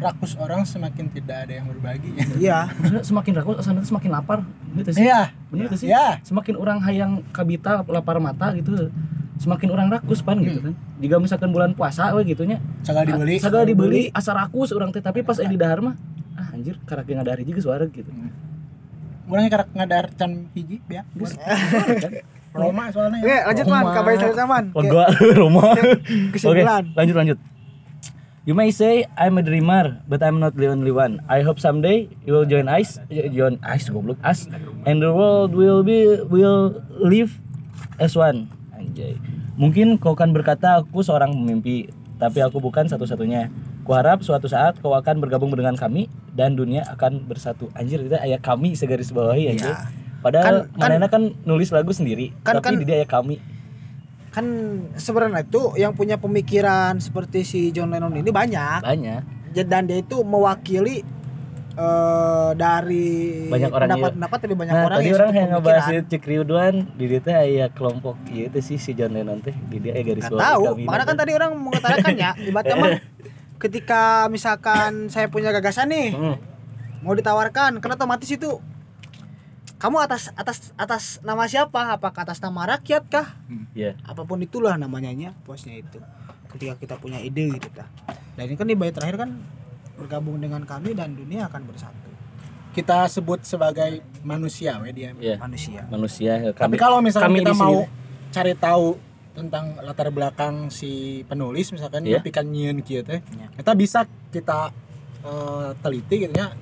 rakus 0.00 0.32
orang 0.34 0.64
semakin 0.64 1.04
tidak 1.10 1.44
ada 1.44 1.52
yang 1.52 1.66
berbagi. 1.68 2.08
iya 2.40 2.72
semakin 3.02 3.32
rakus 3.36 3.60
asal 3.60 3.76
semakin 3.80 4.10
lapar 4.10 4.40
gitu 4.72 4.90
sih 4.94 5.04
Iya. 5.04 5.34
bener 5.50 5.66
itu 5.66 5.76
sih 5.76 5.88
Ya. 5.90 6.22
semakin 6.22 6.54
orang 6.54 6.78
hayang 6.80 7.20
kabita 7.28 7.82
lapar 7.84 8.16
mata 8.16 8.54
gitu 8.54 8.88
semakin 9.40 9.72
orang 9.72 9.88
rakus 9.88 10.20
pan 10.20 10.36
gitu 10.38 10.60
kan 10.60 10.74
jika 11.00 11.16
misalkan 11.16 11.48
bulan 11.48 11.72
puasa 11.72 12.12
we 12.12 12.22
gitunya 12.22 12.60
Segala 12.84 13.08
dibeli. 13.08 13.40
segala 13.40 13.64
dibeli 13.64 14.02
asa 14.12 14.36
rakus 14.36 14.70
orang 14.70 14.92
teh 14.92 15.00
tapi 15.00 15.24
pas 15.24 15.34
di 15.34 15.56
dahar 15.56 15.80
mah 15.80 15.96
ah 16.36 16.52
anjir 16.52 16.76
karak 16.84 17.08
yang 17.08 17.20
ada 17.20 17.32
hari 17.32 17.42
juga 17.42 17.60
suara 17.60 17.84
gitu 17.84 18.12
Urangnya 19.24 19.50
karak 19.52 19.68
ngadar 19.70 20.04
can 20.12 20.50
hiji 20.52 20.82
ya. 20.90 21.06
Roma 22.50 22.90
soalnya. 22.90 23.22
oke 23.22 23.36
lanjut 23.46 23.64
man 23.64 23.78
Roma. 23.80 23.94
kabar 23.94 24.12
saya 24.18 24.44
man 24.44 24.64
Oh 24.74 24.82
gua 24.82 25.06
rumah. 25.38 25.70
Oke, 26.34 26.62
lanjut 26.98 27.16
lanjut. 27.16 27.38
You 28.42 28.58
may 28.58 28.68
say 28.68 29.06
I'm 29.14 29.38
a 29.38 29.44
dreamer, 29.44 30.02
but 30.04 30.18
I'm 30.20 30.42
not 30.42 30.58
the 30.58 30.66
only 30.66 30.90
one. 30.90 31.22
I 31.30 31.40
hope 31.40 31.62
someday 31.62 32.10
you 32.26 32.34
will 32.34 32.48
join 32.48 32.66
us, 32.66 32.98
join 33.06 33.62
us 33.62 33.86
goblok 33.86 34.18
us, 34.20 34.50
and 34.82 34.98
the 34.98 35.14
world 35.14 35.54
will 35.54 35.86
be 35.86 36.18
will 36.26 36.74
live 36.98 37.38
as 37.96 38.18
one. 38.18 38.50
Anjay. 38.90 39.14
Mungkin 39.54 40.02
kau 40.02 40.18
akan 40.18 40.34
berkata 40.34 40.82
aku 40.82 41.06
seorang 41.06 41.30
pemimpi, 41.30 41.86
tapi 42.18 42.42
aku 42.42 42.58
bukan 42.58 42.90
satu-satunya. 42.90 43.46
Kuharap 43.86 44.20
suatu 44.20 44.50
saat 44.50 44.76
kau 44.82 44.92
akan 44.92 45.22
bergabung 45.22 45.54
dengan 45.54 45.78
kami 45.78 46.10
dan 46.34 46.58
dunia 46.58 46.82
akan 46.90 47.24
bersatu. 47.24 47.70
Anjir, 47.72 48.02
itu 48.02 48.18
ayat 48.18 48.42
kami 48.42 48.74
segaris 48.74 49.14
bawahi 49.14 49.54
anjir. 49.54 49.70
Iya. 49.70 49.86
Padahal 50.20 50.68
Kan- 50.76 51.00
kan- 51.00 51.08
kan 51.08 51.22
nulis 51.46 51.72
lagu 51.72 51.94
sendiri, 51.94 52.34
Kan- 52.44 52.60
tapi 52.60 52.66
kan- 52.66 52.78
di 52.82 52.84
dia 52.84 53.00
ayat 53.00 53.08
kami. 53.08 53.38
kan 54.30 54.46
sebenarnya 54.94 55.42
itu 55.42 55.74
yang 55.74 55.90
punya 55.90 56.14
pemikiran 56.14 57.02
seperti 57.02 57.42
si 57.42 57.60
John 57.74 57.90
Lennon 57.90 58.14
ini 58.14 58.30
banyak 58.30 58.78
Banyak. 58.78 59.22
dan 59.66 59.90
dia 59.90 59.98
itu 59.98 60.22
mewakili 60.22 61.02
eh, 61.74 62.50
dari 62.54 63.08
Banyak 63.46 63.70
orang 63.70 63.88
pendapat-pendapat 63.88 64.38
dari 64.40 64.54
banyak 64.54 64.74
Nah, 64.74 64.84
orang 64.86 64.98
tadi 64.98 65.10
orang 65.12 65.30
yang 65.34 65.48
ngebahas 65.54 65.84
pemikiran. 65.84 66.10
Cek 66.10 66.22
Riuduan 66.24 66.74
di 66.94 67.04
dia 67.06 67.20
teh 67.20 67.34
aya 67.34 67.66
kelompok 67.70 68.16
ieu 68.30 68.46
teh 68.48 68.62
sih 68.62 68.76
si 68.76 68.90
John 68.92 69.12
Lennon 69.12 69.38
teh. 69.38 69.54
Di 69.54 69.76
dia 69.78 69.92
aya 69.94 70.02
garis 70.02 70.26
bawah 70.26 70.40
tahu 70.40 70.64
makanya 70.82 71.06
kan 71.06 71.16
tadi 71.16 71.32
orang 71.34 71.50
mengutarakan 71.54 72.12
ya 72.14 72.30
ibaratnya 72.48 72.76
mah 72.76 72.90
ketika 73.60 74.02
misalkan 74.26 75.12
saya 75.12 75.28
punya 75.28 75.52
gagasan 75.52 75.92
nih 75.92 76.08
Hmm. 76.10 76.36
mau 77.00 77.12
ditawarkan 77.12 77.80
kan 77.80 77.90
otomatis 77.92 78.28
itu 78.28 78.60
kamu 79.80 79.96
atas 80.04 80.28
atas 80.36 80.76
atas 80.76 81.04
nama 81.20 81.48
siapa? 81.48 81.96
Apakah 81.96 82.28
atas 82.28 82.36
nama 82.38 82.68
rakyat 82.68 83.04
kah? 83.08 83.28
Iya. 83.72 83.96
apa 84.04 84.28
pun 84.28 84.36
itulah 84.40 84.76
namanya 84.76 85.32
posnya 85.48 85.80
itu. 85.80 85.96
Ketika 86.52 86.76
kita 86.76 86.94
punya 87.00 87.16
ide 87.22 87.48
gitu 87.56 87.70
dah 87.72 87.86
dan 88.36 88.48
ini 88.48 88.56
kan 88.56 88.66
di 88.66 88.76
bait 88.78 88.96
terakhir 88.96 89.20
kan 89.20 89.30
bergabung 90.00 90.40
dengan 90.40 90.64
kami 90.64 90.96
dan 90.96 91.12
dunia 91.12 91.44
akan 91.46 91.68
bersatu 91.68 92.08
kita 92.70 93.04
sebut 93.06 93.42
sebagai 93.42 94.00
manusia 94.22 94.78
we 94.78 94.90
dia 94.90 95.10
Iya. 95.12 95.36
manusia 95.36 95.84
Manusia 95.86 96.32
tapi 96.54 96.74
kami. 96.74 96.74
kalau 96.78 96.98
misalnya 97.02 97.28
kami 97.28 97.38
kita 97.38 97.50
di 97.50 97.58
sini. 97.58 97.64
mau 97.66 97.76
cari 98.30 98.54
tahu 98.54 98.86
tentang 99.30 99.64
latar 99.80 100.08
belakang 100.08 100.70
si 100.70 100.90
penulis 101.26 101.70
misalkan 101.70 102.02
nepi 102.02 102.30
ka 102.30 102.40
nyieun 102.40 102.80
kieu 102.80 103.02
teh 103.02 103.20
Iya. 103.20 103.46
kita 103.54 103.72
bisa 103.74 104.00
kita 104.30 104.70
eh, 105.20 105.68
teliti 105.78 106.24
gitu 106.24 106.32
nya 106.32 106.54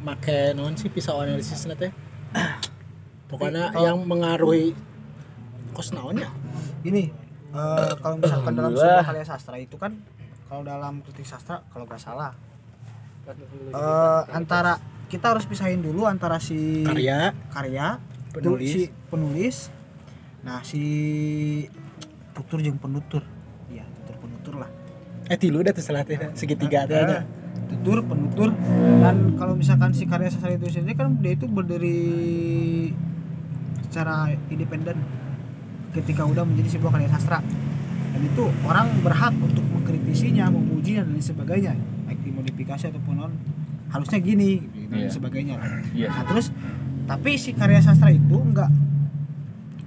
make 0.00 0.52
non 0.52 0.72
sih 0.74 0.88
pisau 0.88 1.20
analisis 1.20 1.64
teh 1.64 1.92
pokoknya 3.30 3.72
Tapi 3.72 3.84
yang 3.84 3.98
mengaruhi 4.04 4.72
kos 5.72 5.92
naonnya 5.92 6.32
ini 6.80 7.12
eh, 7.52 7.92
kalau 8.00 8.16
misalkan 8.18 8.52
dalam 8.54 8.72
sebuah 8.72 9.04
karya 9.04 9.24
sastra 9.24 9.56
itu 9.56 9.76
kan 9.76 9.96
kalau 10.54 10.62
dalam 10.62 11.02
kritik 11.02 11.26
sastra 11.26 11.66
kalau 11.74 11.82
nggak 11.82 11.98
salah. 11.98 12.30
Eh, 13.26 14.22
antara 14.30 14.78
kita 15.10 15.34
harus 15.34 15.50
pisahin 15.50 15.82
dulu 15.82 16.06
antara 16.06 16.38
si 16.38 16.86
karya. 16.86 17.34
Karya 17.50 17.98
penulis. 18.30 18.70
si 18.70 18.80
penulis. 19.10 19.56
Nah 20.46 20.62
si 20.62 20.84
tutur 22.38 22.62
jeung 22.62 22.78
penutur. 22.78 23.26
Iya 23.66 23.82
tutur 23.98 24.14
penutur 24.22 24.54
lah. 24.62 24.70
Eh 25.26 25.34
tilu 25.34 25.58
dah 25.66 25.74
tuh 25.74 25.82
salah 25.82 26.06
teh. 26.06 26.22
Segitiga 26.38 26.86
teh. 26.86 27.02
Nya. 27.02 27.26
tutur 27.74 28.06
penutur. 28.06 28.54
Dan 29.02 29.34
kalau 29.34 29.58
misalkan 29.58 29.90
si 29.90 30.06
karya 30.06 30.30
sastra 30.30 30.54
itu 30.54 30.70
sendiri 30.70 30.94
kan 30.94 31.18
dia 31.18 31.34
itu 31.34 31.50
berdiri 31.50 31.98
secara 33.90 34.30
independen 34.54 35.02
ketika 35.98 36.22
udah 36.22 36.46
menjadi 36.46 36.78
sebuah 36.78 36.94
karya 36.94 37.10
sastra 37.10 37.42
dan 38.14 38.22
itu 38.22 38.44
orang 38.62 38.86
berhak 39.02 39.34
untuk 39.36 39.66
mengkritisinya 39.68 40.46
memujinya 40.48 41.02
dan 41.02 41.12
lain 41.12 41.24
sebagainya 41.24 41.72
baik 42.04 42.20
dimodifikasi 42.22 42.84
ataupun 42.88 43.14
non 43.16 43.32
harusnya 43.90 44.18
gini 44.18 44.62
gitu, 44.64 44.86
dan 44.88 44.98
Iya. 45.00 45.10
sebagainya 45.10 45.54
lah. 45.54 45.68
Iya. 45.90 46.08
nah 46.08 46.24
terus 46.24 46.46
tapi 47.04 47.34
si 47.34 47.50
karya 47.52 47.78
sastra 47.78 48.08
itu 48.08 48.36
enggak 48.36 48.70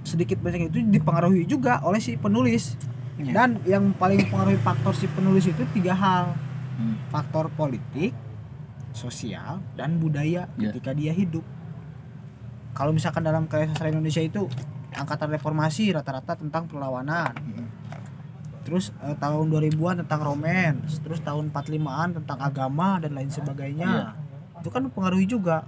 sedikit 0.02 0.38
banyak 0.38 0.68
itu 0.68 0.80
dipengaruhi 0.82 1.44
juga 1.44 1.80
oleh 1.82 1.98
si 1.98 2.14
penulis 2.14 2.76
Iya. 3.16 3.32
dan 3.34 3.48
yang 3.64 3.90
paling 3.92 4.22
mempengaruhi 4.22 4.56
faktor 4.58 4.92
si 4.92 5.08
penulis 5.08 5.44
itu 5.44 5.64
tiga 5.72 5.92
hal 5.92 6.36
Hmm. 6.78 6.94
faktor 7.08 7.50
politik 7.50 8.14
sosial 8.92 9.58
dan 9.74 9.96
budaya 9.96 10.46
Iya. 10.54 10.70
ketika 10.70 10.92
dia 10.92 11.10
hidup 11.10 11.42
kalau 12.70 12.92
misalkan 12.92 13.20
dalam 13.20 13.44
karya 13.44 13.66
sastra 13.68 13.88
Indonesia 13.88 14.20
itu 14.20 14.46
angkatan 14.90 15.28
reformasi 15.28 15.90
rata-rata 15.90 16.34
tentang 16.34 16.64
perlawanan 16.64 17.34
terus 18.68 18.92
eh, 19.00 19.16
tahun 19.16 19.48
2000-an 19.48 20.04
tentang 20.04 20.20
romance 20.20 21.00
terus 21.00 21.24
tahun 21.24 21.48
45-an 21.48 22.20
tentang 22.20 22.38
agama 22.44 23.00
dan 23.00 23.16
lain 23.16 23.32
sebagainya. 23.32 24.12
Itu 24.60 24.68
kan 24.68 24.84
mempengaruhi 24.84 25.24
juga 25.24 25.64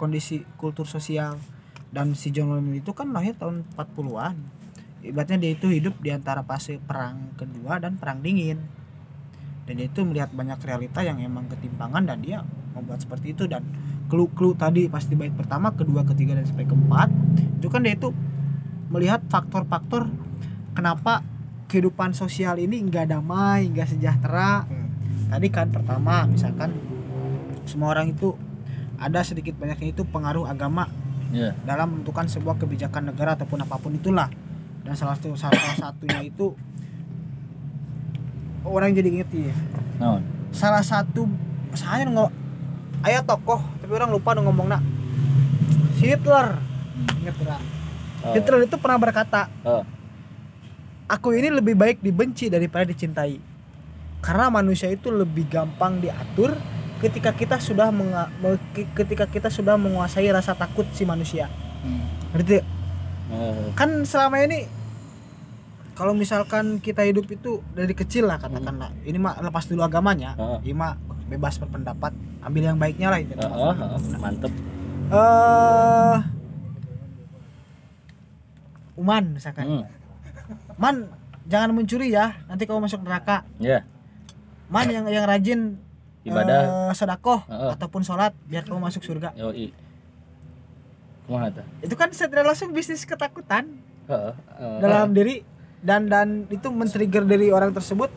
kondisi 0.00 0.40
kultur 0.56 0.88
sosial. 0.88 1.36
Dan 1.92 2.16
si 2.16 2.32
John 2.32 2.54
Lennon 2.54 2.80
itu 2.80 2.96
kan 2.96 3.12
lahir 3.12 3.36
tahun 3.36 3.66
40-an 3.76 4.60
ibaratnya 5.00 5.40
dia 5.40 5.52
itu 5.56 5.66
hidup 5.72 5.96
di 6.00 6.12
antara 6.12 6.44
fase 6.44 6.76
perang 6.80 7.36
kedua 7.36 7.76
dan 7.80 8.00
perang 8.00 8.24
dingin. 8.24 8.60
Dan 9.68 9.78
dia 9.78 9.86
itu 9.86 10.00
melihat 10.02 10.32
banyak 10.32 10.58
realita 10.64 11.04
yang 11.04 11.20
emang 11.20 11.46
ketimpangan 11.46 12.08
dan 12.08 12.18
dia 12.24 12.42
membuat 12.72 13.04
seperti 13.04 13.36
itu. 13.36 13.44
Dan 13.46 13.64
clue-clue 14.10 14.58
tadi 14.58 14.90
pasti 14.90 15.14
bait 15.14 15.32
pertama 15.32 15.70
kedua 15.70 16.02
ketiga 16.02 16.34
dan 16.34 16.42
sampai 16.42 16.66
keempat 16.66 17.08
itu 17.62 17.68
kan 17.70 17.86
dia 17.86 17.94
itu 17.94 18.10
melihat 18.90 19.22
faktor-faktor 19.30 20.10
kenapa 20.74 21.22
kehidupan 21.70 22.10
sosial 22.12 22.58
ini 22.58 22.82
nggak 22.82 23.06
damai 23.08 23.70
nggak 23.70 23.86
sejahtera 23.88 24.66
tadi 25.30 25.46
kan 25.48 25.70
pertama 25.70 26.26
misalkan 26.26 26.74
semua 27.62 27.94
orang 27.94 28.10
itu 28.10 28.34
ada 28.98 29.22
sedikit 29.22 29.54
banyaknya 29.54 29.94
itu 29.94 30.02
pengaruh 30.02 30.44
agama 30.44 30.90
Iya. 31.30 31.54
dalam 31.62 31.94
menentukan 31.94 32.26
sebuah 32.26 32.58
kebijakan 32.58 33.14
negara 33.14 33.38
ataupun 33.38 33.62
apa 33.62 33.78
pun 33.78 33.94
itulah 33.94 34.26
dan 34.82 34.98
salah 34.98 35.14
satu 35.14 35.38
salah 35.38 35.54
satunya 35.78 36.26
itu 36.26 36.58
orang 38.66 38.90
jadi 38.90 39.08
inget 39.08 39.30
ya 39.30 39.54
Naon? 40.02 40.26
salah 40.50 40.82
satu 40.82 41.30
saya 41.72 42.02
nggak 42.02 42.34
ayah 43.06 43.22
tokoh 43.22 43.62
tapi 43.78 43.92
orang 43.94 44.10
lupa 44.10 44.34
ngomong 44.34 44.66
nak 44.68 44.82
Hitler 46.02 46.58
inget 47.22 47.36
nggak? 47.38 47.62
Oh. 48.20 48.34
Hitler 48.34 48.66
itu 48.66 48.74
pernah 48.74 48.98
berkata 48.98 49.46
Oh. 49.62 49.86
Aku 51.10 51.34
ini 51.34 51.50
lebih 51.50 51.74
baik 51.74 51.98
dibenci 51.98 52.46
daripada 52.46 52.86
dicintai 52.86 53.42
karena 54.20 54.46
manusia 54.48 54.86
itu 54.86 55.10
lebih 55.10 55.50
gampang 55.50 55.98
diatur 55.98 56.54
ketika 57.00 57.32
kita 57.32 57.56
sudah 57.56 57.90
menga- 57.90 58.30
ketika 58.94 59.24
kita 59.24 59.48
sudah 59.48 59.74
menguasai 59.74 60.30
rasa 60.30 60.54
takut 60.54 60.86
si 60.90 61.02
manusia 61.02 61.50
Hmm. 61.80 62.04
ngerti 62.30 62.60
Oh. 63.26 63.72
kan 63.72 64.04
selama 64.04 64.36
ini 64.40 64.68
kalau 65.92 66.12
misalkan 66.12 66.76
kita 66.76 67.02
hidup 67.02 67.24
itu 67.26 67.64
dari 67.72 67.92
kecil 67.92 68.24
lah 68.24 68.36
katakanlah 68.36 68.92
ini 69.02 69.16
mah 69.16 69.40
lepas 69.40 69.64
dulu 69.64 69.80
agamanya 69.80 70.34
Heeh. 70.34 70.58
ini 70.62 70.74
mah 70.74 70.94
bebas 71.26 71.56
berpendapat 71.56 72.12
ambil 72.40 72.62
yang 72.64 72.76
baiknya 72.76 73.08
lah 73.08 73.18
itu 73.18 73.32
Heeh, 73.32 73.72
heeh. 73.72 73.98
mantep. 74.16 74.52
eh 75.10 76.18
Uman 78.94 79.24
misalkan 79.32 79.64
Hmm. 79.66 79.84
Man 80.80 81.12
jangan 81.44 81.76
mencuri 81.76 82.08
ya 82.08 82.40
nanti 82.48 82.64
kamu 82.64 82.88
masuk 82.88 83.04
neraka 83.04 83.44
Ya, 83.60 83.84
Man 84.72 84.88
yang 84.88 85.04
yang 85.06 85.28
rajin 85.28 85.76
ibadah. 86.24 86.88
eh, 86.88 86.92
sedekah 86.96 87.44
Heeh. 87.44 87.70
ataupun 87.76 88.00
sholat 88.00 88.32
biar 88.48 88.64
kamu 88.64 88.80
masuk 88.80 89.04
surga 89.04 89.36
Yoi. 89.36 89.76
Kumaha 91.28 91.52
itu 91.78 91.94
kan 91.94 92.08
secara 92.10 92.42
langsung 92.42 92.72
bisnis 92.72 93.04
ketakutan 93.04 93.68
Heeh. 94.08 94.32
heeh. 94.32 94.78
dalam 94.80 95.12
diri 95.12 95.44
dan 95.80 96.08
dan 96.08 96.48
itu 96.48 96.68
men-trigger 96.68 97.24
dari 97.24 97.48
orang 97.48 97.70
tersebut 97.70 98.08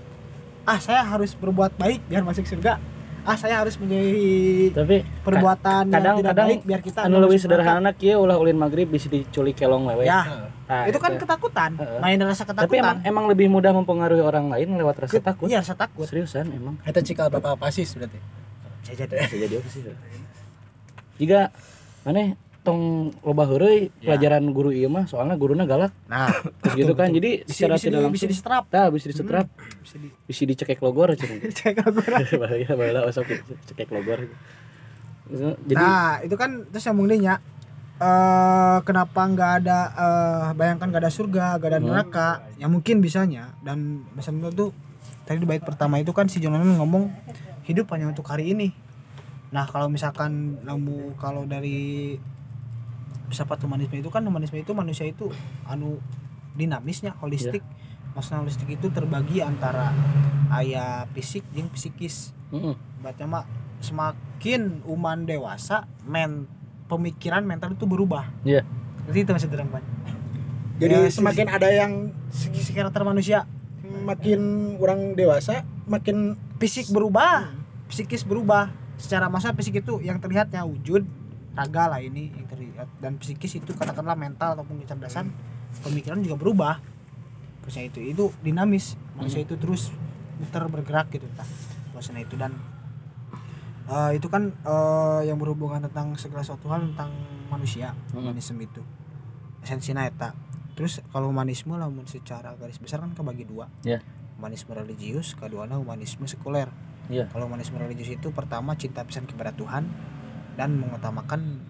ah 0.63 0.79
saya 0.79 1.03
harus 1.03 1.35
berbuat 1.35 1.75
baik 1.75 1.99
biar 2.07 2.23
masuk 2.23 2.47
surga 2.47 2.79
ah 3.23 3.33
saya 3.33 3.55
harus 3.57 3.75
menjadi 3.75 4.71
Tapi 4.73 4.95
perbuatan 5.23 5.83
yang 5.85 5.93
kadang- 5.93 6.17
tidak 6.17 6.31
kadang 6.33 6.47
baik 6.49 6.61
biar 6.61 6.81
kita 6.81 6.99
anu 7.01 7.17
lebih 7.17 7.37
sederhana 7.37 7.91
kieu 7.91 8.17
ulah 8.17 8.35
ulin 8.35 8.55
maghrib 8.55 8.85
bisa 8.85 9.07
diculik 9.07 9.55
kelong 9.55 9.83
wewe. 9.85 10.03
ya 10.03 10.51
Nah, 10.63 10.83
itu 10.85 10.95
kan 10.95 11.15
ketakutan 11.15 11.71
Heeh. 11.75 11.99
main 11.99 12.17
rasa 12.19 12.43
Tapi 12.43 12.55
emang 12.73 12.97
ketakutan 12.97 12.97
emang 13.03 13.25
lebih 13.27 13.47
mudah 13.47 13.71
mempengaruhi 13.71 14.19
orang 14.19 14.47
lain 14.47 14.73
lewat 14.73 14.95
rasa 15.01 15.13
Ke- 15.13 15.23
takut. 15.23 15.45
iya 15.45 15.59
rasa 15.59 15.71
takut 15.73 16.03
Seriusan 16.03 16.49
emang. 16.49 16.75
Eta 16.81 16.99
cikal 16.99 17.27
bapak 17.29 17.55
pasis 17.57 17.93
berarti. 17.93 18.17
saya 18.81 18.95
jadi 18.99 19.15
Bisa 19.21 19.37
jadi 19.39 19.55
apa 19.55 19.69
sih? 19.69 19.81
Jika 21.15 21.39
maneh 22.03 22.35
tong 22.63 23.11
loba 23.21 23.43
heureuy 23.45 23.91
Ya. 23.99 24.15
pelajaran 24.15 24.47
guru 24.49 24.71
ieu 24.71 24.87
mah 24.87 25.03
soalnya 25.03 25.35
guruna 25.35 25.63
galak. 25.63 25.91
nah 26.07 26.31
Terus 26.63 26.75
gitu 26.79 26.93
kan. 26.95 27.11
Jadi 27.11 27.43
bisa 27.43 27.51
secara 27.53 27.75
bisa, 27.75 27.83
tidak 27.85 27.99
di, 27.99 28.03
langsung 28.07 28.15
bisa 28.15 28.27
disetrap 28.31 28.63
tah 28.71 28.87
bisa 28.87 29.05
disetrap, 29.11 29.47
bisa 29.83 29.95
di 29.99 30.07
bisa 30.23 30.41
dicekek 30.47 30.79
logor 30.79 31.11
cenah. 31.13 31.43
cek 31.51 31.75
aku 31.77 31.99
bahaya 32.39 32.71
bahaya 32.73 33.01
osok 33.03 33.27
cekek 33.67 33.91
logor 33.91 34.31
jadi 35.63 35.75
nah 35.75 36.19
itu 36.19 36.35
kan 36.35 36.67
terus 36.67 36.83
yang 36.83 36.99
nya 37.19 37.39
eh 37.99 38.77
kenapa 38.83 39.21
nggak 39.23 39.51
ada 39.63 39.79
eh 39.93 40.47
bayangkan 40.57 40.87
nggak 40.89 41.03
ada 41.03 41.13
surga 41.13 41.45
nggak 41.55 41.69
ada 41.69 41.79
Hmm. 41.79 41.87
neraka 41.87 42.27
ya 42.57 42.67
mungkin 42.67 42.99
bisanya 42.99 43.53
dan 43.61 44.03
misalnya 44.11 44.51
tuh 44.51 44.75
tadi 45.23 45.39
di 45.39 45.47
bait 45.47 45.63
pertama 45.63 45.99
itu 45.99 46.11
kan 46.11 46.27
si 46.27 46.43
Lennon 46.43 46.75
ngomong 46.75 47.07
hidup 47.63 47.87
hanya 47.95 48.11
untuk 48.11 48.27
hari 48.27 48.51
ini 48.51 48.75
nah 49.53 49.63
kalau 49.63 49.87
misalkan 49.87 50.57
kamu 50.59 51.15
kalau 51.15 51.45
dari 51.45 52.17
filsafat 53.29 53.63
humanisme 53.65 53.95
itu 53.99 54.09
kan 54.11 54.23
humanisme 54.25 54.57
itu 54.59 54.71
manusia 54.75 55.07
itu 55.07 55.31
anu 55.67 55.99
dinamisnya 56.53 57.17
holistik 57.17 57.65
maksudnya 58.13 58.45
holistik 58.45 58.69
itu 58.69 58.93
terbagi 58.93 59.41
antara 59.41 59.89
ayah 60.61 61.09
fisik 61.17 61.41
dan 61.53 61.69
psikis 61.73 62.31
Mm-mm. 62.53 62.77
Baca 63.01 63.25
mak 63.25 63.45
semakin 63.81 64.85
uman 64.85 65.25
dewasa 65.25 65.89
men 66.05 66.45
pemikiran 66.85 67.41
mental 67.41 67.73
itu 67.73 67.89
berubah. 67.89 68.29
Iya. 68.45 68.61
Jadi 69.09 69.17
itu 69.25 69.31
masih 69.33 69.49
terang 69.49 69.69
Pan. 69.73 69.83
Jadi 70.77 70.93
Ya, 70.93 71.09
semakin 71.09 71.47
ada 71.49 71.67
yang 71.73 72.13
Segi 72.29 72.61
segi 72.61 72.77
karakter 72.77 73.01
manusia 73.01 73.49
makin 74.05 74.73
orang 74.81 75.13
dewasa 75.13 75.61
makin 75.85 76.33
fisik 76.57 76.89
berubah 76.89 77.51
psikis 77.87 78.25
berubah 78.25 78.73
secara 78.97 79.29
masa 79.29 79.53
fisik 79.53 79.85
itu 79.85 80.01
yang 80.01 80.17
terlihatnya 80.17 80.65
wujud 80.65 81.05
raga 81.53 81.85
lah 81.87 81.99
ini 82.01 82.33
yang 82.33 82.45
terlihat. 82.49 82.87
Dan 82.97 83.21
psikis 83.21 83.57
itu 83.57 83.71
katakanlah 83.73 84.17
mental 84.17 84.57
ataupun 84.57 84.81
kecerdasan 84.81 85.29
pemikiran 85.81 86.21
juga 86.21 86.37
berubah. 86.37 86.75
Maksudnya 87.63 87.87
itu 87.87 87.99
itu 88.03 88.23
dinamis. 88.41 88.97
Manusia 89.15 89.45
itu 89.45 89.55
terus 89.55 89.93
muter 90.41 90.65
bergerak 90.67 91.13
gitu 91.13 91.29
tah 91.37 91.45
maksudnya 91.93 92.25
itu. 92.25 92.35
Dan 92.35 92.57
eh, 93.87 94.11
itu 94.17 94.27
kan 94.27 94.51
eh, 94.51 95.21
yang 95.29 95.37
berhubungan 95.37 95.85
tentang 95.87 96.17
segala 96.17 96.41
sesuatu 96.43 96.67
hal 96.73 96.89
tentang 96.93 97.13
manusia 97.47 97.93
Hmm. 98.11 98.25
humanisme 98.25 98.57
itu. 98.59 98.81
Esensinya 99.63 100.03
eta 100.03 100.33
terus 100.73 101.05
kalau 101.13 101.29
humanisme 101.29 101.77
lah 101.77 101.85
secara 102.09 102.57
garis 102.57 102.81
besar 102.81 102.99
kan 103.05 103.13
kebagi 103.13 103.45
dua. 103.45 103.69
Ya. 103.85 104.01
humanisme 104.33 104.73
religius 104.75 105.37
keduanya 105.37 105.77
humanisme 105.77 106.25
sekuler. 106.27 106.67
Iya. 107.07 107.27
kalau 107.29 107.51
humanisme 107.51 107.75
religius 107.75 108.15
itu 108.15 108.31
pertama 108.31 108.79
cinta 108.79 109.03
pisan 109.03 109.27
kepada 109.27 109.51
Tuhan 109.51 109.87
dan 110.53 110.75
mengutamakan 110.75 111.61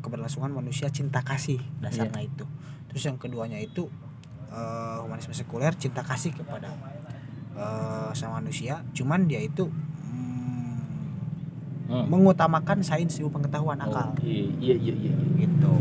keberlangsungan 0.00 0.50
manusia 0.50 0.88
cinta 0.88 1.20
kasih 1.20 1.60
dasarnya 1.78 2.22
itu 2.22 2.44
terus 2.86 3.02
yang 3.02 3.16
keduanya 3.16 3.56
itu 3.56 3.86
eh, 4.48 4.96
humanisme 4.98 5.32
sekuler 5.32 5.72
cinta 5.74 6.00
kasih 6.00 6.32
kepada 6.32 6.72
eh, 7.52 8.10
sama 8.12 8.40
manusia 8.40 8.82
cuman 8.92 9.24
dia 9.24 9.40
itu 9.40 9.68
mm, 9.68 10.40
Hmm. 11.82 12.08
mengutamakan 12.08 12.80
sains 12.80 13.20
ilmu 13.20 13.28
pengetahuan 13.30 13.76
akal 13.76 14.16
Oh, 14.16 14.24
iya 14.24 14.48
iya 14.56 14.74
iya 14.80 15.12
iya. 15.12 15.12
gitu 15.36 15.74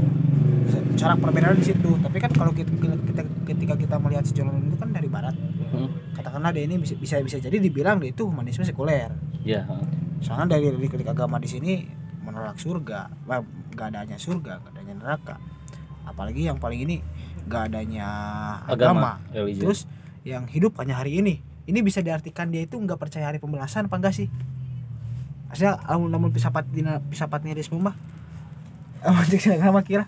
cara 0.93 1.15
perbedaan 1.15 1.55
di 1.55 1.63
situ 1.63 1.87
tapi 1.97 2.19
kan 2.19 2.27
kalau 2.29 2.51
kita, 2.51 2.67
kita 3.07 3.23
ketika 3.47 3.73
kita 3.79 3.95
melihat 3.95 4.27
Lennon 4.27 4.59
itu 4.65 4.75
kan 4.75 4.91
dari 4.91 5.07
barat 5.07 5.31
Hmm. 5.71 5.87
katakanlah 6.11 6.51
dia 6.51 6.67
ini 6.67 6.75
bisa 6.75 6.99
bisa 6.99 7.15
bisa 7.23 7.39
jadi 7.39 7.55
dibilang 7.55 7.95
dia 7.95 8.11
itu 8.11 8.27
humanisme 8.27 8.59
sekuler 8.61 9.07
Iya, 9.41 9.63
heeh. 9.63 9.87
soalnya 10.19 10.59
dari 10.59 10.67
dari 10.75 11.05
agama 11.07 11.39
di 11.39 11.47
sini 11.47 11.79
menolak 12.51 12.59
surga. 12.59 12.99
Wah, 13.23 13.39
gak 13.71 13.87
adanya 13.95 14.17
surga 14.19 14.59
gak 14.59 14.71
adanya 14.75 14.93
neraka. 14.99 15.35
Apalagi 16.03 16.51
yang 16.51 16.59
paling 16.59 16.83
ini 16.83 16.97
gak 17.47 17.71
adanya 17.71 18.07
agama, 18.67 19.17
agama, 19.31 19.51
terus 19.55 19.87
yang 20.27 20.45
hidup 20.45 20.77
hanya 20.83 20.99
hari 20.99 21.23
ini. 21.23 21.41
Ini 21.65 21.79
bisa 21.85 22.03
diartikan 22.03 22.49
dia 22.49 22.65
itu 22.65 22.75
nggak 22.75 22.97
percaya 22.97 23.29
hari 23.29 23.37
pembelasan 23.37 23.87
apa 23.87 23.95
enggak 23.95 24.17
sih? 24.17 24.27
Maksudnya 25.47 25.77
namun 25.87 26.09
namun 26.09 26.29
pisapat 26.33 26.67
dina 26.67 26.99
pisapat 27.05 27.45
nirisme 27.45 27.79
mah. 27.79 27.95
Amun 29.07 29.25
cek 29.25 29.61
agama 29.61 29.81
kira. 29.81 30.05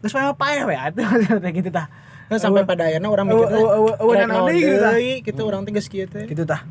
Terus 0.00 0.12
apa 0.16 0.44
ya 0.52 0.64
we? 0.68 0.76
Atuh 0.84 1.04
kayak 1.40 1.54
gitu 1.60 1.70
tah. 1.72 1.88
Nah, 2.24 2.40
sampai 2.40 2.64
pada 2.64 2.88
akhirnya 2.88 3.08
orang 3.12 3.28
mikir 3.28 3.46
eueuh 3.52 4.12
rek 4.16 4.26
naon 4.28 4.48
deui 4.48 4.60
gitu 4.64 4.78
tah. 4.80 4.92
deui 4.96 5.14
gitu 5.20 5.42
orang 5.44 5.60
teh 5.68 5.72
geus 5.76 5.88
kieu 5.92 6.08
teh. 6.08 6.24
gitu 6.24 6.44
tah. 6.48 6.64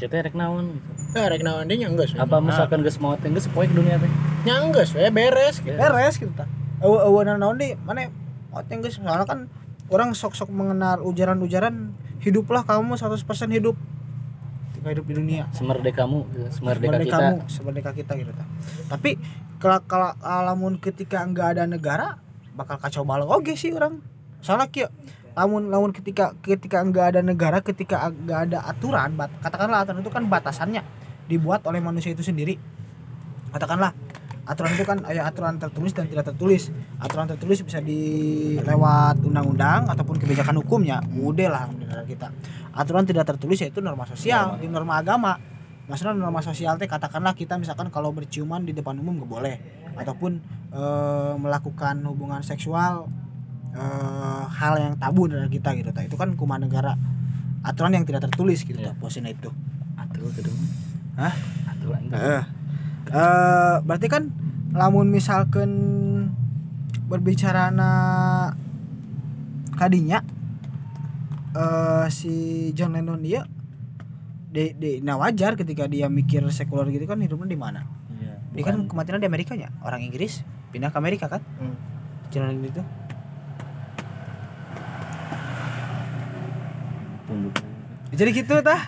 Cetek 0.00 0.32
rek 0.32 0.34
naon 0.36 0.80
gitu. 0.80 0.90
Eh 1.16 1.26
rek 1.28 1.42
naon 1.44 1.64
deui 1.68 1.76
nya 1.80 1.88
geus. 1.92 2.16
we. 2.16 2.20
Apa 2.20 2.40
misalkan 2.40 2.80
geus 2.80 2.96
mau 3.00 3.16
teh 3.20 3.28
geus 3.28 3.48
poe 3.52 3.68
ke 3.68 3.74
dunia 3.76 4.00
teh. 4.00 4.12
Nya 4.46 4.62
geus 4.70 4.94
we 4.94 5.08
beres 5.10 5.58
gitu. 5.58 5.74
beres 5.74 6.14
gitu 6.18 6.30
tah. 6.36 6.46
Eueuh 6.78 7.10
eueuh 7.10 7.22
naon 7.26 7.58
deui 7.58 7.74
mana 7.82 8.06
oteng 8.54 8.84
geus 8.84 9.02
soalnya 9.02 9.26
kan 9.26 9.50
orang 9.90 10.14
sok-sok 10.14 10.52
mengenal 10.52 11.02
ujaran-ujaran 11.02 11.96
hiduplah 12.22 12.62
kamu 12.62 12.94
100% 12.94 13.18
hidup. 13.50 13.74
Ketika 14.70 14.88
hidup 14.94 15.06
di 15.10 15.14
dunia. 15.18 15.44
Semerdekamu, 15.50 16.18
gitu. 16.30 16.48
semerdeka 16.54 16.98
kita. 17.02 17.18
kamu 17.18 17.36
semerdeka 17.50 17.90
kita 17.96 18.12
gitu 18.14 18.30
tah. 18.30 18.46
Tapi 18.94 19.18
kalau 19.58 19.78
kalau 19.90 20.10
alamun 20.22 20.78
ketika 20.78 21.26
enggak 21.26 21.58
ada 21.58 21.64
negara 21.66 22.22
bakal 22.54 22.78
kacau 22.78 23.02
balau 23.02 23.26
oke 23.26 23.54
sih 23.58 23.74
orang. 23.74 23.98
Soalnya 24.38 24.70
kia 24.70 24.86
lamun 25.34 25.70
lamun 25.70 25.90
ketika 25.90 26.34
ketika 26.42 26.82
enggak 26.82 27.14
ada 27.14 27.20
negara 27.26 27.58
ketika 27.62 28.06
enggak 28.06 28.50
ada 28.50 28.58
aturan 28.70 29.18
bat, 29.18 29.30
katakanlah 29.42 29.82
aturan 29.82 30.02
itu 30.02 30.10
kan 30.14 30.26
batasannya 30.30 30.82
dibuat 31.26 31.66
oleh 31.66 31.82
manusia 31.82 32.14
itu 32.14 32.22
sendiri. 32.22 32.58
Katakanlah 33.50 33.94
aturan 34.48 34.72
itu 34.72 34.84
kan 34.88 34.98
ada 35.04 35.28
aturan 35.28 35.60
tertulis 35.60 35.92
dan 35.92 36.08
tidak 36.08 36.32
tertulis. 36.32 36.72
Aturan 36.96 37.28
tertulis 37.28 37.60
bisa 37.60 37.84
di 37.84 38.00
lewat 38.64 39.20
undang-undang 39.20 39.84
ataupun 39.92 40.16
kebijakan 40.16 40.64
hukumnya 40.64 41.04
udah 41.20 41.48
lah 41.52 41.62
negara 41.68 42.02
kita. 42.08 42.32
Aturan 42.72 43.04
tidak 43.04 43.28
tertulis 43.28 43.60
yaitu 43.60 43.84
norma 43.84 44.08
sosial 44.08 44.56
di 44.56 44.66
norma 44.66 45.04
agama. 45.04 45.36
Maksudnya 45.88 46.16
norma 46.16 46.40
sosial 46.40 46.80
teh 46.80 46.88
katakanlah 46.88 47.36
kita 47.36 47.60
misalkan 47.60 47.92
kalau 47.92 48.12
berciuman 48.12 48.64
di 48.64 48.72
depan 48.72 48.96
umum 48.96 49.20
nggak 49.20 49.30
boleh. 49.30 49.56
Ataupun 50.00 50.40
eh, 50.72 51.34
melakukan 51.36 52.00
hubungan 52.08 52.40
seksual 52.40 53.04
eh, 53.76 54.44
hal 54.48 54.74
yang 54.80 54.94
tabu 54.96 55.28
dari 55.28 55.52
kita 55.52 55.76
gitu 55.76 55.92
itu 55.92 56.16
kan 56.16 56.32
hukuman 56.32 56.64
negara. 56.64 56.96
Aturan 57.60 57.92
yang 57.92 58.08
tidak 58.08 58.24
tertulis 58.32 58.64
gitu 58.64 58.80
Iya. 58.80 58.96
tah, 58.96 58.96
posisinya 58.96 59.28
itu. 59.28 59.52
Atuh 59.98 60.30
tuh. 60.32 60.56
Hah? 61.20 61.34
Atuh 61.68 61.92
anjing. 61.92 62.57
Eh, 63.08 63.76
berarti 63.80 64.06
kan 64.06 64.28
lamun 64.70 65.08
misalkan 65.08 65.70
berbicara 67.04 67.70
na 67.70 67.90
kadinya 69.72 70.20
eh 71.50 72.06
si 72.08 72.32
John 72.72 72.92
Lennon 72.92 73.16
dia 73.18 73.48
di, 74.46 74.72
di 74.72 75.00
nah 75.00 75.16
wajar 75.16 75.54
ketika 75.54 75.84
dia 75.84 76.06
mikir 76.06 76.44
sekuler 76.48 76.88
gitu 76.90 77.04
kan 77.04 77.16
hidupnya 77.16 77.48
di 77.48 77.56
mana 77.56 77.80
Iya. 78.10 78.36
dia 78.50 78.62
kan 78.62 78.84
kematian 78.84 79.18
di 79.18 79.26
Amerika 79.26 79.52
ya 79.52 79.72
orang 79.80 80.02
Inggris 80.02 80.44
pindah 80.68 80.88
ke 80.88 80.96
Amerika 80.96 81.26
kan 81.26 81.40
Hmm. 81.56 81.76
John 82.28 82.44
Lennon 82.46 82.66
itu 82.66 82.82
tunduk. 87.24 87.54
jadi 88.10 88.30
gitu 88.34 88.54
tah 88.60 88.80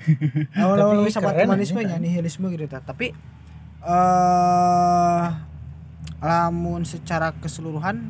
awal-awal 0.58 1.04
bisa 1.04 1.20
keren 1.20 1.46
humanisme 1.46 1.78
aja, 1.78 1.88
nya 1.90 1.98
nihilisme 1.98 2.48
gitu 2.48 2.64
tah 2.66 2.80
tapi 2.80 3.12
eh 3.84 5.26
lamun 6.24 6.88
secara 6.88 7.36
keseluruhan 7.36 8.00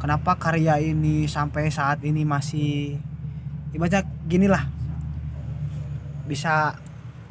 kenapa 0.00 0.40
karya 0.40 0.80
ini 0.80 1.28
sampai 1.28 1.68
saat 1.68 2.00
ini 2.00 2.24
masih 2.24 2.96
ibaratnya 3.76 4.08
gini 4.24 4.48
lah 4.48 4.64
bisa 6.24 6.80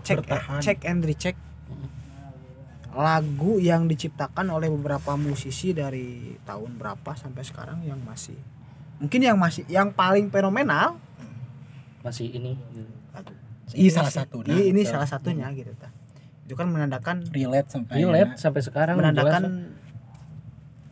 cek 0.05 0.21
Bertahan. 0.21 0.61
cek 0.61 0.79
and 0.85 1.01
recheck 1.01 1.33
lagu 2.93 3.61
yang 3.61 3.85
diciptakan 3.85 4.49
oleh 4.49 4.69
beberapa 4.73 5.13
musisi 5.17 5.69
dari 5.73 6.33
tahun 6.45 6.77
berapa 6.77 7.13
sampai 7.13 7.41
sekarang 7.45 7.85
yang 7.85 8.01
masih 8.01 8.37
mungkin 8.97 9.21
yang 9.21 9.37
masih 9.37 9.65
yang 9.69 9.93
paling 9.93 10.29
fenomenal 10.33 10.97
Masih 12.01 12.29
ini. 12.33 12.55
gitu. 12.73 12.89
Iya 13.75 13.99
salah 13.99 14.13
satu. 14.13 14.39
Iya, 14.47 14.71
ini 14.71 14.81
salah 14.87 15.03
satunya 15.09 15.51
gitu 15.51 15.75
ta. 15.75 15.91
Itu 16.47 16.55
kan 16.55 16.65
menandakan 16.65 17.27
relate 17.29 17.67
sampai 17.69 17.99
Relate 17.99 18.33
sampai 18.35 18.61
sekarang 18.63 18.95
menandakan 18.95 19.43
jelas. 19.43 19.85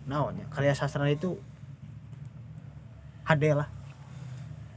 naon 0.06 0.36
ya 0.36 0.46
karya 0.52 0.76
sastra 0.76 1.08
itu 1.08 1.40
HD 3.24 3.44
lah. 3.52 3.66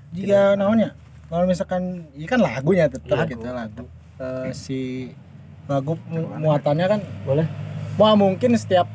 jika 0.09 0.57
naonnya 0.57 0.97
kalau 1.29 1.45
misalkan 1.45 2.09
ini 2.15 2.25
kan 2.25 2.41
lagunya 2.41 2.89
tetap 2.89 3.13
Lagu, 3.19 3.29
gitu 3.29 3.45
lagu 3.45 3.85
Eh, 4.17 4.51
si 4.51 5.13
lagu 5.65 5.95
mu- 6.07 6.33
muatannya 6.39 6.87
kan 6.89 7.01
Boleh? 7.23 7.45
wah 7.95 8.15
mungkin 8.15 8.57
setiap 8.57 8.89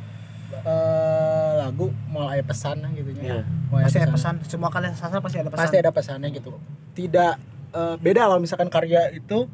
eh, 0.58 1.52
lagu 1.56 1.94
mau 2.08 2.26
ada 2.28 2.42
pesan 2.42 2.82
gitu 2.92 3.14
Iya. 3.14 3.40
ya 3.40 3.46
mau 3.68 3.78
Pasti 3.80 4.00
ada 4.00 4.10
pesan, 4.10 4.34
semua 4.44 4.68
karya 4.68 4.90
sastra 4.92 5.20
pasti 5.20 5.38
ada 5.38 5.48
pesan. 5.48 5.62
pasti 5.62 5.78
ada 5.78 5.92
pesannya 5.92 6.30
gitu 6.32 6.50
tidak 6.94 7.38
eh, 7.72 7.96
beda 8.00 8.26
kalau 8.26 8.40
misalkan 8.40 8.68
karya 8.68 9.14
itu 9.14 9.46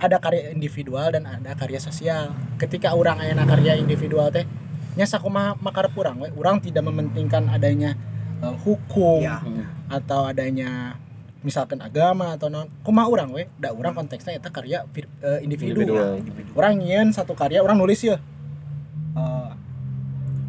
ada 0.00 0.16
karya 0.16 0.50
individual 0.50 1.12
dan 1.12 1.24
ada 1.24 1.52
karya 1.54 1.76
sosial 1.76 2.32
ketika 2.56 2.90
orang 2.90 3.20
ayana 3.20 3.44
karya 3.44 3.76
individual 3.76 4.28
teh 4.28 4.48
nya 4.90 5.04
sakumaha 5.04 5.54
makar 5.60 5.86
kurang 5.90 6.18
we 6.18 6.32
orang 6.34 6.58
tidak 6.58 6.82
mementingkan 6.82 7.46
adanya 7.46 7.94
eh, 8.40 8.54
hukum 8.58 9.20
Iya. 9.20 9.38
Hmm. 9.38 9.64
atau 9.86 10.24
adanya 10.24 10.96
misalkan 11.40 11.80
agama 11.80 12.34
atau 12.34 12.48
non 12.48 12.68
kumaha 12.80 13.08
orang 13.08 13.28
we 13.30 13.44
da 13.56 13.70
orang 13.70 13.92
konteksnya 13.92 14.36
itu 14.36 14.48
karya 14.48 14.84
eh, 15.20 15.40
individu 15.40 15.84
Individual. 15.84 16.20
orang 16.52 16.72
nyian 16.76 17.08
satu 17.10 17.32
karya 17.32 17.60
orang 17.60 17.76
nulis 17.76 18.00
ya 18.00 18.16
Eh, 19.10 19.50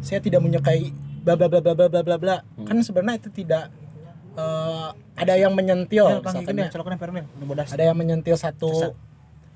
saya 0.00 0.18
tidak 0.18 0.38
menyukai 0.38 0.94
bla 1.20 1.34
bla 1.34 1.46
bla 1.46 1.58
bla 1.58 1.74
bla 1.74 1.86
bla 1.88 2.02
bla 2.02 2.16
bla 2.16 2.36
Hmm. 2.54 2.62
kan 2.64 2.78
sebenarnya 2.78 3.18
itu 3.18 3.30
tidak 3.32 3.74
eh, 4.32 4.88
ada 5.14 5.34
yang 5.34 5.52
menyentil 5.52 6.06
Ya, 6.08 6.18
misalkan 6.20 6.46
Ikin 6.46 6.56
ya, 6.56 6.66
ya, 6.66 7.64
ada 7.68 7.82
yang 7.84 7.96
menyentil 7.96 8.34
satu 8.34 8.70
Sesat. 8.72 8.94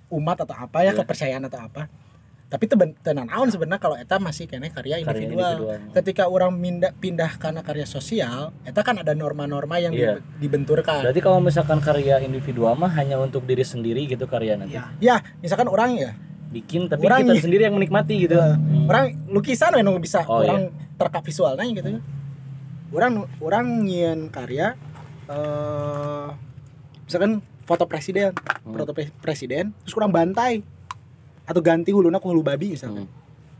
Umat 0.08 0.38
atau 0.38 0.54
apa 0.54 0.78
ya 0.80 0.90
Iya. 0.90 0.98
kepercayaan 0.98 1.44
atau 1.44 1.60
apa 1.60 1.82
tapi 2.46 2.70
itu 2.70 2.78
tenan 3.02 3.26
naon 3.26 3.50
sebenarnya 3.50 3.82
kalau 3.82 3.94
eta 3.94 4.16
masih 4.16 4.46
kene 4.46 4.70
karya 4.70 5.02
Karya 5.02 5.18
individual 5.18 5.50
individual. 5.58 5.90
ketika 5.92 6.22
orang 6.26 6.54
pindah 6.54 6.92
pindah 6.94 7.30
karena 7.36 7.60
karya 7.60 7.82
sosial 7.84 8.54
eta 8.62 8.80
kan 8.80 8.96
ada 8.96 9.12
norma-norma 9.12 9.76
yang 9.76 9.90
Iya. 9.90 10.22
dibe- 10.22 10.22
dibenturkan 10.40 11.02
Berarti 11.02 11.20
kalau 11.20 11.38
misalkan 11.38 11.78
karya 11.80 12.20
individual 12.20 12.72
mah 12.72 12.92
hanya 12.92 13.18
untuk 13.18 13.42
diri 13.42 13.62
sendiri 13.62 14.06
gitu 14.06 14.24
karya 14.24 14.54
nanti. 14.54 14.74
Iya. 14.74 14.94
ya 15.00 15.16
misalkan 15.38 15.66
orang 15.66 15.96
ya 15.96 16.12
Bikin 16.46 16.86
tapi 16.86 17.02
Orang 17.02 17.26
kita 17.26 17.34
iya. 17.34 17.42
sendiri 17.42 17.62
yang 17.66 17.74
menikmati 17.74 18.14
gitu. 18.22 18.38
Iya. 18.38 18.54
Hmm. 18.54 18.86
orang 18.86 19.04
lukisan 19.26 19.74
nu 19.76 19.98
bisa 19.98 20.22
Oh, 20.22 20.38
orang 20.38 20.70
terkap 20.94 21.26
visualnya 21.26 21.66
gitu 21.66 21.98
orang 22.88 23.12
orang 23.42 23.66
nyian 23.82 24.30
karya 24.30 24.78
eh 25.26 26.26
misalkan 27.02 27.42
foto 27.66 27.84
presiden 27.84 28.30
foto 28.64 28.90
pre- 28.90 29.12
presiden 29.16 29.74
terus 29.76 29.92
kurang 29.92 30.10
bantai 30.10 30.62
atau 31.42 31.60
ganti 31.60 31.90
huluna 31.90 32.16
ku 32.16 32.30
hulu 32.30 32.40
babi 32.40 32.72
misalnya 32.72 33.06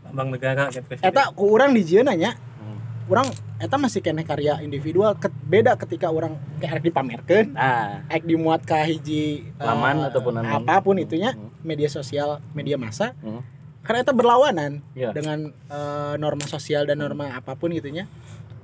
Abang 0.04 0.30
negara 0.30 0.70
gitu 0.70 0.82
presiden. 0.84 1.04
eta 1.04 1.30
ku 1.30 1.50
orang 1.50 1.70
di 1.70 1.82
jieun 1.82 2.02
nanya 2.04 2.38
Hmm. 2.56 2.78
orang 3.08 3.26
eta 3.58 3.76
masih 3.76 4.00
kene 4.00 4.22
karya 4.22 4.58
individual 4.60 5.14
Ket- 5.14 5.34
beda 5.44 5.74
ketika 5.76 6.08
orang 6.08 6.34
kayak 6.56 6.80
dipamerkan 6.80 7.52
nah 7.52 8.06
ek 8.08 8.22
dimuat 8.22 8.62
ke 8.62 8.74
hiji 8.86 9.50
Laman 9.56 10.00
eh, 10.00 10.08
ataupun 10.08 10.32
anu. 10.36 10.50
apa 10.62 10.78
pun 10.80 10.96
itunya 10.96 11.30
Hmm. 11.32 11.50
media 11.60 11.86
sosial 11.88 12.38
media 12.52 12.74
massa 12.76 13.12
Hmm. 13.16 13.42
karena 13.82 14.02
eta 14.02 14.10
berlawanan 14.12 14.82
Iya. 14.92 15.10
dengan 15.10 15.50
eh, 15.50 16.14
norma 16.16 16.42
sosial 16.44 16.82
dan 16.84 16.98
norma 16.98 17.30
apa 17.32 17.54
pun 17.54 17.70
gitunya 17.70 18.06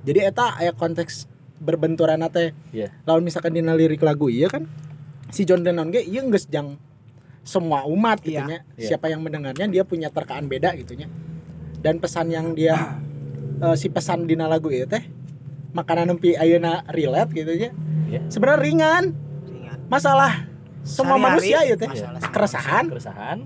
jadi 0.01 0.27
eta 0.27 0.55
aya 0.57 0.71
konteks 0.71 1.27
berbenturan 1.57 2.19
teh 2.27 2.51
Iya. 2.69 2.91
lawan 3.03 3.21
misalkan 3.21 3.51
dina 3.51 3.71
lirik 3.71 3.99
lagu 3.99 4.27
iya 4.27 4.47
kan 4.47 4.67
si 5.33 5.43
John 5.43 5.65
Lennon 5.65 5.89
ge 5.89 6.01
iya 6.01 6.21
geus 6.23 6.45
jang 6.45 6.77
semua 7.43 7.83
umat 7.85 8.21
Iya. 8.21 8.39
gitunya 8.39 8.59
Iya. 8.75 8.87
siapa 8.87 9.09
yang 9.09 9.19
mendengarnya 9.19 9.65
dia 9.67 9.81
punya 9.81 10.07
terkaan 10.07 10.45
beda 10.45 10.71
gitunya 10.73 11.09
dan 11.79 11.97
pesan 11.97 12.29
yang 12.29 12.53
dia 12.53 12.77
eh, 13.63 13.75
si 13.75 13.89
pesan 13.89 14.23
dina 14.23 14.45
lagu 14.45 14.69
itu 14.69 14.85
teh 14.85 15.03
makanan 15.71 16.05
nempi 16.07 16.33
ayeuna 16.33 16.85
relate 16.87 17.33
gitu 17.33 17.51
ya 17.51 17.71
Iya. 18.05 18.21
sebenarnya 18.29 18.61
ringan 18.61 19.03
Ringan. 19.43 19.77
masalah 19.87 20.45
semua 20.83 21.15
Sehari-hari, 21.15 21.25
manusia 21.25 21.59
ya 21.63 21.75
teh 21.75 21.89
keresahan 22.23 22.85
keresahan 22.87 23.37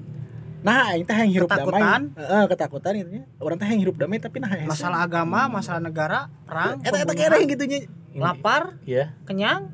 nah 0.57 0.91
ini 0.91 1.05
teh 1.05 1.15
yang 1.15 1.31
hirup 1.31 1.47
Ketakutan. 1.47 2.01
damai 2.09 2.19
Heeh, 2.19 2.43
ketakutan 2.45 2.93
itu 2.97 3.09
nya 3.11 3.23
orang 3.39 3.55
teh 3.55 3.67
yang 3.67 3.79
hirup 3.79 3.95
damai 3.95 4.17
tapi 4.17 4.37
nah 4.37 4.49
masalah 4.67 4.99
agama 5.01 5.47
masalah 5.47 5.79
negara 5.79 6.19
perang 6.43 6.81
eta 6.81 6.97
eta 6.99 7.13
kere 7.13 7.39
gitu 7.47 7.63
nya 7.63 7.79
lapar 8.13 8.75
Iya. 8.83 9.13
kenyang 9.23 9.71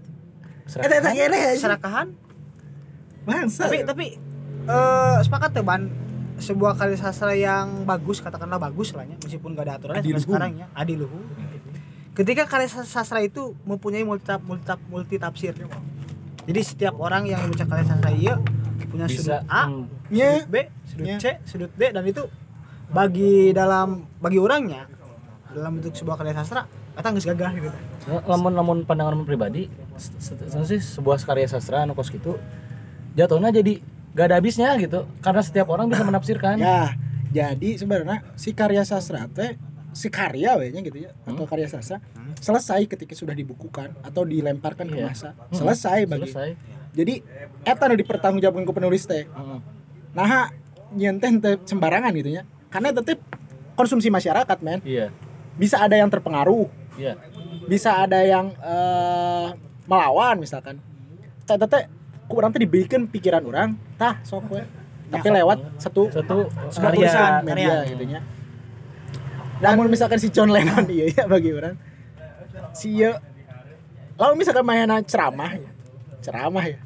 serakahan? 1.59 2.07
Bangsa 3.23 3.67
tapi 3.67 3.77
tapi 3.83 4.05
eh 4.63 5.17
sepakat 5.23 5.49
tuh 5.53 5.65
ban. 5.65 5.83
Sebuah 6.33 6.73
karya 6.75 6.97
sastra 6.97 7.37
yang 7.37 7.85
bagus 7.85 8.17
katakanlah 8.19 8.57
bagus 8.57 8.91
lah 8.91 9.05
ya 9.05 9.15
meskipun 9.21 9.53
gak 9.53 9.69
ada 9.69 9.73
aturannya 9.77 10.01
sampai 10.01 10.23
sekarang 10.25 10.51
ya. 10.57 10.65
Adiluhung 10.73 11.23
ketika 12.13 12.43
karya 12.45 12.69
sas- 12.69 12.89
sastra 12.89 13.21
itu 13.21 13.57
mempunyai 13.65 14.05
multi 14.05 14.29
multi, 14.45 14.69
multi 14.89 15.15
tafsir 15.17 15.53
jadi 16.43 16.61
setiap 16.61 16.95
orang 16.97 17.25
yang 17.25 17.41
membaca 17.41 17.65
karya 17.65 17.85
sastra 17.85 18.11
iya 18.13 18.35
punya 18.89 19.05
bisa 19.09 19.21
sudut 19.21 19.41
A 19.45 19.63
hmm, 19.65 19.85
sudut 20.09 20.49
B 20.49 20.55
sudut 20.85 21.05
Ya. 21.05 21.17
C 21.17 21.25
sudut 21.45 21.71
D 21.73 21.81
dan 21.89 22.03
itu 22.05 22.23
bagi 22.89 23.49
dalam 23.53 24.05
bagi 24.17 24.37
orangnya 24.37 24.85
dalam 25.49 25.81
bentuk 25.81 25.93
sebuah 25.93 26.17
karya 26.17 26.33
sastra 26.37 26.69
kata 26.93 27.07
nggak 27.09 27.25
gagah 27.33 27.51
gitu? 27.57 27.69
Lamun 28.29 28.53
lamun 28.53 28.77
pandangan 28.85 29.17
pribadi 29.25 29.69
sih 30.65 30.79
sebuah 30.81 31.21
karya 31.25 31.47
sastra 31.49 31.85
anu 31.85 31.93
kos 31.97 32.09
gitu 32.13 32.37
jatuhnya 33.13 33.53
jadi 33.53 33.81
gak 34.13 34.25
ada 34.29 34.35
habisnya 34.37 34.73
gitu. 34.77 35.09
Karena 35.25 35.41
setiap 35.41 35.69
orang 35.73 35.89
bisa 35.89 36.05
menafsirkan. 36.05 36.57
Ya 36.61 36.93
jadi 37.33 37.81
sebenarnya 37.81 38.21
si 38.37 38.53
karya 38.53 38.85
sastra 38.85 39.25
teh 39.25 39.57
si 39.93 40.09
karya 40.09 40.57
we 40.57 40.69
nya 40.73 40.81
gitu 40.81 41.05
ya 41.05 41.13
atau 41.25 41.45
karya 41.45 41.69
sastra 41.69 42.01
selesai 42.41 42.85
ketika 42.89 43.13
sudah 43.13 43.33
dibukukan 43.33 43.93
atau 44.01 44.25
dilemparkan 44.25 44.89
ke 44.89 44.97
Iya. 45.01 45.09
masa. 45.09 45.29
Selesai 45.49 46.05
bagi. 46.05 46.29
Selesai. 46.29 46.53
Jadi 46.93 47.13
eta 47.65 47.89
nu 47.89 47.97
dipertanggungjawabkan 47.97 48.65
ke 48.69 48.73
penulis 48.73 49.03
teh. 49.09 49.25
Heeh. 49.25 49.59
nah 50.13 50.53
nyen 50.93 51.17
teh 51.17 51.29
teu 51.41 51.57
sembarangan 51.65 52.13
gitu 52.13 52.37
ya. 52.37 52.45
Karena 52.69 52.93
tetep 52.93 53.17
konsumsi 53.73 54.13
masyarakat 54.13 54.57
men. 54.61 54.81
Iya. 54.85 55.09
Bisa 55.57 55.81
ada 55.81 55.97
yang 55.97 56.09
terpengaruh 56.09 56.69
iya. 56.95 57.13
Bisa 57.63 57.99
ada 57.99 58.19
yang 58.21 58.51
eh, 58.53 59.47
melawan 59.83 60.37
misalkan. 60.37 60.77
Teh 61.43 61.55
teh 61.55 61.67
teh 61.67 61.83
kurang 62.25 62.51
teh 62.51 62.59
dibikin 62.59 63.05
pikiran 63.05 63.43
orang 63.43 63.75
tah 63.95 64.19
sok 64.23 64.49
we. 64.49 64.61
Tapi 65.07 65.27
lewat 65.29 65.77
satu 65.77 66.09
satu 66.09 66.49
sebuah 66.73 66.89
karya 66.89 66.97
tulisan 66.97 67.31
karya. 67.43 67.45
media 67.45 67.75
gitu 67.85 68.03
nya. 68.07 68.19
Namun 69.61 69.85
misalkan 69.87 70.17
si 70.17 70.27
John 70.27 70.49
Lennon 70.49 70.83
iya 70.89 71.05
ya 71.07 71.23
bagi 71.25 71.53
orang. 71.53 71.75
Si 72.73 72.97
iya 72.97 73.21
lalu 74.13 74.41
misalkan 74.41 74.65
mainan 74.65 75.01
ceramah 75.03 75.53
ya 75.53 75.69
ceramah 76.19 76.65
ya. 76.65 76.79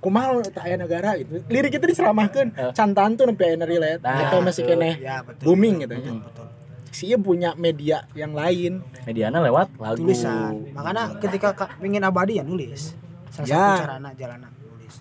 Kumaha 0.00 0.40
tak 0.48 0.64
aya 0.64 0.80
negara 0.80 1.12
gitu. 1.20 1.44
Lirik 1.46 1.76
itu 1.76 1.84
diceramahkan. 1.84 2.46
Eh. 2.56 2.72
cantan 2.72 3.20
tuh 3.20 3.28
nempi 3.28 3.44
aya 3.44 3.60
relate 3.60 4.00
Nah, 4.00 4.32
atau 4.32 4.40
masih 4.40 4.64
betul. 4.64 4.80
kene 4.80 4.90
ya 4.96 5.20
betul 5.20 5.44
booming 5.44 5.74
gitu 5.84 5.92
ya 5.94 6.08
Mm. 6.08 6.20
betul 6.24 6.46
si 6.90 7.06
iya 7.06 7.16
punya 7.16 7.54
media 7.54 8.04
yang 8.12 8.32
lain. 8.32 8.82
Mediana 9.02 9.38
lewat 9.40 9.74
lagu. 9.76 10.02
Tulisan. 10.02 10.70
Makanya 10.70 11.16
ketika 11.18 11.54
ka- 11.54 11.72
ingin 11.80 12.02
abadi 12.02 12.36
ya 12.36 12.44
nulis. 12.44 12.94
Salah 13.30 13.46
Ya. 13.46 13.56
satu 13.56 13.82
carana 13.84 14.10
jalana 14.12 14.48
nulis. 14.60 14.94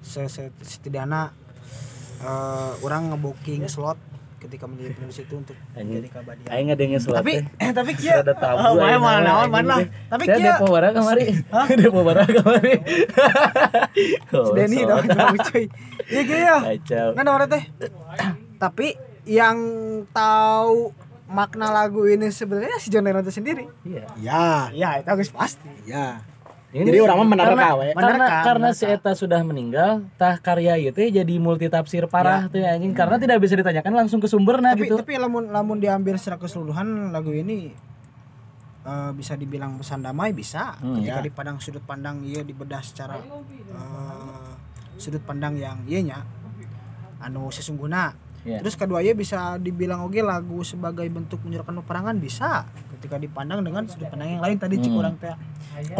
Se- 0.00 0.26
se- 0.26 0.54
setidaknya 0.60 1.30
eh, 2.18 2.72
orang 2.80 3.10
ngebooking 3.10 3.64
slot 3.66 3.96
ketika 4.38 4.66
menjadi 4.66 4.94
penulis 4.94 5.18
itu 5.18 5.34
untuk 5.34 5.54
Anjing. 5.72 5.98
menjadi 5.98 6.08
keabadian. 6.12 6.46
aing 6.48 6.66
ngadengin 6.68 6.98
sesuatu 6.98 7.18
tapi 7.20 7.32
eh, 7.42 7.70
tapi 7.72 7.90
kia 7.98 8.22
ada 8.22 8.30
tabu 8.32 8.58
Oh, 8.60 8.74
mana 8.76 8.94
nama, 8.94 9.10
naon, 9.20 9.48
mana. 9.48 9.74
Tapi 10.08 10.24
Saya 10.24 10.36
kia- 10.36 10.46
depo 10.54 10.66
barang 10.68 10.94
kemari. 10.94 11.24
Depo 11.82 12.00
barang 12.02 12.30
kemari. 12.32 12.72
Oh, 14.30 14.54
Denny 14.54 14.78
so. 14.78 14.88
dong 14.88 15.04
cuy. 15.44 15.64
Iya 16.06 16.22
kia 16.22 16.54
kacau. 16.64 17.08
Kan 17.14 17.26
orang 17.26 17.48
teh? 17.48 17.64
Tapi 18.56 18.94
yang 19.28 19.58
tahu 20.10 20.96
makna 21.28 21.68
lagu 21.68 22.08
ini 22.08 22.32
sebenarnya 22.32 22.80
si 22.80 22.88
John 22.88 23.04
Lennon 23.04 23.20
itu 23.20 23.36
sendiri. 23.36 23.68
Iya. 23.84 24.08
Ya. 24.16 24.48
Ya 24.72 24.90
itu 25.04 25.08
harus 25.12 25.28
pasti. 25.28 25.68
Ya. 25.84 26.24
Ini 26.68 26.84
jadi 26.84 27.00
orang 27.00 27.24
mah 27.24 27.28
menarik 27.32 27.56
karena- 27.56 27.76
we. 27.80 27.88
karena 27.96 28.12
Menerka, 28.12 28.44
karena 28.44 28.68
si 28.76 28.84
eta 28.84 29.12
sudah 29.16 29.40
meninggal 29.40 30.04
tah 30.20 30.36
karya 30.36 30.76
itu 30.76 31.00
jadi 31.00 31.34
multi 31.40 31.64
tafsir 31.72 32.04
parah 32.04 32.44
tuh 32.52 32.60
ya, 32.60 32.76
anjing. 32.76 32.92
Karena 32.92 33.16
tidak 33.16 33.40
bisa 33.40 33.56
ditanyakan 33.56 34.04
langsung 34.04 34.20
ke 34.20 34.28
sumbernya 34.28 34.76
tapi 34.76 34.84
gitu. 34.84 35.00
tapi 35.00 35.16
lamun 35.16 35.48
lamun 35.48 35.80
diambil 35.80 36.20
secara 36.20 36.36
keseluruhan 36.36 37.08
lagu 37.08 37.32
ini 37.32 37.72
eh, 38.84 39.10
bisa 39.16 39.32
dibilang 39.40 39.80
pesan 39.80 40.04
damai 40.04 40.36
bisa. 40.36 40.76
Hmm, 40.76 41.00
ketika 41.00 41.20
ya. 41.20 41.24
dipandang 41.24 41.56
sudut 41.56 41.84
pandang 41.88 42.20
iya 42.20 42.44
dibedah 42.44 42.84
secara 42.84 43.16
eh, 43.16 44.50
sudut 45.00 45.24
pandang 45.24 45.56
yang 45.56 45.80
iya 45.88 46.00
nya 46.04 46.18
anu 47.24 47.48
sesungguhnya 47.48 48.12
Iya. 48.48 48.58
terus 48.58 48.74
kedua 48.74 48.98
iya 48.98 49.12
bisa 49.12 49.38
dibilang 49.56 50.00
oke 50.02 50.16
lagu 50.18 50.60
sebagai 50.62 51.04
bentuk 51.06 51.44
menyuarakan 51.44 51.84
peperangan 51.84 52.16
bisa 52.16 52.64
ketika 52.90 53.14
dipandang 53.14 53.60
dengan 53.60 53.84
sudut 53.84 54.08
pandang 54.08 54.32
yang 54.32 54.42
lain 54.42 54.56
tadi 54.56 54.76
cik 54.76 54.88
Hmm. 54.88 55.00
orang 55.00 55.14
teh 55.14 55.34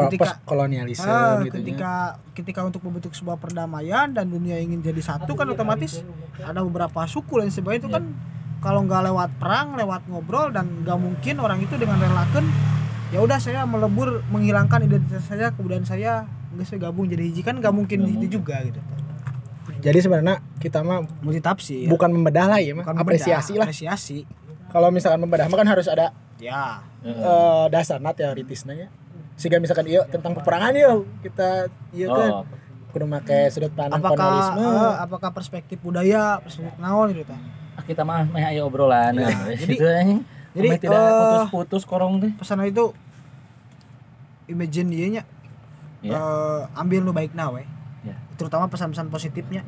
ketika- 0.08 0.40
kolonialisme 0.42 1.06
Ah, 1.06 1.38
gitu 1.40 1.54
ketika 1.54 1.92
ketika 2.32 2.60
untuk 2.62 2.80
membentuk 2.82 3.12
sebuah 3.12 3.36
perdamaian 3.36 4.08
dan 4.08 4.26
dunia 4.26 4.56
ingin 4.56 4.80
jadi 4.80 4.98
satu 4.98 5.34
kan 5.34 5.46
otomatis 5.46 6.00
ada 6.40 6.60
beberapa 6.60 7.04
suku 7.04 7.38
dan 7.38 7.48
sebagainya 7.48 7.80
itu 7.80 7.90
kan 7.90 8.04
kalau 8.58 8.82
nggak 8.82 9.02
lewat 9.04 9.30
perang 9.38 9.76
lewat 9.76 10.08
ngobrol 10.08 10.50
dan 10.50 10.82
nggak 10.82 10.96
mungkin 10.96 11.34
orang 11.38 11.60
itu 11.60 11.76
dengan 11.76 11.98
relakan 11.98 12.48
ya 13.08 13.20
udah 13.20 13.38
saya 13.38 13.62
melebur 13.64 14.20
menghilangkan 14.26 14.82
identitas 14.82 15.22
saya 15.22 15.52
kemudian 15.52 15.84
saya 15.84 16.26
nggak 16.48 16.66
saya 16.66 16.78
gabung 16.82 17.06
jadi 17.06 17.22
hiji. 17.22 17.40
Kan 17.40 17.60
nggak 17.60 17.70
mungkin 17.70 18.02
itu 18.08 18.40
juga 18.40 18.58
gitu 18.62 18.80
jadi 19.78 19.98
sebenarnya 20.00 20.40
kita 20.58 20.80
mah 20.80 21.04
multi 21.20 21.38
tafsir 21.38 21.86
bukan 21.86 22.08
membedah 22.10 22.46
lah 22.48 22.58
ya 22.58 22.72
mah. 22.72 22.84
Apresiasi 22.88 23.54
membedah, 23.54 23.60
lah. 23.60 23.66
apresiasi. 23.68 24.18
Kalau 24.68 24.88
misalkan 24.88 25.20
membedah 25.20 25.46
mah 25.48 25.58
kan 25.60 25.68
harus 25.68 25.86
ada 25.86 26.12
ya. 26.40 26.80
eh 27.04 27.64
dasarnya 27.70 28.10
teoritisnya 28.12 28.74
ya. 28.74 28.88
sehingga 29.38 29.62
misalkan 29.62 29.86
iya 29.86 30.02
tentang 30.02 30.34
peperangan 30.34 30.74
yuk 30.74 31.06
kita 31.22 31.70
iya 31.94 32.10
kan. 32.10 32.30
oh 32.42 32.42
kudu 32.90 33.06
make 33.06 33.38
sudut 33.54 33.70
pandang 33.70 34.00
apakah 34.02 34.16
kolonialisme 34.18 34.64
eh, 34.66 34.94
apakah 34.98 35.30
perspektif 35.30 35.78
budaya 35.78 36.40
perspektif 36.42 36.74
naon 36.80 37.14
gitu 37.14 37.28
teh? 37.28 37.40
Kita 37.86 38.02
mah 38.02 38.26
meh 38.26 38.42
ayo 38.50 38.66
obrolan. 38.66 39.14
Ya, 39.14 39.28
ya. 39.30 39.54
jadi- 39.62 39.78
jadi, 40.58 40.68
Meh 40.74 40.80
tidak 40.80 40.98
eh, 40.98 41.14
putus-putus 41.14 41.82
korong 41.86 42.18
teh. 42.18 42.32
pesan 42.34 42.58
itu 42.66 42.90
imagine 44.48 44.88
dia 44.90 45.06
nya 45.20 45.22
Iya. 45.98 46.14
eh, 46.14 46.60
ambil 46.74 47.02
nu 47.02 47.12
baik 47.14 47.34
we. 47.34 47.62
Iya. 47.62 47.66
Terutama 48.38 48.70
pesan-pesan 48.70 49.10
positifnya. 49.10 49.66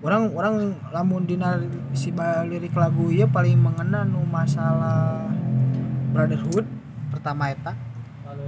Orang 0.00 0.32
orang 0.32 0.76
lamun 0.92 1.28
dina 1.28 1.60
si 1.92 2.12
lirik 2.48 2.72
lagu 2.76 3.12
ieu 3.12 3.28
paling 3.28 3.56
mengena 3.60 4.04
nu 4.04 4.24
masalah 4.24 5.28
brotherhood 6.12 6.64
pertama 7.12 7.52
eta 7.52 7.72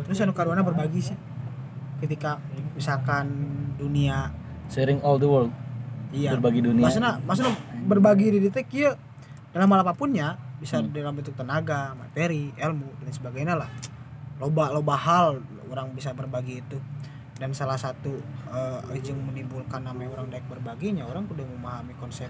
terus 0.05 0.21
anu 0.25 0.33
kaduana 0.33 0.65
berbagi 0.65 1.13
sih. 1.13 1.19
Ketika 2.01 2.41
misalkan 2.73 3.29
dunia 3.77 4.33
sharing 4.73 5.01
all 5.05 5.21
the 5.21 5.29
world. 5.29 5.53
Iya. 6.09 6.37
Berbagi 6.41 6.65
dunia. 6.65 6.89
Maksudnya 6.89 7.21
maksudnya 7.25 7.53
berbagi 7.85 8.27
di 8.33 8.39
detik 8.49 8.69
kieu 8.73 8.93
dalam 9.53 9.69
hal 9.73 9.85
apapunnya 9.85 10.37
bisa 10.61 10.81
Hmm. 10.81 10.93
dalam 10.93 11.17
bentuk 11.17 11.37
tenaga 11.37 11.97
materi 11.97 12.53
ilmu 12.57 12.89
dan 13.05 13.11
sebagainya 13.13 13.55
lah. 13.57 13.69
Loba 14.39 14.71
loba 14.71 14.95
hal 14.95 15.43
orang 15.69 15.93
bisa 15.93 16.15
berbagi 16.15 16.61
itu 16.65 16.79
dan 17.39 17.51
salah 17.53 17.75
satu 17.75 18.19
eh 18.49 18.99
yang 19.01 19.19
menimbulkan 19.23 19.81
namanya 19.81 20.11
orang 20.13 20.27
daek 20.29 20.45
berbaginya 20.45 21.05
orang 21.05 21.23
udah 21.25 21.47
memahami 21.49 21.95
konsep 21.97 22.27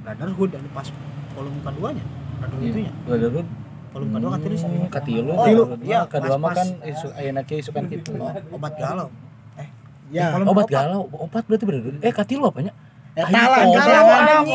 brotherhood 0.00 0.50
dan 0.50 0.64
pas 0.72 0.88
volume 1.32 1.60
keduanya 1.60 2.04
brotherhood 2.38 2.72
Iya. 2.74 2.92
Brotherhood? 3.04 3.48
Volume 3.88 4.10
kedua 4.14 4.30
kan 4.30 4.40
terus 4.40 4.60
Hmm, 4.62 4.88
katilu 4.88 5.30
Oh, 5.30 5.44
tilu 5.44 5.62
iya, 5.80 6.00
kedua 6.04 6.36
mah 6.36 6.52
kan 6.52 6.68
isu 6.82 7.08
ayeuna 7.14 7.40
ge 7.40 7.56
isukan 7.58 7.88
gitu. 7.88 8.12
Obat 8.50 8.76
galau. 8.76 9.08
Eh 9.54 9.68
Ya. 10.08 10.32
Obat 10.38 10.68
galau 10.68 11.08
obat 11.10 11.44
berarti 11.44 11.64
bener 11.64 11.80
eh 11.98 12.12
katilu 12.12 12.44
apanya? 12.44 12.72
Eta 13.18 13.26
Ayo, 13.26 13.34
lah, 13.34 13.58
tolong, 13.58 13.74
kita 13.74 13.90
yang 14.30 14.46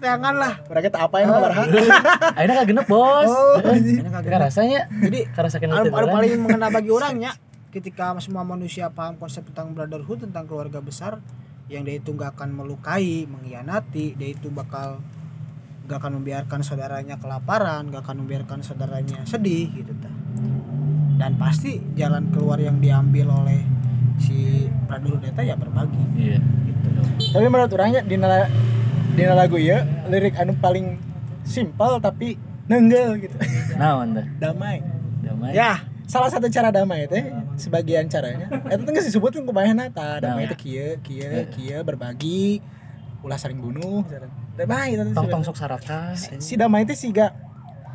jangan 0.00 0.34
lah. 0.40 0.52
Udah 0.64 0.80
kita 0.80 0.98
apa 0.98 1.16
yang 1.20 1.28
nomor 1.28 1.50
akhirnya 1.52 2.54
kagak 2.56 2.66
genep 2.66 2.86
bos. 2.88 3.28
Oh, 3.28 3.60
Eh, 3.60 3.76
ini 3.76 4.00
kagak 4.00 4.40
rasanya 4.40 4.80
Jadi 4.88 5.18
anu 5.84 5.92
doang. 6.08 6.16
paling 6.16 6.32
mengena 6.40 6.66
bagi 6.72 6.90
orangnya 6.90 7.30
ketika 7.76 8.16
semua 8.24 8.40
manusia 8.40 8.88
paham 8.88 9.20
konsep 9.20 9.44
tentang 9.52 9.76
brotherhood 9.76 10.24
tentang 10.24 10.48
keluarga 10.48 10.80
besar 10.80 11.20
yang 11.68 11.84
dia 11.84 12.00
itu 12.00 12.08
nggak 12.08 12.32
akan 12.32 12.56
melukai, 12.56 13.28
mengkhianati, 13.28 14.16
dia 14.16 14.28
itu 14.32 14.48
bakal 14.48 15.04
nggak 15.84 15.98
akan 16.00 16.12
membiarkan 16.16 16.64
saudaranya 16.64 17.20
kelaparan, 17.20 17.92
nggak 17.92 18.00
akan 18.00 18.16
membiarkan 18.24 18.64
saudaranya 18.64 19.28
sedih 19.28 19.68
gitu 19.76 19.92
ta. 20.00 20.08
Dan 21.20 21.36
pasti 21.36 21.76
jalan 22.00 22.32
keluar 22.32 22.56
yang 22.56 22.80
diambil 22.80 23.44
oleh 23.44 23.60
si 24.16 24.64
brotherhood 24.88 25.28
eta 25.28 25.44
ya 25.44 25.52
berbagi 25.60 26.00
iya 26.16 26.40
gitu. 26.40 26.88
Tapi 27.36 27.44
menurut 27.44 27.72
orangnya 27.76 28.00
di 28.00 28.16
nala 28.16 28.48
di 29.12 29.22
lagu 29.28 29.60
ya 29.60 29.84
lirik 30.08 30.32
anu 30.40 30.56
paling 30.56 30.96
simpel 31.44 32.00
tapi 32.00 32.40
nenggel 32.72 33.20
gitu. 33.20 33.36
teh 33.36 33.76
Damai. 34.40 34.80
damai 35.20 35.52
Ya, 35.52 35.82
salah 36.06 36.30
satu 36.30 36.46
cara 36.46 36.70
damai 36.70 37.04
teh 37.04 37.28
sebagian 37.56 38.06
caranya. 38.06 38.46
Eta 38.64 38.78
teh 38.78 38.92
geus 38.92 39.06
disebutkeun 39.06 39.42
kumaha 39.42 39.74
ta 39.90 40.18
damai 40.18 40.46
Nah. 40.46 40.50
teh 40.50 40.58
kieu 40.58 40.96
kieu 41.00 41.44
kieu 41.50 41.78
berbagi 41.82 42.62
ulah 43.20 43.34
saling 43.34 43.58
bunuh 43.58 44.06
damai 44.54 44.94
teh 44.94 45.02
tong 45.10 45.26
tong 45.26 45.42
sok 45.42 45.54
saraka 45.54 46.14
si, 46.14 46.54
damai 46.54 46.82
teh 46.82 46.94
siga 46.94 47.34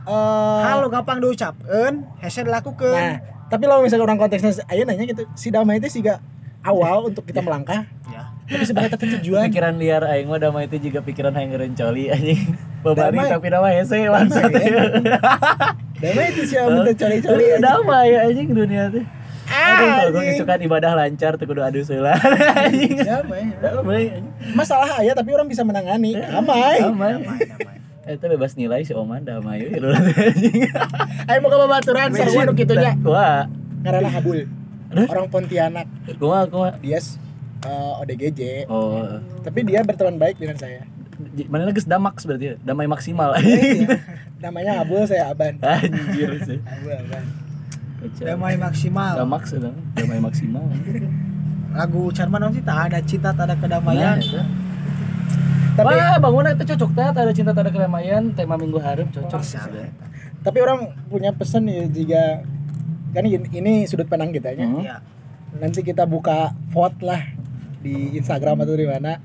eh 0.02 0.62
Halo 0.62 0.88
gampang 0.88 1.18
diucapkan, 1.18 2.04
hese 2.20 2.42
dilakukan. 2.42 2.92
nah 2.92 3.16
tapi 3.48 3.64
kalau 3.64 3.80
misalnya 3.80 4.06
orang 4.06 4.16
konteksnya 4.18 4.52
ayo 4.68 4.84
nanya 4.84 5.04
gitu 5.06 5.24
si 5.34 5.48
damai 5.48 5.78
teh 5.78 5.88
siga 5.88 6.20
awal 6.62 7.08
untuk 7.08 7.24
kita 7.24 7.40
melangkah 7.40 7.84
Ya. 8.08 8.28
tapi 8.50 8.64
sebenarnya 8.66 8.92
tapi 8.92 9.06
tujuan. 9.14 9.48
Pikiran 9.48 9.76
liar 9.78 10.04
aing 10.06 10.28
mah 10.28 10.36
damai 10.36 10.68
itu 10.68 10.78
juga 10.82 11.00
pikiran 11.00 11.32
hayang 11.32 11.52
ngerencoli 11.54 12.10
anjing 12.10 12.44
babari 12.82 13.14
Damai. 13.16 13.30
tapi 13.30 13.48
damai 13.48 13.74
hese 13.78 13.98
langsung 14.08 14.50
damai 15.96 16.26
itu 16.30 16.42
sih 16.44 16.56
yang 16.56 16.70
minta 16.72 16.94
coli-coli 16.94 17.46
damai 17.58 18.10
anjing 18.20 18.50
dunia 18.52 18.90
teh 18.90 19.06
Aduh, 19.52 19.84
kalau 19.84 20.12
gue 20.16 20.40
suka 20.40 20.56
ibadah 20.58 20.92
lancar 20.96 21.36
tuh 21.36 21.44
kudu 21.44 21.60
adu 21.60 21.84
seula 21.84 22.16
anjing. 22.58 23.04
damai 23.04 23.52
Damai 23.54 24.02
anjing. 24.14 24.26
masalah 24.54 24.96
ayah 24.98 25.12
tapi 25.12 25.30
orang 25.30 25.46
bisa 25.46 25.60
menangani. 25.62 26.16
Damai. 26.16 26.80
Damai. 26.80 27.20
Eta 28.02 28.26
bebas 28.26 28.56
nilai 28.56 28.82
si 28.82 28.96
Oman 28.96 29.22
damai 29.22 29.68
anjing. 29.68 30.72
ayo 31.28 31.38
mau 31.38 31.52
ke 31.52 31.58
babaturan 31.60 32.10
sarua 32.12 32.48
nu 32.48 32.56
kitunya 32.56 32.96
Wah, 33.04 33.52
karena 33.84 34.08
Habul. 34.10 34.48
Aduh. 34.90 35.06
orang 35.06 35.28
Pontianak. 35.28 35.88
Gua 36.16 36.48
gua. 36.48 36.70
Dia 36.80 37.04
eh, 37.62 38.00
ODGJ 38.00 38.42
Oh, 38.66 39.20
tapi 39.44 39.62
dia 39.62 39.84
berteman 39.84 40.16
baik 40.16 40.40
dengan 40.40 40.56
saya 40.56 40.88
mana 41.48 41.64
lagi 41.68 41.82
damaks 41.84 42.24
berarti? 42.26 42.58
Damai 42.62 42.88
maksimal. 42.88 43.36
Iya. 43.38 43.98
namanya 44.44 44.82
Habul 44.82 45.06
saya 45.06 45.30
Aban 45.30 45.62
Anjir 45.62 46.34
sih. 46.42 46.58
Habul 46.62 46.94
Aban. 46.94 47.24
Damai 48.18 48.58
maksimal. 48.58 49.14
Damaks 49.14 49.54
itu, 49.54 49.70
damai 49.94 50.18
maksimal. 50.18 50.66
Lagu 51.72 52.10
Charman 52.12 52.50
sih 52.52 52.66
tak 52.66 52.92
ada 52.92 53.00
cinta, 53.00 53.30
tak 53.32 53.46
ada 53.48 53.56
Nah, 53.56 53.62
kedamaian. 53.62 54.18
eta. 54.18 54.44
tapi 55.72 55.96
Wah, 55.96 56.20
bangunan 56.20 56.52
itu 56.52 56.66
cocok 56.68 56.92
teh, 56.92 57.06
ada 57.06 57.32
cinta, 57.32 57.56
tak 57.56 57.64
ada 57.64 57.72
keramaian, 57.72 58.28
tema 58.36 58.60
minggu 58.60 58.76
hareup 58.76 59.08
cocok. 59.08 59.40
tapi 60.42 60.58
orang 60.58 60.92
punya 61.08 61.32
pesan 61.32 61.70
ya 61.70 61.86
jika 61.88 62.42
kan 63.14 63.24
ini, 63.24 63.38
ini 63.54 63.74
sudut 63.86 64.10
pandang 64.10 64.34
kita 64.34 64.52
ya 64.52 64.66
Hmm. 64.66 64.82
Iya. 64.82 64.98
nanti 65.54 65.80
kita 65.80 66.04
buka 66.04 66.52
vote 66.74 67.00
lah 67.00 67.22
di 67.80 68.18
Instagram 68.18 68.66
atau 68.66 68.74
di 68.74 68.84
mana 68.84 69.22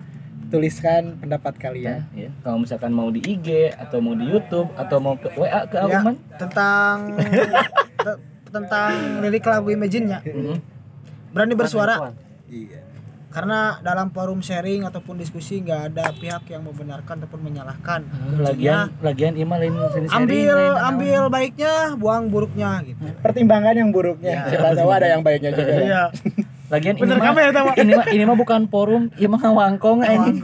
tuliskan 0.48 1.18
pendapat 1.18 1.54
kalian 1.56 2.06
Ya, 2.10 2.26
ya. 2.26 2.30
Kalau 2.40 2.58
misalkan 2.58 2.90
mau 2.90 3.08
di 3.08 3.20
IG 3.20 3.70
atau 3.72 3.98
mau 3.98 4.12
di 4.12 4.24
YouTube 4.24 4.70
atau 4.74 4.96
mau 4.96 5.14
ke 5.14 5.28
WA 5.32 5.64
ke 5.64 5.76
Ya, 5.76 5.98
Auman, 5.98 6.14
tentang 6.34 6.96
te- 8.04 8.20
tentang 8.48 8.90
lirik 9.20 9.42
lagu 9.42 9.68
Imagine-nya. 9.68 10.22
Hmm. 10.22 10.58
Berani 11.30 11.52
bersuara 11.52 12.14
iya 12.46 12.80
karena 13.26 13.76
dalam 13.80 14.08
forum 14.08 14.40
sharing 14.40 14.80
ataupun 14.82 15.20
diskusi 15.20 15.60
nggak 15.60 15.92
ada 15.92 16.08
pihak 16.10 16.48
yang 16.48 16.64
membenarkan 16.64 17.20
ataupun 17.20 17.44
menyalahkan. 17.44 18.00
lagian 18.34 18.88
lagian 18.98 19.36
ima 19.36 19.60
lain 19.60 19.76
sini 19.92 20.08
Ambil 20.08 20.56
ambil 20.80 21.28
baiknya, 21.28 21.92
buang 21.94 22.32
buruknya 22.32 22.80
gitu. 22.80 22.96
pertimbangan 23.20 23.76
yang 23.76 23.92
buruknya 23.92 24.40
Ya. 24.40 24.48
siapa 24.48 24.72
tahu 24.72 24.88
ada 24.88 25.06
yang 25.10 25.20
baiknya 25.20 25.52
juga 25.52 25.68
Iya. 25.76 26.02
lagian 26.66 26.94
ini 26.94 27.02
Bener 27.02 27.16
mah, 27.16 27.24
kamu 27.26 27.38
ya, 27.38 27.48
ini 27.76 27.92
mah 27.92 28.06
ini 28.08 28.22
mah 28.24 28.36
bukan 28.36 28.60
forum 28.66 29.02
ini 29.12 29.26
mah 29.26 29.40
wangkong 29.40 29.98
ini 30.02 30.42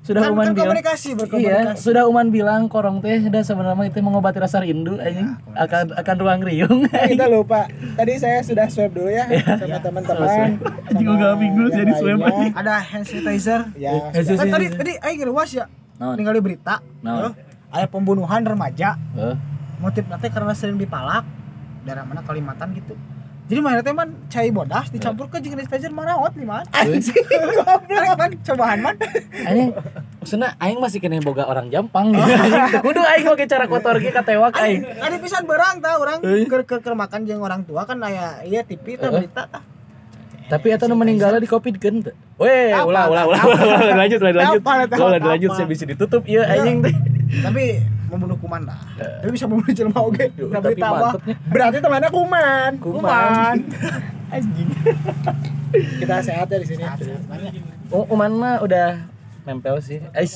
sudah 0.00 0.20
Kan, 0.20 0.30
uman 0.30 0.44
kan 0.44 0.52
bilang 0.52 0.68
komunikasi 0.68 1.08
iya 1.08 1.16
berkomunikasi. 1.18 1.80
sudah 1.80 2.02
uman 2.04 2.26
bilang 2.28 2.62
korong 2.66 3.00
teh 3.00 3.18
sudah 3.20 3.40
sebenarnya 3.40 3.88
itu 3.88 3.98
mengobati 3.98 4.36
rasa 4.36 4.60
rindu 4.60 5.00
anjing 5.00 5.32
akan 5.50 5.84
akan 5.96 6.14
ruang 6.14 6.40
riung 6.42 6.84
Oh, 6.84 7.06
kita 7.08 7.24
lupa 7.26 7.64
tadi 7.96 8.12
saya 8.14 8.38
sudah 8.38 8.68
swab 8.68 8.92
dulu 8.92 9.08
ya 9.08 9.24
sama 9.56 9.80
teman-teman 9.80 10.60
Anjing, 10.84 11.06
gua 11.06 11.16
gak 11.16 11.34
minggu 11.38 11.62
jadi 11.72 11.92
swab 11.94 12.18
lainnya. 12.20 12.48
Ada 12.52 12.74
hand 12.76 13.04
sanitizer. 13.04 13.60
ya 13.74 13.90
Eh, 14.10 14.20
sudah. 14.20 14.38
Kan 14.38 14.46
tadi 14.52 14.66
tadi 14.70 14.92
aing 14.94 15.18
ngeluas 15.18 15.50
ya. 15.50 15.64
Naon? 15.96 16.14
Ningali 16.14 16.38
berita. 16.38 16.84
Naon? 17.00 17.32
eh, 17.32 17.34
Ada 17.72 17.86
pembunuhan 17.88 18.44
remaja. 18.44 19.00
Eh, 19.16 19.34
motif 19.80 20.04
nanti 20.04 20.28
karena 20.28 20.52
sering 20.52 20.76
dipalak 20.76 21.24
daerah 21.80 22.04
mana 22.04 22.20
Kalimantan 22.20 22.72
gitu 22.74 22.92
jadi 23.44 23.60
mana 23.60 23.84
teh 23.84 23.92
man 23.92 24.08
cai 24.26 24.48
bodas 24.48 24.88
dicampur 24.88 25.28
ke 25.28 25.36
jeung 25.38 25.52
sanitizer 25.52 25.92
maraot 25.92 26.32
di 26.32 26.48
mana 26.48 26.64
anjing. 26.72 27.12
Goblok. 27.52 28.16
Man 28.16 28.30
cobaan 28.40 28.78
man. 28.80 28.94
Anjing 29.44 29.68
maksudnya 30.16 30.56
aing 30.56 30.80
masih 30.80 30.96
kena 30.96 31.20
boga 31.20 31.44
orang 31.44 31.68
jampang 31.68 32.08
gitu 32.10 32.24
anjing 32.24 32.62
Teu 32.72 32.80
kudu 32.80 33.00
aing 33.04 33.28
oke 33.28 33.44
cara 33.44 33.68
kotor 33.68 34.00
ge 34.00 34.08
katewak 34.08 34.56
aing. 34.56 34.80
ada 34.96 35.16
pisan 35.20 35.44
berang 35.44 35.76
tah 35.78 36.00
orang 36.00 36.24
Eh. 36.24 36.48
ke 36.48 36.64
ke, 36.64 36.76
ke 36.80 36.90
makan 36.90 37.28
jeung 37.28 37.44
orang 37.44 37.60
tua 37.62 37.84
kan 37.84 38.00
aya 38.00 38.40
iya 38.42 38.64
TV 38.64 38.96
tah 38.96 39.12
Eh. 39.12 39.20
berita 39.20 39.44
tah. 39.44 39.60
Tapi 40.44 40.72
eta 40.72 40.84
nu 40.84 40.96
meninggal 40.96 41.36
di 41.36 41.44
covid 41.44 41.76
kan 41.76 42.00
teu? 42.00 42.12
Weh, 42.36 42.72
ulah 42.72 43.08
ulah 43.08 43.24
ulah. 43.24 43.42
Lanjut 44.00 44.20
lanjut 44.20 44.60
lanjut. 44.60 44.60
Lanjut 45.20 45.50
saya 45.52 45.64
bisa 45.64 45.84
ditutup. 45.84 46.24
Ieu 46.24 46.40
anjing. 46.40 46.80
Teh. 46.80 46.94
tapi 47.40 47.80
membunuh 48.14 48.38
kuman 48.38 48.62
lah. 48.62 48.78
Tapi 48.94 49.30
bisa 49.30 49.44
membunuh 49.44 49.70
jelema 49.70 50.00
oge 50.00 50.26
Yuh, 50.34 50.48
nah 50.48 50.58
Tapi 50.58 50.72
berita 50.72 50.86
apa? 50.88 51.08
berarti 51.46 51.78
temannya 51.78 52.10
kuman. 52.10 52.70
Kuman. 52.78 53.56
Anjing. 54.34 54.68
kita 55.98 56.14
sehat 56.20 56.46
ya 56.48 56.58
di 56.58 56.66
sini. 56.66 56.82
Oh, 57.90 58.06
Uman 58.08 58.30
mah 58.32 58.54
udah 58.58 59.06
nempel 59.44 59.78
sih. 59.78 60.00
Ais. 60.10 60.34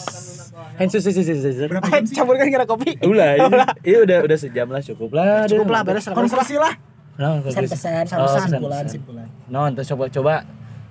Hands 0.76 0.90
sih 0.90 1.00
sih 1.02 1.24
sih? 1.24 1.34
Sih. 1.34 1.66
Campurkan 2.12 2.46
kira 2.46 2.62
kopi. 2.62 2.98
Ulah, 3.00 3.34
iya, 3.34 3.46
iya 3.82 3.98
udah 4.02 4.18
udah 4.22 4.36
sejam 4.36 4.68
lah 4.68 4.82
cukup 4.82 5.10
lah. 5.14 5.46
cukup 5.46 5.66
lah 5.68 5.82
beres 5.82 6.06
lah. 6.06 6.14
Beres 6.14 6.34
lah. 6.52 6.74
Nah, 7.18 7.42
Oh, 7.42 7.50
pesan, 7.50 8.06
simpulan 8.06 8.86
pesan. 8.86 8.86
simpulan 8.86 9.26
Non, 9.50 9.74
terus 9.74 9.90
coba 9.90 10.06
coba 10.06 10.34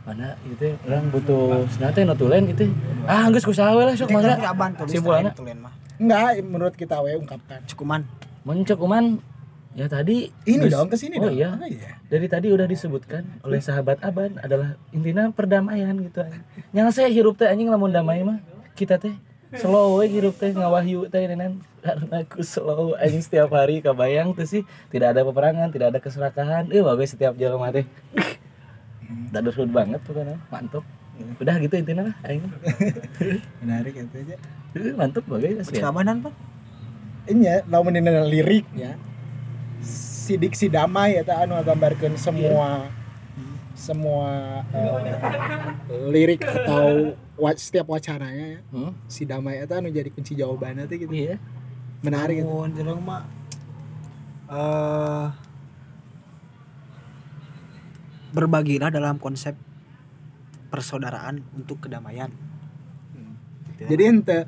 mana 0.03 0.35
itu 0.43 0.75
orang 0.83 1.07
butuh 1.07 1.67
senate 1.67 2.03
notulen 2.03 2.47
itu 2.47 2.67
ah 3.03 3.27
geus 3.27 3.43
kusaha 3.43 3.75
we 3.75 3.83
lah 3.83 3.91
sok 3.91 4.11
mangga 4.11 4.39
Simpulannya? 4.87 5.31
Enggak 5.97 6.41
menurut 6.45 6.75
kita 6.77 7.01
we 7.01 7.17
ungkapkan. 7.17 7.61
Cukuman. 7.65 8.05
Muncul 8.47 8.77
kuman 8.79 9.19
ya 9.77 9.85
tadi 9.85 10.33
ini 10.49 10.65
geus- 10.65 10.73
dong 10.73 10.89
ke 10.89 10.97
sini 10.97 11.21
oh 11.21 11.29
dong. 11.29 11.37
iya. 11.37 11.53
Iya. 11.61 12.01
Dari 12.07 12.25
tadi 12.31 12.47
udah 12.49 12.65
disebutkan 12.65 13.27
oleh 13.45 13.61
sahabat 13.61 14.01
aban 14.01 14.39
adalah 14.41 14.79
intinya 14.95 15.29
perdamaian 15.29 15.93
gitu 16.01 16.23
anjing. 16.23 16.43
Yang 16.73 16.87
saya 16.95 17.09
hirup 17.11 17.35
teh 17.37 17.45
anjing 17.45 17.69
lamun 17.69 17.93
damai 17.93 18.23
mah 18.25 18.41
kita 18.73 18.97
teh 18.97 19.13
slow 19.57 19.99
we 20.01 20.09
hirup 20.09 20.33
teh 20.39 20.51
ngawahyu 20.55 21.07
teh 21.11 21.23
nenan 21.27 21.61
karena 21.85 22.23
aku 22.25 22.41
slow 22.41 22.97
anjing 22.97 23.21
setiap 23.21 23.53
hari 23.53 23.83
kabayang 23.83 24.33
tuh 24.33 24.47
sih. 24.49 24.63
Tidak 24.89 25.13
ada 25.13 25.21
peperangan 25.27 25.69
tidak 25.69 25.93
ada 25.93 25.99
keserakahan. 26.01 26.71
Eh 26.73 26.81
bagus 26.81 27.13
setiap 27.13 27.37
jalan 27.37 27.59
mah 27.61 27.71
teh. 27.75 27.85
Banget 29.71 30.01
pokoknya 30.03 30.35
mantap 30.49 30.83
udah 31.37 31.55
gitu 31.59 31.73
intinya 31.75 32.09
lah 32.09 32.15
aing 32.23 32.43
menarik 33.61 33.93
itu 33.95 34.15
aja. 34.17 34.35
Mantap 34.93 35.23
bagus 35.25 35.63
asli 35.63 35.77
ya. 35.77 35.89
kabanan 35.89 36.21
pak. 36.21 36.33
Ini 37.27 37.41
ya 37.41 37.55
lamun 37.65 37.91
dina 37.91 38.23
liriknya 38.23 38.95
si 39.81 40.35
diksi 40.35 40.67
damai 40.67 41.15
eta 41.15 41.39
anu 41.39 41.57
gambarkeun 41.59 42.15
semua 42.15 42.87
semua 43.77 44.61
eh, 44.73 46.09
lirik 46.09 46.41
atau 46.41 47.13
wa- 47.35 47.53
setiap 47.53 47.87
wacananya 47.87 48.57
ya. 48.57 48.61
Hmm? 48.69 48.91
si 49.05 49.23
damai 49.23 49.59
eta 49.59 49.77
anu 49.77 49.89
jadi 49.89 50.09
kunci 50.09 50.33
jawabannya 50.33 50.85
tuh 50.85 50.97
gitu. 50.97 51.13
Iya. 51.13 51.35
Menarik 52.01 52.41
gitu. 52.41 52.49
Mun 52.49 52.71
jeung 52.73 53.01
mah 53.01 53.23
eh 54.47 55.27
berbagilah 58.29 58.91
dalam 58.91 59.17
konsep 59.17 59.55
persaudaraan 60.67 61.41
untuk 61.55 61.87
kedamaian. 61.87 62.31
jadi 63.77 64.03
ente 64.09 64.39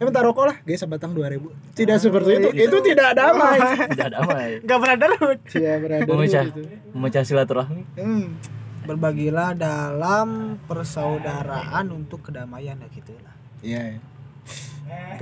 ya 0.00 0.02
bentar 0.08 0.24
rokok 0.24 0.44
lah 0.48 0.56
guys 0.64 0.80
sebatang 0.80 1.12
2000 1.12 1.76
tidak 1.78 2.00
seperti 2.00 2.40
itu 2.40 2.48
itu 2.56 2.76
tidak 2.88 3.12
damai 3.14 3.60
tidak 3.92 4.10
damai 4.16 4.48
Enggak 4.64 4.78
brotherhood. 4.80 5.38
tidak 5.46 5.74
berada 5.84 6.08
memecah 6.08 6.44
gitu. 6.48 6.60
memecah 6.96 7.22
silaturahmi 7.22 7.82
hmm. 8.00 8.26
berbagilah 8.88 9.52
dalam 9.54 10.56
persaudaraan 10.64 11.86
untuk 11.92 12.32
kedamaian 12.32 12.80
ya 12.80 12.88
gitu 12.90 13.12
lah 13.20 13.32
Iya. 13.62 14.02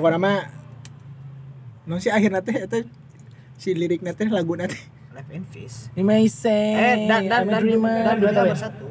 Pokoknya 0.00 0.16
mah 0.16 0.38
non 1.84 2.00
si 2.00 2.08
akhirnya 2.08 2.40
teh 2.40 2.56
eta 2.56 2.80
si 3.60 3.76
liriknya 3.76 4.16
teh 4.16 4.28
lagu 4.32 4.56
teh 4.56 4.80
life 5.12 5.28
and 5.28 5.44
fish 5.52 5.92
say 6.32 6.72
eh 6.72 6.96
dan 7.04 7.28
dan 7.28 7.44
dan 7.44 7.62
dan 7.66 8.16
Dua 8.16 8.32
bersatu 8.48 8.86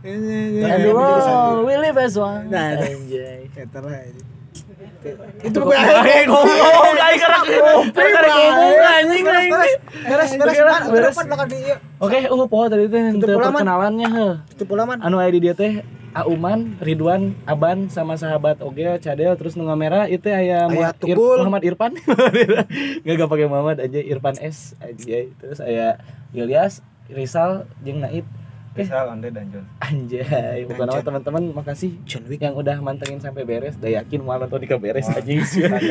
And 0.00 0.84
the 0.84 0.92
world 0.96 1.66
we 1.68 1.76
live 1.76 1.98
as 2.00 2.16
one. 2.16 2.48
Nah. 2.48 2.80
Anjay. 2.80 3.52
Ini. 3.52 4.40
Itu 5.40 5.58
gue 5.64 5.76
aing 5.76 6.28
ngomong, 6.28 6.92
karek 6.92 7.40
ngomong, 7.48 7.84
karek 7.96 8.32
ngomong 8.36 8.76
anjing 8.84 9.24
aing. 9.24 9.52
beres 10.04 10.30
beres 10.36 10.84
beres. 10.92 11.16
Oke, 12.00 12.18
uh 12.28 12.44
poho 12.44 12.64
tadi 12.68 12.84
teh 12.88 13.00
perkenalannya 13.16 14.08
heuh. 14.12 14.34
itu 14.52 14.64
pula 14.68 14.84
man 14.84 15.00
Anu 15.00 15.16
aya 15.16 15.32
di 15.32 15.40
dia 15.40 15.56
teh 15.56 15.80
Auman, 16.10 16.74
Ridwan, 16.82 17.38
Aban 17.46 17.86
sama 17.86 18.18
sahabat 18.18 18.58
Oge, 18.66 18.98
Cadel 18.98 19.30
terus 19.38 19.54
nu 19.54 19.70
ngamera 19.70 20.10
itu 20.10 20.26
aya 20.26 20.66
Muhammad 20.66 20.98
Ir-. 21.06 21.16
Muhammad 21.16 21.62
Irfan. 21.62 21.92
Gak 23.06 23.14
gak 23.14 23.30
pakai 23.30 23.46
Muhammad 23.46 23.78
aja 23.78 24.00
Irfan 24.02 24.36
S 24.42 24.74
aja. 24.82 25.18
Terus 25.38 25.62
aya 25.62 26.02
Ilyas, 26.34 26.82
Rizal, 27.06 27.70
jeung 27.86 28.02
Naib. 28.02 28.26
Bisa 28.70 29.02
Onde 29.10 29.34
dan 29.34 29.50
John. 29.50 29.66
Anjay, 29.82 30.62
bukan 30.70 30.86
nama 30.86 31.02
teman-teman 31.02 31.42
makasih 31.50 31.90
John 32.06 32.22
Wick 32.30 32.38
yang 32.38 32.54
udah 32.54 32.78
mantengin 32.78 33.18
sampai 33.18 33.42
beres. 33.42 33.74
Da 33.74 33.90
yakin 33.90 34.22
mau 34.22 34.38
nonton 34.38 34.62
di 34.62 34.70
beres 34.70 35.10
aja 35.10 35.26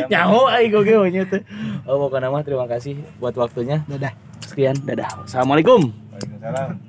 Nyaho 0.07 0.47
aing 0.47 0.71
oge 0.79 0.95
we 0.95 1.11
nya 1.11 1.27
teh. 1.27 1.43
Oh, 1.83 1.99
pokoknya 2.07 2.31
mah 2.31 2.39
terima 2.39 2.71
kasih 2.71 2.95
buat 3.19 3.35
waktunya. 3.35 3.83
Dadah. 3.83 4.15
Sekian, 4.47 4.79
dadah. 4.87 5.27
Assalamualaikum. 5.27 5.91
Waalaikumsalam. 6.15 6.88